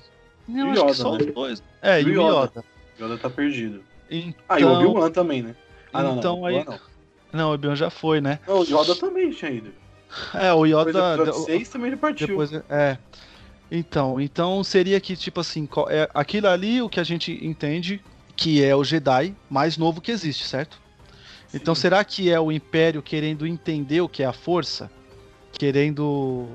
Eu 0.47 0.71
acho 0.71 0.85
que 0.85 0.93
só 0.93 1.11
né? 1.17 1.25
os 1.25 1.33
dois. 1.33 1.63
É, 1.81 2.01
e 2.01 2.05
o 2.05 2.09
Yoda. 2.09 2.63
Yoda 2.99 3.17
tá 3.17 3.29
perdido. 3.29 3.83
Então... 4.09 4.33
Ah, 4.49 4.59
e 4.59 4.63
o 4.63 4.69
então- 4.69 4.89
Obi-Wan 4.89 5.11
também, 5.11 5.43
né? 5.43 5.55
Ah, 5.91 6.03
não, 6.03 6.17
então 6.17 6.37
não, 6.37 6.45
aí. 6.45 6.63
Não. 6.65 6.79
Não, 7.33 7.49
o 7.49 7.53
Obi-Wan 7.55 7.75
já 7.75 7.89
foi, 7.89 8.21
né? 8.21 8.39
Não, 8.47 8.59
o 8.59 8.63
Yoda 8.63 8.95
também 8.95 9.31
tinha 9.31 9.51
ido. 9.51 9.71
É, 10.33 10.53
o 10.53 10.65
Yoda. 10.65 11.17
Depois 11.17 11.35
do 11.35 11.45
6 11.45 11.69
também 11.69 11.87
ele 11.87 11.97
partiu. 11.97 12.27
Depois, 12.27 12.53
é. 12.69 12.97
Então, 13.71 14.21
então 14.21 14.63
seria 14.63 14.99
que, 14.99 15.15
tipo 15.15 15.39
assim, 15.39 15.67
é 15.89 16.07
aquilo 16.13 16.47
ali 16.47 16.79
o 16.79 16.87
que 16.87 16.99
a 16.99 17.03
gente 17.03 17.43
entende 17.43 17.99
que 18.35 18.63
é 18.63 18.75
o 18.75 18.83
Jedi 18.83 19.35
mais 19.49 19.77
novo 19.77 19.99
que 19.99 20.11
existe, 20.11 20.45
certo? 20.45 20.79
Então 21.53 21.75
será 21.75 22.03
que 22.03 22.31
é 22.31 22.39
o 22.39 22.51
Império 22.51 23.01
querendo 23.01 23.45
entender 23.45 24.01
o 24.01 24.09
que 24.09 24.23
é 24.23 24.25
a 24.25 24.33
força? 24.33 24.91
Querendo. 25.51 26.47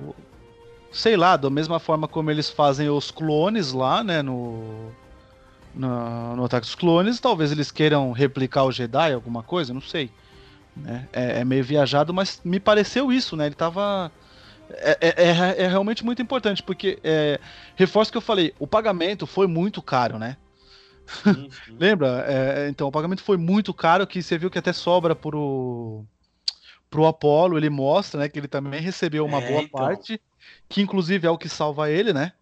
Sei 0.93 1.17
lá, 1.17 1.37
da 1.37 1.51
mesma 1.51 1.79
forma 1.79 2.09
como 2.09 2.31
eles 2.31 2.49
fazem 2.51 2.89
os 2.89 3.11
clones 3.11 3.73
lá, 3.73 4.03
né? 4.05 4.23
No. 4.23 4.93
No, 5.75 6.35
no 6.35 6.45
Ataque 6.45 6.67
dos 6.67 6.75
Clones, 6.75 7.21
talvez 7.21 7.53
eles 7.53 7.71
queiram 7.71 8.11
replicar 8.11 8.65
o 8.65 8.73
Jedi, 8.73 9.13
alguma 9.13 9.45
coisa, 9.45 9.73
não 9.73 9.83
sei. 9.83 10.11
Né? 10.83 11.09
É, 11.13 11.41
é, 11.41 11.45
meio 11.45 11.65
viajado, 11.65 12.13
mas 12.15 12.41
me 12.45 12.61
pareceu 12.61 13.13
isso, 13.13 13.37
né? 13.37 13.47
Ele 13.47 13.55
tava. 13.55 14.11
É, 14.71 14.99
é, 15.01 15.15
é, 15.17 15.63
é 15.65 15.69
realmente 15.69 16.05
muito 16.05 16.21
importante, 16.21 16.63
porque 16.63 16.99
é, 17.03 17.41
reforço 17.75 18.13
que 18.13 18.19
eu 18.19 18.23
falei, 18.23 18.55
o 18.59 18.67
pagamento 18.67 19.27
foi 19.27 19.47
muito 19.47 19.81
caro, 19.81 20.19
né? 20.19 20.37
Lembra? 21.79 22.25
É, 22.29 22.69
então, 22.69 22.89
o 22.89 22.93
pagamento 22.93 23.23
foi 23.23 23.37
muito 23.37 23.73
caro 23.73 24.07
que 24.07 24.23
você 24.23 24.37
viu 24.37 24.51
que 24.51 24.59
até 24.59 24.73
sobra 24.73 25.15
pro, 25.15 26.05
pro 26.91 27.07
Apollo. 27.07 27.57
Ele 27.57 27.71
mostra 27.71 28.21
né, 28.21 28.29
que 28.29 28.39
ele 28.39 28.49
também 28.49 28.81
recebeu 28.81 29.25
uma 29.25 29.43
é, 29.43 29.49
boa 29.49 29.63
então. 29.63 29.81
parte, 29.81 30.21
que 30.69 30.83
inclusive 30.83 31.27
é 31.27 31.31
o 31.31 31.39
que 31.39 31.49
salva 31.49 31.91
ele, 31.91 32.13
né? 32.13 32.33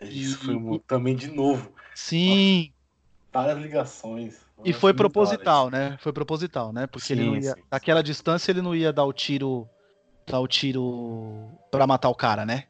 Isso 0.00 0.50
e, 0.50 0.60
foi 0.60 0.78
também 0.86 1.14
de 1.14 1.28
novo. 1.28 1.70
Sim. 1.94 2.72
Várias 3.32 3.58
ligações. 3.58 4.47
E 4.64 4.72
foi 4.72 4.92
proposital, 4.92 5.70
né? 5.70 5.96
Foi 6.00 6.12
proposital, 6.12 6.72
né? 6.72 6.86
Porque 6.86 7.06
sim, 7.06 7.14
ele 7.14 7.24
não 7.24 7.36
ia. 7.36 7.52
Sim, 7.52 7.62
naquela 7.70 8.02
distância 8.02 8.50
ele 8.50 8.62
não 8.62 8.74
ia 8.74 8.92
dar 8.92 9.04
o 9.04 9.12
tiro. 9.12 9.68
Dar 10.26 10.40
o 10.40 10.48
tiro 10.48 11.48
pra 11.70 11.86
matar 11.86 12.10
o 12.10 12.14
cara, 12.14 12.44
né? 12.44 12.64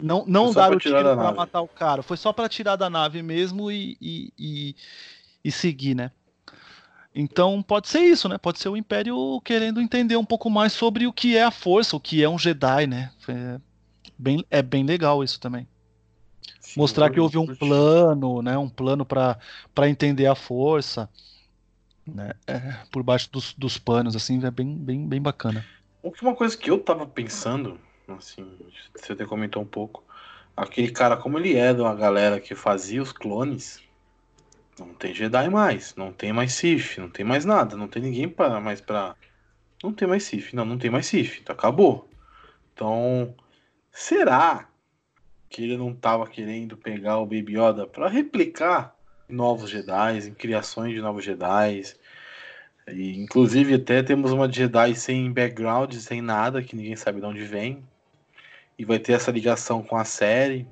Não, 0.00 0.24
não 0.26 0.52
dar 0.52 0.72
o 0.72 0.78
tiro 0.78 0.96
pra 1.14 1.32
matar 1.32 1.60
o 1.60 1.68
cara. 1.68 2.02
Foi 2.02 2.16
só 2.16 2.32
para 2.32 2.48
tirar 2.48 2.74
da 2.74 2.90
nave 2.90 3.22
mesmo 3.22 3.70
e, 3.70 3.96
e, 4.00 4.32
e, 4.36 4.76
e, 5.44 5.52
seguir, 5.52 5.94
né? 5.94 6.10
Então 7.14 7.62
pode 7.62 7.88
ser 7.88 8.00
isso, 8.00 8.28
né? 8.28 8.36
Pode 8.36 8.58
ser 8.58 8.68
o 8.68 8.76
Império 8.76 9.40
querendo 9.44 9.80
entender 9.80 10.16
um 10.16 10.24
pouco 10.24 10.50
mais 10.50 10.72
sobre 10.72 11.06
o 11.06 11.12
que 11.12 11.36
é 11.36 11.44
a 11.44 11.52
força, 11.52 11.94
o 11.94 12.00
que 12.00 12.22
é 12.22 12.28
um 12.28 12.38
Jedi, 12.38 12.86
né? 12.88 13.12
É 13.28 13.60
bem, 14.18 14.44
é 14.50 14.62
bem 14.62 14.84
legal 14.84 15.22
isso 15.22 15.38
também. 15.38 15.68
Mostrar 16.76 17.10
que 17.10 17.20
houve 17.20 17.38
um 17.38 17.46
plano, 17.46 18.42
né? 18.42 18.56
Um 18.56 18.68
plano 18.68 19.04
para 19.04 19.38
entender 19.88 20.26
a 20.26 20.34
força. 20.34 21.08
Né? 22.06 22.32
É, 22.46 22.58
por 22.90 23.02
baixo 23.02 23.30
dos, 23.30 23.52
dos 23.54 23.78
panos, 23.78 24.16
assim, 24.16 24.44
é 24.44 24.50
bem, 24.50 24.76
bem, 24.76 25.06
bem 25.06 25.22
bacana. 25.22 25.64
Uma 26.20 26.34
coisa 26.34 26.56
que 26.56 26.68
eu 26.68 26.78
tava 26.78 27.06
pensando 27.06 27.78
Assim, 28.08 28.46
você 28.94 29.12
até 29.12 29.24
comentou 29.24 29.62
um 29.62 29.66
pouco. 29.66 30.04
Aquele 30.56 30.90
cara, 30.90 31.16
como 31.16 31.38
ele 31.38 31.56
é 31.56 31.72
de 31.72 31.80
uma 31.80 31.94
galera 31.94 32.40
que 32.40 32.54
fazia 32.54 33.02
os 33.02 33.12
clones, 33.12 33.82
não 34.78 34.92
tem 34.94 35.14
Jedi 35.14 35.48
mais, 35.48 35.94
não 35.96 36.12
tem 36.12 36.32
mais 36.32 36.52
Sith, 36.52 36.98
não 36.98 37.08
tem 37.08 37.24
mais 37.24 37.44
nada, 37.44 37.76
não 37.76 37.88
tem 37.88 38.02
ninguém 38.02 38.28
para 38.28 38.60
mais 38.60 38.80
pra. 38.80 39.16
Não 39.82 39.92
tem 39.92 40.06
mais 40.06 40.24
Sith, 40.24 40.52
não, 40.52 40.64
não 40.64 40.78
tem 40.78 40.90
mais 40.90 41.06
Sith, 41.06 41.38
então 41.40 41.54
acabou. 41.54 42.08
Então, 42.72 43.34
será 43.90 44.68
que 45.52 45.62
ele 45.62 45.76
não 45.76 45.94
tava 45.94 46.26
querendo 46.26 46.78
pegar 46.78 47.18
o 47.18 47.26
Baby 47.26 47.58
Yoda 47.58 47.86
para 47.86 48.08
replicar 48.08 48.96
novos 49.28 49.68
Jedi, 49.68 50.28
em 50.28 50.34
criações 50.34 50.94
de 50.94 51.00
novos 51.02 51.22
Jedi? 51.22 51.82
E, 52.88 53.18
inclusive 53.18 53.74
até 53.74 54.02
temos 54.02 54.32
uma 54.32 54.50
Jedi 54.50 54.94
sem 54.94 55.30
background, 55.30 55.92
sem 55.94 56.22
nada, 56.22 56.62
que 56.62 56.74
ninguém 56.74 56.96
sabe 56.96 57.20
de 57.20 57.26
onde 57.26 57.44
vem 57.44 57.84
e 58.78 58.84
vai 58.84 58.98
ter 58.98 59.12
essa 59.12 59.30
ligação 59.30 59.82
com 59.82 59.96
a 59.96 60.04
série. 60.04 60.66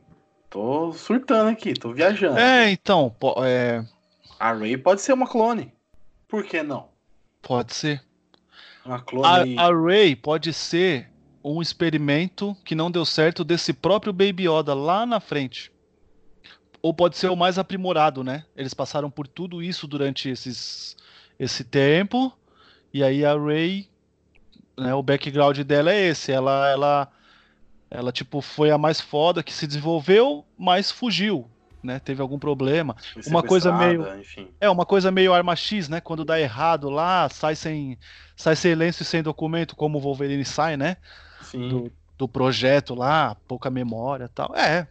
Tô 0.49 0.93
surtando 0.93 1.51
aqui, 1.51 1.75
tô 1.75 1.93
viajando. 1.93 2.39
É, 2.39 2.71
então, 2.71 3.15
é... 3.45 3.85
a 4.39 4.53
Ray 4.53 4.79
pode 4.79 5.03
ser 5.03 5.13
uma 5.13 5.29
clone. 5.29 5.73
Por 6.27 6.43
que 6.45 6.63
não? 6.63 6.89
Pode 7.43 7.75
ser. 7.75 8.03
Uma 8.85 9.01
clone. 9.01 9.59
A, 9.59 9.67
a 9.67 9.75
Ray 9.75 10.17
pode 10.17 10.55
ser 10.55 11.11
um 11.43 11.63
experimento 11.63 12.57
que 12.65 12.75
não 12.75 12.91
deu 12.91 13.05
certo 13.05 13.43
desse 13.45 13.73
próprio 13.73 14.13
Baby 14.13 14.49
Yoda 14.49 14.75
lá 14.75 15.07
na 15.07 15.21
frente. 15.21 15.71
ou 16.83 16.95
pode 16.95 17.17
ser 17.17 17.29
o 17.31 17.37
mais 17.37 17.59
aprimorado, 17.59 18.25
né? 18.25 18.45
Eles 18.57 18.75
passaram 18.75 19.11
por 19.11 19.27
tudo 19.29 19.63
isso 19.63 19.87
durante 19.87 20.29
esses, 20.29 20.97
esse 21.39 21.63
tempo, 21.63 22.33
e 22.93 23.05
aí 23.05 23.25
a 23.25 23.35
Ray, 23.37 23.89
né, 24.79 24.95
o 24.95 25.03
background 25.03 25.59
dela 25.61 25.93
é 25.93 26.09
esse, 26.09 26.33
ela, 26.33 26.69
ela, 26.71 27.09
ela 27.91 28.13
tipo 28.13 28.41
foi 28.41 28.71
a 28.71 28.79
mais 28.79 29.01
foda 29.01 29.43
que 29.43 29.53
se 29.53 29.67
desenvolveu, 29.67 30.45
mas 30.57 30.91
fugiu, 30.91 31.51
né? 31.83 31.99
Teve 31.99 32.23
algum 32.23 32.39
problema. 32.39 32.97
Uma 33.27 33.43
coisa 33.43 33.73
meio 33.73 34.19
enfim. 34.19 34.49
É, 34.61 34.69
uma 34.71 34.87
coisa 34.87 35.11
meio 35.11 35.35
arma 35.35 35.55
X, 35.55 35.89
né? 35.89 36.01
Quando 36.01 36.25
dá 36.25 36.41
errado 36.41 36.89
lá, 36.89 37.29
sai 37.29 37.55
sem 37.55 37.99
sai 38.37 38.57
sem 38.57 38.75
lenço 38.75 39.03
e 39.03 39.07
sem 39.07 39.23
documento, 39.23 39.77
como 39.77 39.99
o 39.99 40.01
Wolverine 40.01 40.45
sai, 40.45 40.77
né? 40.79 40.97
Do, 41.59 41.93
do 42.19 42.29
projeto 42.29 42.95
lá, 42.95 43.37
pouca 43.47 43.71
memória, 43.71 44.29
tal. 44.29 44.55
É, 44.55 44.87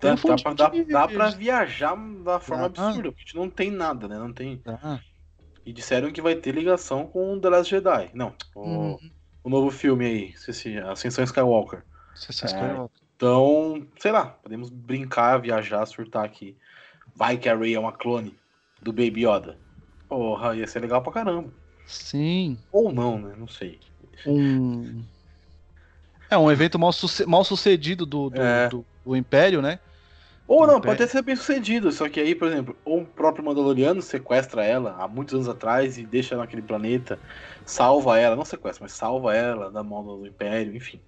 Dá, 0.00 0.14
dá, 0.14 0.36
pra, 0.36 0.54
dá, 0.54 0.72
dá 0.88 1.08
pra 1.08 1.30
viajar 1.30 1.94
da 2.24 2.40
forma 2.40 2.64
ah, 2.64 2.66
absurda, 2.66 3.12
porque 3.12 3.22
a 3.22 3.24
gente 3.24 3.36
não 3.36 3.50
tem 3.50 3.70
nada, 3.70 4.08
né? 4.08 4.18
Não 4.18 4.32
tem. 4.32 4.60
Ah. 4.66 4.98
E 5.64 5.72
disseram 5.74 6.10
que 6.10 6.22
vai 6.22 6.34
ter 6.34 6.54
ligação 6.54 7.06
com 7.06 7.38
The 7.38 7.50
Last 7.50 7.70
Jedi. 7.70 8.10
Não, 8.14 8.34
o, 8.54 8.60
uhum. 8.60 9.10
o 9.44 9.50
novo 9.50 9.70
filme 9.70 10.06
aí, 10.06 10.34
se, 10.36 10.78
Ascensão 10.78 11.22
Skywalker. 11.22 11.84
Ascensão 12.14 12.48
é, 12.48 12.52
Skywalker. 12.52 13.00
Então, 13.14 13.86
sei 13.98 14.10
lá, 14.10 14.24
podemos 14.24 14.70
brincar, 14.70 15.38
viajar, 15.38 15.84
surtar 15.84 16.24
aqui. 16.24 16.56
Vai 17.14 17.36
que 17.36 17.50
a 17.50 17.54
Rey 17.54 17.74
é 17.74 17.78
uma 17.78 17.92
clone 17.92 18.34
do 18.80 18.92
Baby 18.92 19.26
Yoda. 19.26 19.58
Porra, 20.08 20.56
ia 20.56 20.66
ser 20.66 20.80
legal 20.80 21.02
pra 21.02 21.12
caramba. 21.12 21.52
Sim. 21.84 22.56
Ou 22.72 22.90
não, 22.90 23.18
né? 23.18 23.34
Não 23.36 23.46
sei. 23.46 23.78
Um. 24.26 25.02
É 26.30 26.38
um 26.38 26.50
evento 26.50 26.78
mal, 26.78 26.92
suce... 26.92 27.26
mal 27.26 27.44
sucedido 27.44 28.06
do, 28.06 28.30
do, 28.30 28.40
é. 28.40 28.68
do, 28.68 28.84
do 29.04 29.16
Império, 29.16 29.60
né? 29.60 29.78
Ou 30.46 30.66
não, 30.66 30.80
pode 30.80 31.06
ser 31.06 31.22
bem 31.22 31.36
sucedido, 31.36 31.92
só 31.92 32.08
que 32.08 32.18
aí, 32.18 32.34
por 32.34 32.48
exemplo, 32.48 32.76
o 32.84 33.04
próprio 33.04 33.44
Mandaloriano 33.44 34.02
sequestra 34.02 34.64
ela 34.64 34.96
há 34.98 35.06
muitos 35.06 35.32
anos 35.32 35.48
atrás 35.48 35.96
e 35.96 36.04
deixa 36.04 36.34
ela 36.34 36.42
naquele 36.42 36.62
planeta, 36.62 37.20
salva 37.64 38.18
ela, 38.18 38.34
não 38.34 38.44
sequestra, 38.44 38.82
mas 38.82 38.92
salva 38.92 39.32
ela 39.32 39.70
da 39.70 39.84
mão 39.84 40.02
do 40.04 40.26
Império, 40.26 40.74
enfim. 40.74 41.00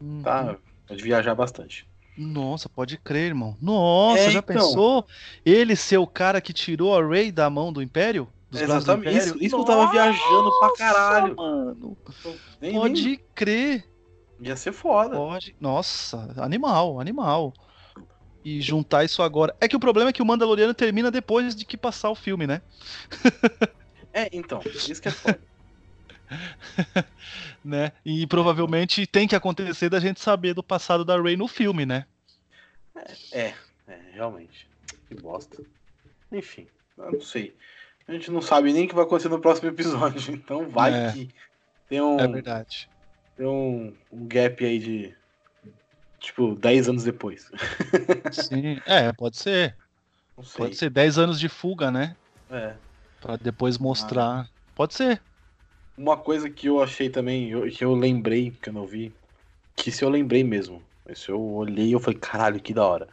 Uhum. 0.00 0.22
Tá, 0.22 0.56
pode 0.86 1.02
viajar 1.02 1.34
bastante. 1.34 1.84
Nossa, 2.16 2.68
pode 2.68 2.96
crer, 2.96 3.26
irmão. 3.26 3.56
Nossa, 3.60 4.20
é, 4.20 4.30
já 4.30 4.38
então... 4.38 4.54
pensou? 4.54 5.06
Ele 5.44 5.74
ser 5.74 5.98
o 5.98 6.06
cara 6.06 6.40
que 6.40 6.52
tirou 6.52 6.96
a 6.96 7.04
Rey 7.04 7.32
da 7.32 7.50
mão 7.50 7.72
do 7.72 7.82
Império? 7.82 8.28
Dos 8.48 8.60
Exatamente, 8.60 8.86
do 8.86 9.00
Império? 9.00 9.18
isso, 9.18 9.44
isso 9.44 9.56
que 9.56 9.62
eu 9.62 9.66
tava 9.66 9.90
viajando 9.90 10.58
pra 10.60 10.72
caralho. 10.74 11.34
Mano. 11.34 11.96
Nem, 12.60 12.72
pode 12.72 13.04
nem... 13.04 13.20
crer. 13.34 13.84
Ia 14.40 14.56
ser 14.56 14.72
foda. 14.72 15.16
Pode. 15.16 15.54
Nossa, 15.60 16.34
animal, 16.36 17.00
animal 17.00 17.52
e 18.44 18.60
juntar 18.60 19.04
isso 19.04 19.22
agora. 19.22 19.56
É 19.60 19.66
que 19.66 19.74
o 19.74 19.80
problema 19.80 20.10
é 20.10 20.12
que 20.12 20.22
o 20.22 20.26
Mandaloriano 20.26 20.72
termina 20.72 21.10
depois 21.10 21.56
de 21.56 21.64
que 21.64 21.76
passar 21.76 22.10
o 22.10 22.14
filme, 22.14 22.46
né? 22.46 22.62
é, 24.12 24.28
então, 24.32 24.60
isso 24.64 25.02
que 25.02 25.08
é 25.08 25.10
foda. 25.10 25.40
né? 27.64 27.90
E 28.04 28.24
provavelmente 28.26 29.04
tem 29.04 29.26
que 29.26 29.34
acontecer 29.34 29.88
da 29.88 29.98
gente 29.98 30.20
saber 30.20 30.54
do 30.54 30.62
passado 30.62 31.04
da 31.04 31.20
Rey 31.20 31.36
no 31.36 31.48
filme, 31.48 31.84
né? 31.84 32.06
É, 33.32 33.52
é, 33.88 33.98
realmente. 34.12 34.68
Que 35.08 35.14
bosta. 35.14 35.62
Enfim, 36.30 36.68
eu 36.98 37.12
não 37.12 37.20
sei. 37.20 37.52
A 38.06 38.12
gente 38.12 38.30
não 38.30 38.40
sabe 38.40 38.72
nem 38.72 38.84
o 38.84 38.88
que 38.88 38.94
vai 38.94 39.04
acontecer 39.04 39.28
no 39.28 39.40
próximo 39.40 39.68
episódio, 39.68 40.30
então 40.32 40.68
vai 40.68 41.08
é, 41.08 41.12
que 41.12 41.34
tem 41.88 42.00
um. 42.00 42.18
É 42.20 42.28
verdade. 42.28 42.88
Tem 43.36 43.46
um, 43.46 43.94
um 44.12 44.26
gap 44.26 44.64
aí 44.64 44.78
de 44.78 45.14
Tipo, 46.26 46.56
10 46.56 46.88
anos 46.88 47.04
depois. 47.04 47.50
Sim, 48.32 48.80
é, 48.84 49.12
pode 49.12 49.36
ser. 49.36 49.76
Pode 50.56 50.74
ser 50.74 50.90
10 50.90 51.18
anos 51.18 51.38
de 51.38 51.48
fuga, 51.48 51.90
né? 51.90 52.16
É. 52.50 52.74
Pra 53.20 53.36
depois 53.36 53.78
mostrar. 53.78 54.40
Ah. 54.40 54.48
Pode 54.74 54.94
ser. 54.94 55.22
Uma 55.96 56.16
coisa 56.16 56.50
que 56.50 56.66
eu 56.66 56.82
achei 56.82 57.08
também, 57.08 57.50
eu, 57.50 57.70
que 57.70 57.84
eu 57.84 57.94
lembrei, 57.94 58.50
que 58.50 58.68
eu 58.68 58.72
não 58.72 58.84
vi, 58.84 59.14
que 59.76 59.92
se 59.92 60.04
eu 60.04 60.08
lembrei 60.08 60.42
mesmo. 60.42 60.82
Se 61.14 61.28
eu 61.28 61.40
olhei 61.40 61.94
eu 61.94 62.00
falei, 62.00 62.18
caralho, 62.18 62.60
que 62.60 62.74
da 62.74 62.84
hora. 62.84 63.08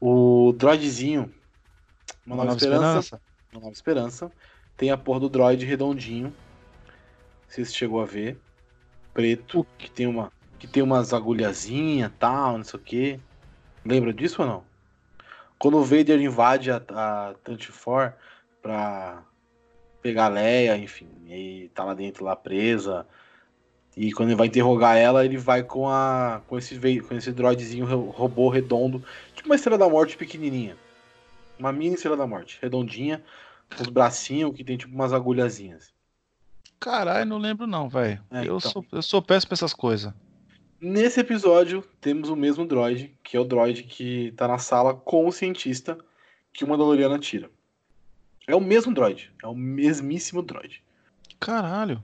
O 0.00 0.54
droidzinho, 0.56 1.32
uma, 2.24 2.36
uma 2.36 2.44
nova, 2.44 2.46
nova 2.46 2.56
esperança, 2.56 2.98
esperança, 2.98 3.22
Uma 3.52 3.60
nova 3.60 3.72
esperança. 3.72 4.32
Tem 4.74 4.90
a 4.90 4.96
porra 4.96 5.20
do 5.20 5.28
droid 5.28 5.64
redondinho. 5.66 6.34
Se 7.46 7.64
chegou 7.66 8.00
a 8.00 8.06
ver. 8.06 8.38
Preto, 9.16 9.66
que 9.78 9.90
tem 9.90 10.06
uma 10.06 10.30
que 10.58 10.66
tem 10.66 10.82
umas 10.82 11.14
agulhazinhas 11.14 12.12
tal, 12.18 12.58
não 12.58 12.64
sei 12.64 12.78
o 12.78 12.82
que. 12.82 13.20
Lembra 13.82 14.12
disso 14.12 14.42
ou 14.42 14.48
não? 14.48 14.64
Quando 15.58 15.78
o 15.78 15.84
Vader 15.84 16.20
invade 16.20 16.70
a, 16.70 16.82
a 16.90 17.34
34 17.42 18.14
pra 18.60 19.22
pegar 20.02 20.26
a 20.26 20.28
Leia, 20.28 20.76
enfim, 20.76 21.08
e 21.28 21.70
tá 21.74 21.82
lá 21.82 21.94
dentro 21.94 22.26
lá 22.26 22.36
presa. 22.36 23.06
E 23.96 24.12
quando 24.12 24.28
ele 24.28 24.36
vai 24.36 24.48
interrogar 24.48 24.98
ela, 24.98 25.24
ele 25.24 25.38
vai 25.38 25.62
com 25.62 25.88
a 25.88 26.42
com 26.46 26.58
esse 26.58 26.78
com 27.00 27.14
esse 27.14 27.32
droidzinho 27.32 27.86
robô 28.10 28.50
redondo, 28.50 29.02
tipo 29.34 29.48
uma 29.48 29.56
estrela 29.56 29.78
da 29.78 29.88
morte 29.88 30.14
pequenininha. 30.14 30.76
Uma 31.58 31.72
mini 31.72 31.94
estrela 31.94 32.18
da 32.18 32.26
morte, 32.26 32.58
redondinha, 32.60 33.24
com 33.74 33.82
os 33.82 33.88
bracinhos 33.88 34.54
que 34.54 34.62
tem 34.62 34.76
tipo 34.76 34.94
umas 34.94 35.14
agulhazinhas. 35.14 35.95
Caralho, 36.78 37.28
não 37.28 37.38
lembro 37.38 37.66
não, 37.66 37.88
velho. 37.88 38.22
É, 38.30 38.40
eu, 38.40 38.58
então. 38.58 38.60
sou, 38.60 38.86
eu 38.92 39.02
sou 39.02 39.22
péssimo 39.22 39.48
pra 39.48 39.54
essas 39.54 39.72
coisas. 39.72 40.12
Nesse 40.80 41.20
episódio, 41.20 41.82
temos 42.00 42.28
o 42.28 42.36
mesmo 42.36 42.66
droid, 42.66 43.16
que 43.22 43.36
é 43.36 43.40
o 43.40 43.44
droid 43.44 43.84
que 43.84 44.32
tá 44.36 44.46
na 44.46 44.58
sala 44.58 44.94
com 44.94 45.26
o 45.26 45.32
cientista 45.32 45.96
que 46.52 46.64
o 46.64 46.68
Mandaloriano 46.68 47.18
tira. 47.18 47.50
É 48.46 48.54
o 48.54 48.60
mesmo 48.60 48.92
droid, 48.92 49.32
é 49.42 49.46
o 49.46 49.54
mesmíssimo 49.54 50.42
droid. 50.42 50.82
Caralho. 51.40 52.02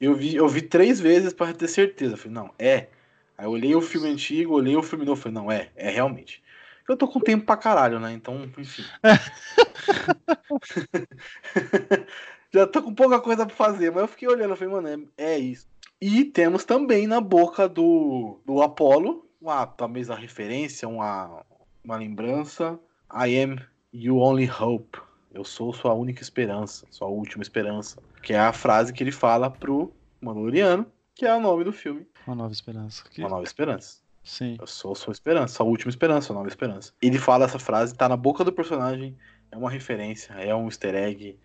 Eu 0.00 0.14
vi, 0.14 0.34
eu 0.34 0.48
vi 0.48 0.62
três 0.62 1.00
vezes 1.00 1.32
para 1.32 1.52
ter 1.52 1.68
certeza. 1.68 2.16
falei, 2.16 2.32
não, 2.32 2.54
é. 2.58 2.88
Aí 3.36 3.44
eu 3.44 3.50
olhei 3.50 3.74
o 3.74 3.82
filme 3.82 4.08
antigo, 4.08 4.54
olhei 4.54 4.76
o 4.76 4.82
filme 4.82 5.04
novo, 5.04 5.20
falei, 5.20 5.34
não, 5.34 5.50
é, 5.50 5.70
é 5.74 5.90
realmente. 5.90 6.42
Eu 6.88 6.96
tô 6.96 7.06
com 7.06 7.20
tempo 7.20 7.44
pra 7.44 7.56
caralho, 7.56 8.00
né? 8.00 8.12
Então, 8.12 8.50
enfim. 8.56 8.84
Já 12.52 12.66
tô 12.66 12.82
com 12.82 12.94
pouca 12.94 13.20
coisa 13.20 13.46
pra 13.46 13.54
fazer, 13.54 13.90
mas 13.90 14.02
eu 14.02 14.08
fiquei 14.08 14.28
olhando, 14.28 14.56
falei, 14.56 14.74
mano, 14.74 15.10
é, 15.16 15.34
é 15.34 15.38
isso. 15.38 15.68
E 16.00 16.24
temos 16.24 16.64
também 16.64 17.06
na 17.06 17.20
boca 17.20 17.68
do, 17.68 18.40
do 18.44 18.62
Apollo, 18.62 19.26
uma, 19.40 19.66
talvez 19.66 20.10
a 20.10 20.14
referência, 20.14 20.88
uma, 20.88 21.44
uma 21.84 21.96
lembrança. 21.96 22.78
I 23.12 23.42
am 23.42 23.56
you 23.92 24.18
only 24.18 24.50
hope. 24.50 24.98
Eu 25.32 25.44
sou 25.44 25.72
sua 25.72 25.94
única 25.94 26.22
esperança, 26.22 26.86
sua 26.90 27.08
última 27.08 27.42
esperança. 27.42 28.02
Que 28.22 28.32
é 28.32 28.38
a 28.38 28.52
frase 28.52 28.92
que 28.92 29.02
ele 29.02 29.12
fala 29.12 29.50
pro 29.50 29.92
Mandaloriano, 30.20 30.86
que 31.14 31.24
é 31.24 31.34
o 31.34 31.40
nome 31.40 31.64
do 31.64 31.72
filme. 31.72 32.06
Uma 32.26 32.34
nova 32.34 32.52
esperança. 32.52 33.04
Que... 33.08 33.20
Uma 33.20 33.30
nova 33.30 33.44
esperança. 33.44 34.00
Sim. 34.24 34.56
Eu 34.60 34.66
sou 34.66 34.94
sua 34.94 35.12
esperança, 35.12 35.54
sua 35.54 35.66
última 35.66 35.90
esperança, 35.90 36.28
sua 36.28 36.36
nova 36.36 36.48
esperança. 36.48 36.92
Ele 37.00 37.18
fala 37.18 37.44
essa 37.44 37.58
frase, 37.58 37.94
tá 37.94 38.08
na 38.08 38.16
boca 38.16 38.44
do 38.44 38.52
personagem, 38.52 39.16
é 39.50 39.56
uma 39.56 39.70
referência, 39.70 40.32
é 40.34 40.54
um 40.54 40.66
easter 40.66 40.94
egg. 40.94 41.38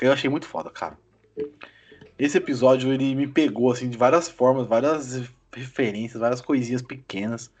Que 0.00 0.06
eu 0.06 0.12
achei 0.14 0.30
muito 0.30 0.46
foda, 0.46 0.70
cara. 0.70 0.98
Esse 2.18 2.38
episódio 2.38 2.90
ele 2.90 3.14
me 3.14 3.26
pegou 3.26 3.70
assim 3.70 3.90
de 3.90 3.98
várias 3.98 4.30
formas, 4.30 4.66
várias 4.66 5.28
referências, 5.52 6.18
várias 6.18 6.40
coisinhas 6.40 6.80
pequenas 6.80 7.52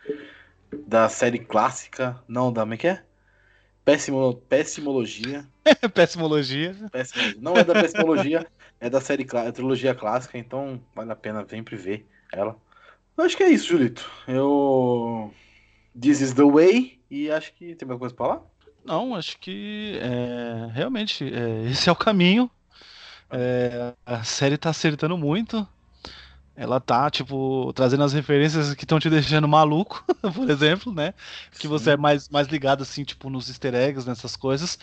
da 0.86 1.06
série 1.10 1.38
clássica, 1.38 2.18
não 2.26 2.50
da 2.50 2.62
como 2.62 2.72
é 2.72 2.76
que 2.78 2.88
é? 2.88 3.02
Péssimo, 3.84 4.36
pessimologia. 4.48 5.46
pessimologia. 5.92 6.74
Pessimologia. 6.90 7.38
Não 7.42 7.54
é 7.56 7.62
da 7.62 7.74
pessimologia, 7.74 8.46
é 8.80 8.88
da 8.88 9.02
série 9.02 9.26
é 9.34 9.52
trilogia 9.52 9.94
clássica, 9.94 10.38
então 10.38 10.80
vale 10.94 11.12
a 11.12 11.16
pena 11.16 11.46
sempre 11.46 11.76
ver 11.76 12.06
ela. 12.32 12.56
Eu 13.18 13.24
acho 13.24 13.36
que 13.36 13.42
é 13.42 13.50
isso, 13.50 13.68
Julito. 13.68 14.10
Eu 14.26 15.30
This 16.00 16.22
is 16.22 16.32
the 16.32 16.44
way 16.44 16.98
e 17.10 17.30
acho 17.30 17.52
que 17.52 17.74
tem 17.74 17.86
mais 17.86 18.00
coisa 18.00 18.14
para 18.14 18.26
falar? 18.26 18.49
Não, 18.84 19.14
acho 19.14 19.38
que 19.38 19.98
é, 20.02 20.70
realmente 20.72 21.24
é, 21.24 21.70
esse 21.70 21.88
é 21.88 21.92
o 21.92 21.96
caminho. 21.96 22.50
É, 23.30 23.94
a 24.04 24.24
série 24.24 24.58
tá 24.58 24.70
acertando 24.70 25.16
muito. 25.18 25.66
Ela 26.56 26.80
tá, 26.80 27.10
tipo, 27.10 27.72
trazendo 27.74 28.04
as 28.04 28.12
referências 28.12 28.74
que 28.74 28.84
estão 28.84 29.00
te 29.00 29.08
deixando 29.08 29.48
maluco, 29.48 30.04
por 30.34 30.50
exemplo, 30.50 30.92
né? 30.92 31.14
Que 31.58 31.62
Sim. 31.62 31.68
você 31.68 31.92
é 31.92 31.96
mais, 31.96 32.28
mais 32.28 32.48
ligado, 32.48 32.82
assim, 32.82 33.04
tipo, 33.04 33.30
nos 33.30 33.48
easter 33.48 33.74
eggs, 33.74 34.06
nessas 34.06 34.36
coisas. 34.36 34.78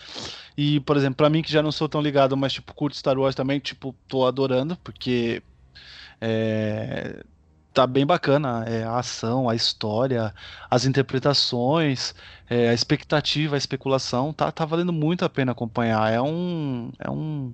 E, 0.57 0.79
por 0.81 0.97
exemplo, 0.97 1.17
pra 1.17 1.29
mim 1.29 1.43
que 1.43 1.51
já 1.51 1.61
não 1.61 1.71
sou 1.71 1.87
tão 1.89 2.01
ligado, 2.01 2.35
mas, 2.37 2.53
tipo, 2.53 2.73
curto 2.73 2.97
Star 2.97 3.17
Wars 3.19 3.35
também, 3.35 3.59
tipo, 3.59 3.95
tô 4.07 4.25
adorando, 4.25 4.77
porque 4.77 5.43
é, 6.21 7.23
tá 7.77 7.85
bem 7.85 8.07
bacana 8.07 8.65
é, 8.67 8.83
a 8.83 8.97
ação, 8.97 9.47
a 9.47 9.53
história, 9.53 10.33
as 10.67 10.83
interpretações, 10.85 12.15
é, 12.49 12.69
a 12.69 12.73
expectativa, 12.73 13.53
a 13.53 13.57
especulação, 13.57 14.33
tá, 14.33 14.51
tá 14.51 14.65
valendo 14.65 14.91
muito 14.91 15.23
a 15.23 15.29
pena 15.29 15.51
acompanhar. 15.51 16.11
É 16.11 16.19
um. 16.19 16.91
É 16.97 17.07
um 17.07 17.53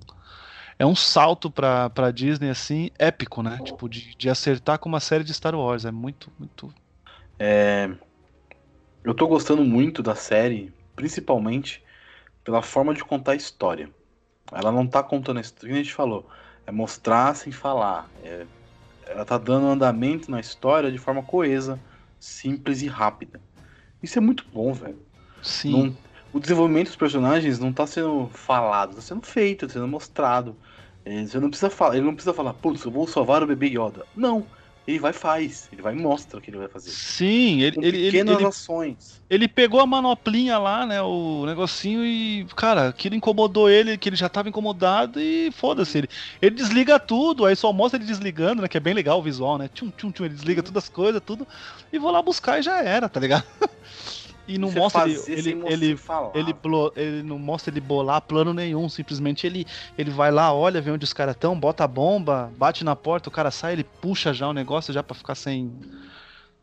é 0.78 0.86
um 0.86 0.96
salto 0.96 1.50
pra, 1.50 1.90
pra 1.90 2.10
Disney, 2.10 2.48
assim, 2.48 2.90
épico, 2.98 3.42
né? 3.42 3.58
Tipo, 3.62 3.86
de, 3.86 4.16
de 4.16 4.30
acertar 4.30 4.78
com 4.78 4.88
uma 4.88 4.98
série 4.98 5.22
de 5.22 5.32
Star 5.32 5.54
Wars. 5.54 5.84
É 5.84 5.90
muito, 5.90 6.32
muito. 6.38 6.74
É... 7.38 7.90
Eu 9.04 9.14
tô 9.14 9.28
gostando 9.28 9.62
muito 9.62 10.02
da 10.02 10.14
série, 10.14 10.72
principalmente 10.96 11.84
pela 12.42 12.62
forma 12.62 12.94
de 12.94 13.04
contar 13.04 13.32
a 13.32 13.36
história. 13.36 13.90
Ela 14.50 14.72
não 14.72 14.86
tá 14.86 15.02
contando 15.02 15.36
a 15.36 15.42
história, 15.42 15.68
que 15.68 15.74
a 15.74 15.82
gente 15.82 15.94
falou, 15.94 16.28
é 16.66 16.72
mostrar 16.72 17.36
sem 17.36 17.52
falar. 17.52 18.08
É, 18.24 18.44
ela 19.08 19.24
tá 19.24 19.38
dando 19.38 19.66
andamento 19.66 20.30
na 20.30 20.40
história 20.40 20.90
de 20.90 20.98
forma 20.98 21.22
coesa, 21.22 21.78
simples 22.18 22.82
e 22.82 22.86
rápida. 22.86 23.40
Isso 24.02 24.18
é 24.18 24.20
muito 24.20 24.44
bom, 24.52 24.72
velho. 24.72 24.98
Sim. 25.42 25.70
Não- 25.72 25.96
o 26.32 26.40
desenvolvimento 26.40 26.88
dos 26.88 26.96
personagens 26.96 27.58
não 27.58 27.72
tá 27.72 27.86
sendo 27.86 28.28
falado, 28.32 28.96
tá 28.96 29.00
sendo 29.00 29.24
feito, 29.24 29.66
tá 29.66 29.72
sendo 29.72 29.86
mostrado. 29.86 30.56
É, 31.04 31.24
Você 31.24 31.38
não 31.38 31.48
precisa 31.48 31.70
falar, 31.70 31.96
ele 31.96 32.06
não 32.06 32.14
precisa 32.14 32.34
falar, 32.34 32.54
putz, 32.54 32.84
eu 32.84 32.90
vou 32.90 33.06
salvar 33.06 33.42
o 33.42 33.46
bebê 33.46 33.68
Yoda. 33.68 34.04
Não, 34.16 34.46
ele 34.86 34.98
vai 34.98 35.12
e 35.12 35.14
faz, 35.14 35.68
ele 35.72 35.80
vai 35.80 35.94
e 35.94 35.98
mostra 35.98 36.38
o 36.38 36.42
que 36.42 36.50
ele 36.50 36.58
vai 36.58 36.68
fazer. 36.68 36.90
Sim, 36.90 37.62
ele, 37.62 37.76
Com 37.76 37.82
ele, 37.82 38.04
pequenas 38.10 38.36
ele, 38.36 38.46
ações. 38.46 39.22
ele 39.30 39.48
pegou 39.48 39.80
a 39.80 39.86
manoplinha 39.86 40.58
lá, 40.58 40.84
né? 40.84 41.00
O 41.00 41.46
negocinho 41.46 42.04
e, 42.04 42.46
cara, 42.54 42.88
aquilo 42.88 43.14
incomodou 43.14 43.70
ele, 43.70 43.96
que 43.96 44.08
ele 44.10 44.16
já 44.16 44.28
tava 44.28 44.50
incomodado 44.50 45.18
e 45.18 45.50
foda-se. 45.52 45.98
Ele, 45.98 46.08
ele 46.42 46.54
desliga 46.54 47.00
tudo, 47.00 47.46
aí 47.46 47.56
só 47.56 47.72
mostra 47.72 47.98
ele 47.98 48.06
desligando, 48.06 48.60
né? 48.60 48.68
Que 48.68 48.76
é 48.76 48.80
bem 48.80 48.92
legal 48.92 49.20
o 49.20 49.22
visual, 49.22 49.56
né? 49.56 49.68
Tchum, 49.72 49.90
tchum, 49.90 50.12
tchum, 50.12 50.26
ele 50.26 50.34
desliga 50.34 50.62
todas 50.62 50.84
as 50.84 50.90
coisas, 50.90 51.22
tudo, 51.24 51.48
e 51.90 51.98
vou 51.98 52.10
lá 52.10 52.20
buscar 52.20 52.58
e 52.58 52.62
já 52.62 52.82
era, 52.82 53.08
tá 53.08 53.18
ligado? 53.18 53.44
E 54.46 54.58
não 54.58 54.70
Você 54.70 54.78
mostra 54.78 55.02
ele, 55.08 55.22
ele, 55.26 55.50
ele, 55.66 55.98
ele, 56.34 56.54
ele 56.96 57.22
não 57.22 57.38
mostra 57.38 57.72
ele 57.72 57.80
bolar 57.80 58.20
plano 58.20 58.52
nenhum, 58.52 58.88
simplesmente 58.88 59.46
ele, 59.46 59.64
ele 59.96 60.10
vai 60.10 60.30
lá, 60.30 60.52
olha, 60.52 60.80
vê 60.82 60.90
onde 60.90 61.04
os 61.04 61.12
caras 61.14 61.34
estão, 61.34 61.58
bota 61.58 61.84
a 61.84 61.88
bomba, 61.88 62.52
bate 62.56 62.84
na 62.84 62.94
porta, 62.94 63.28
o 63.28 63.32
cara 63.32 63.50
sai, 63.50 63.72
ele 63.72 63.84
puxa 63.84 64.34
já 64.34 64.46
o 64.48 64.52
negócio 64.52 64.92
já 64.92 65.02
pra 65.02 65.14
ficar 65.14 65.34
sem 65.34 65.72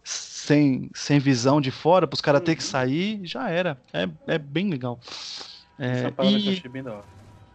sem, 0.04 0.90
sem 0.96 1.20
visão 1.20 1.62
de 1.62 1.70
fora, 1.72 2.08
pros 2.08 2.22
caras 2.22 2.42
ter 2.42 2.56
que 2.56 2.64
Uhum. 2.64 2.70
sair, 2.70 3.22
já 3.26 3.50
era. 3.50 3.80
É, 3.94 4.08
é 4.34 4.38
bem 4.38 4.70
legal. 4.70 5.00
É 5.78 6.12
e, 6.24 6.50
achei 6.50 6.70
bem 6.70 6.84
da 6.84 6.94
hora. 6.94 7.08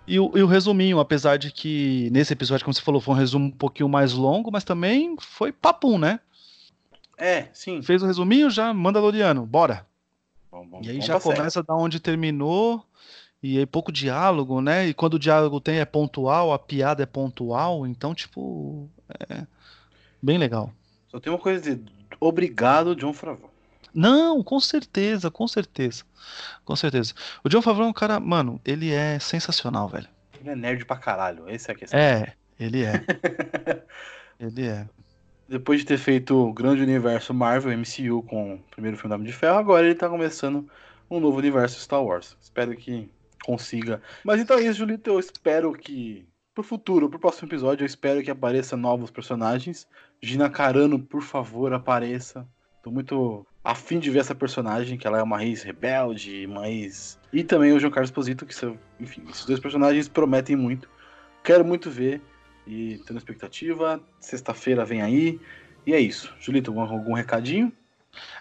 e, 0.07 0.19
o, 0.21 0.31
e 0.37 0.43
o 0.43 0.47
resuminho, 0.47 1.01
apesar 1.01 1.37
de 1.37 1.51
que 1.51 2.09
nesse 2.13 2.33
episódio, 2.33 2.65
como 2.65 2.75
você 2.75 2.81
falou, 2.83 3.01
foi 3.01 3.15
um 3.15 3.19
resumo 3.19 3.47
um 3.47 3.51
pouquinho 3.51 3.89
mais 3.89 4.13
longo, 4.13 4.51
mas 4.53 4.65
também 4.65 5.17
foi 5.21 5.53
papum, 5.53 5.99
né? 5.99 6.21
É, 7.19 7.49
sim. 7.55 7.83
Fez 7.83 8.03
o 8.03 8.07
resuminho, 8.07 8.51
já 8.51 8.73
Mandaloriano, 8.75 9.47
bora. 9.47 9.87
Vamos- 10.57 10.71
vamos- 10.71 10.87
E 10.87 10.91
aí 10.91 11.01
já 11.01 11.21
série. 11.21 11.37
começa 11.37 11.63
da 11.63 11.75
onde 11.75 12.01
terminou, 12.01 12.83
e 13.43 13.59
aí 13.59 13.67
pouco 13.67 13.93
diálogo, 13.93 14.61
né? 14.61 14.87
E 14.89 14.95
quando 14.95 15.15
o 15.15 15.19
diálogo 15.19 15.61
tem 15.61 15.79
é 15.81 15.85
pontual, 15.85 16.53
a 16.53 16.59
piada 16.59 17.03
é 17.03 17.07
pontual, 17.07 17.87
então, 17.87 18.15
tipo, 18.15 18.89
é 19.29 19.47
bem 20.23 20.39
legal. 20.39 20.73
Só 21.09 21.21
tem 21.21 21.33
uma 21.33 21.39
coisa 21.39 21.61
dizer. 21.61 21.81
Obrigado, 22.19 22.97
John 22.97 23.13
Favreau. 23.13 23.51
Não, 23.93 24.43
com 24.43 24.59
certeza, 24.61 25.31
com 25.31 25.47
certeza. 25.49 26.05
Com 26.65 26.75
certeza. 26.77 27.15
O 27.45 27.49
John 27.49 27.63
Favreau 27.63 27.87
é 27.87 27.91
um 27.91 27.95
cara, 27.95 28.19
mano, 28.21 28.61
ele 28.65 28.93
é 28.93 29.19
sensacional, 29.19 29.89
velho. 29.89 30.09
Ele 30.41 30.51
é 30.51 30.57
nerd 30.57 30.85
pra 30.85 30.97
caralho. 30.97 31.49
Essa 31.49 31.73
é 31.73 31.75
a 31.75 31.79
questão. 31.79 31.99
É, 32.01 32.35
ele 32.59 32.85
é. 32.85 32.93
ele 34.41 34.67
é. 34.67 34.87
Depois 35.49 35.81
de 35.81 35.87
ter 35.87 35.99
feito 35.99 36.37
o 36.37 36.53
grande 36.53 36.83
universo 36.83 37.33
Marvel, 37.33 37.77
MCU, 37.77 38.23
com 38.23 38.55
o 38.55 38.59
primeiro 38.71 38.97
filme 38.97 39.11
da 39.11 39.15
Homem 39.15 39.27
de 39.27 39.33
Ferro, 39.33 39.59
agora 39.59 39.87
ele 39.87 39.95
tá 39.95 40.09
começando 40.09 40.69
um 41.11 41.21
novo 41.21 41.39
universo 41.39 41.81
Star 41.81 42.03
Wars. 42.03 42.37
Espero 42.41 42.77
que 42.77 43.09
consiga. 43.45 44.03
Mas 44.25 44.41
então 44.41 44.59
é 44.59 44.63
isso, 44.63 44.75
Julito. 44.79 45.11
Eu 45.11 45.21
espero 45.21 45.73
que, 45.73 46.27
pro 46.53 46.65
futuro, 46.65 47.09
pro 47.09 47.19
próximo 47.19 47.49
episódio, 47.49 47.85
eu 47.85 47.87
espero 47.87 48.23
que 48.23 48.31
apareçam 48.31 48.77
novos 48.77 49.11
personagens. 49.11 49.87
Gina 50.21 50.51
Carano, 50.51 50.99
por 50.99 51.23
favor, 51.23 51.73
apareça. 51.73 52.47
Tô 52.83 52.91
muito 52.91 53.47
afim 53.63 53.99
de 53.99 54.11
ver 54.11 54.21
essa 54.21 54.35
personagem, 54.35 54.97
que 54.97 55.07
ela 55.07 55.19
é 55.19 55.23
uma 55.23 55.37
raiz 55.37 55.63
rebelde, 55.63 56.47
mas. 56.49 57.19
E 57.33 57.45
também 57.45 57.73
o 57.73 57.79
João 57.79 57.93
Carlos 57.93 58.11
Esposito, 58.11 58.47
que 58.47 58.55
são, 58.55 58.79
enfim, 58.99 59.23
esses 59.29 59.45
dois 59.45 59.61
personagens 59.61 60.09
prometem 60.09 60.57
muito. 60.57 60.89
Quero 61.43 61.65
muito 61.65 61.91
ver. 61.91 62.21
E 62.67 63.01
na 63.11 63.19
expectativa. 63.19 64.01
Sexta-feira 64.21 64.85
vem 64.85 65.03
aí. 65.03 65.41
E 65.87 65.95
é 65.95 66.01
isso. 66.01 66.33
Julito, 66.41 66.71
algum, 66.71 66.83
algum 66.83 67.15
recadinho? 67.15 67.73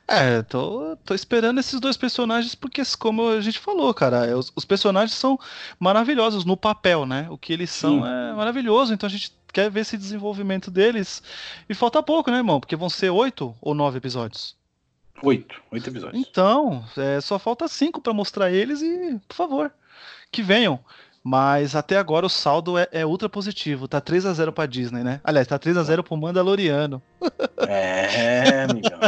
É, 0.07 0.41
tô, 0.43 0.95
tô 1.03 1.13
esperando 1.13 1.59
esses 1.59 1.79
dois 1.79 1.97
personagens 1.97 2.55
porque, 2.55 2.81
como 2.97 3.29
a 3.29 3.41
gente 3.41 3.59
falou, 3.59 3.93
cara, 3.93 4.25
é, 4.25 4.35
os, 4.35 4.51
os 4.55 4.63
personagens 4.63 5.17
são 5.17 5.37
maravilhosos 5.79 6.45
no 6.45 6.55
papel, 6.55 7.05
né? 7.05 7.27
O 7.29 7.37
que 7.37 7.51
eles 7.51 7.71
são 7.71 8.01
Sim. 8.01 8.07
é 8.07 8.33
maravilhoso, 8.33 8.93
então 8.93 9.07
a 9.07 9.09
gente 9.09 9.33
quer 9.51 9.69
ver 9.69 9.81
esse 9.81 9.97
desenvolvimento 9.97 10.69
deles. 10.69 11.23
E 11.67 11.73
falta 11.73 12.03
pouco, 12.03 12.29
né, 12.29 12.37
irmão? 12.37 12.59
Porque 12.59 12.75
vão 12.75 12.89
ser 12.89 13.09
oito 13.09 13.55
ou 13.61 13.73
nove 13.73 13.97
episódios. 13.97 14.55
Oito. 15.23 15.61
Oito 15.71 15.89
episódios. 15.89 16.21
Então, 16.27 16.85
é, 16.97 17.19
só 17.21 17.39
falta 17.39 17.67
cinco 17.67 18.01
pra 18.01 18.13
mostrar 18.13 18.51
eles 18.51 18.81
e, 18.81 19.19
por 19.27 19.35
favor, 19.35 19.71
que 20.31 20.43
venham. 20.43 20.79
Mas 21.27 21.75
até 21.75 21.97
agora 21.97 22.23
o 22.23 22.29
saldo 22.29 22.77
é, 22.77 22.87
é 22.91 23.03
ultra 23.03 23.27
positivo. 23.27 23.87
Tá 23.87 23.99
3 23.99 24.27
a 24.27 24.33
0 24.33 24.53
pra 24.53 24.67
Disney, 24.67 25.03
né? 25.03 25.19
Aliás, 25.23 25.47
tá 25.47 25.57
3 25.57 25.75
a 25.75 25.81
0 25.81 26.03
pro 26.03 26.15
Mandaloriano. 26.15 27.01
É, 27.67 28.67
amigão. 28.69 28.99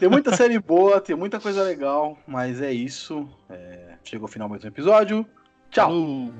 tem 0.00 0.08
muita 0.08 0.34
série 0.34 0.58
boa, 0.58 1.00
tem 1.00 1.14
muita 1.14 1.38
coisa 1.38 1.62
legal, 1.62 2.18
mas 2.26 2.60
é 2.60 2.72
isso. 2.72 3.28
É, 3.48 3.94
chegou 4.02 4.28
o 4.28 4.30
final 4.30 4.48
mais 4.48 4.64
um 4.64 4.66
episódio. 4.66 5.24
Tchau. 5.70 5.88
Falou. 5.88 6.32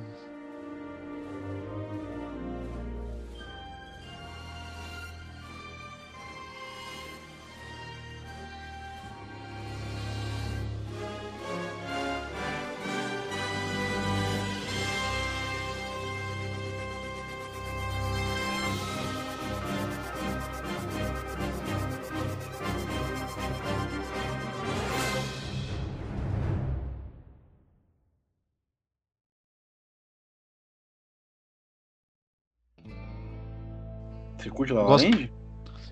Curte 34.59 34.73
La 34.73 34.83
La 34.83 34.89
Gosto. 34.89 35.09
Land? 35.09 35.33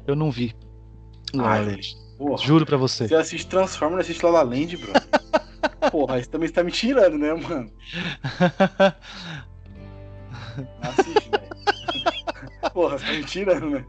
Eu 0.07 0.17
não 0.17 0.31
vi. 0.31 0.55
La 1.33 1.45
La 1.45 1.61
Land. 1.61 1.97
Porra. 2.19 2.45
Juro 2.45 2.67
pra 2.67 2.77
você. 2.77 3.07
Você 3.07 3.15
assiste 3.15 3.47
Transformers, 3.49 4.01
assiste 4.01 4.25
La 4.25 4.31
La 4.31 4.43
Land, 4.43 4.77
bro. 4.77 4.93
Porra, 5.91 6.19
isso 6.19 6.31
também 6.31 6.49
você 6.49 6.55
tá 6.55 6.65
me 6.65 6.73
tirando, 6.73 7.17
né, 7.17 7.33
mano? 7.33 7.71
Assiste, 10.81 11.31
velho. 11.31 11.47
Porra, 12.73 12.99
você 12.99 13.07
tá 13.07 13.13
me 13.13 13.25
tirando, 13.25 13.71
né? 13.71 13.87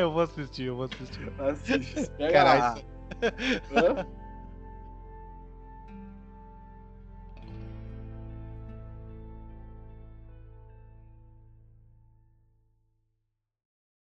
eu 0.00 0.12
vou 0.12 0.22
assistir, 0.22 0.64
eu 0.64 0.76
vou 0.76 0.84
assistir. 0.84 1.32
Assiste. 1.38 2.10
Caralho. 2.30 2.84
Hã? 3.72 4.06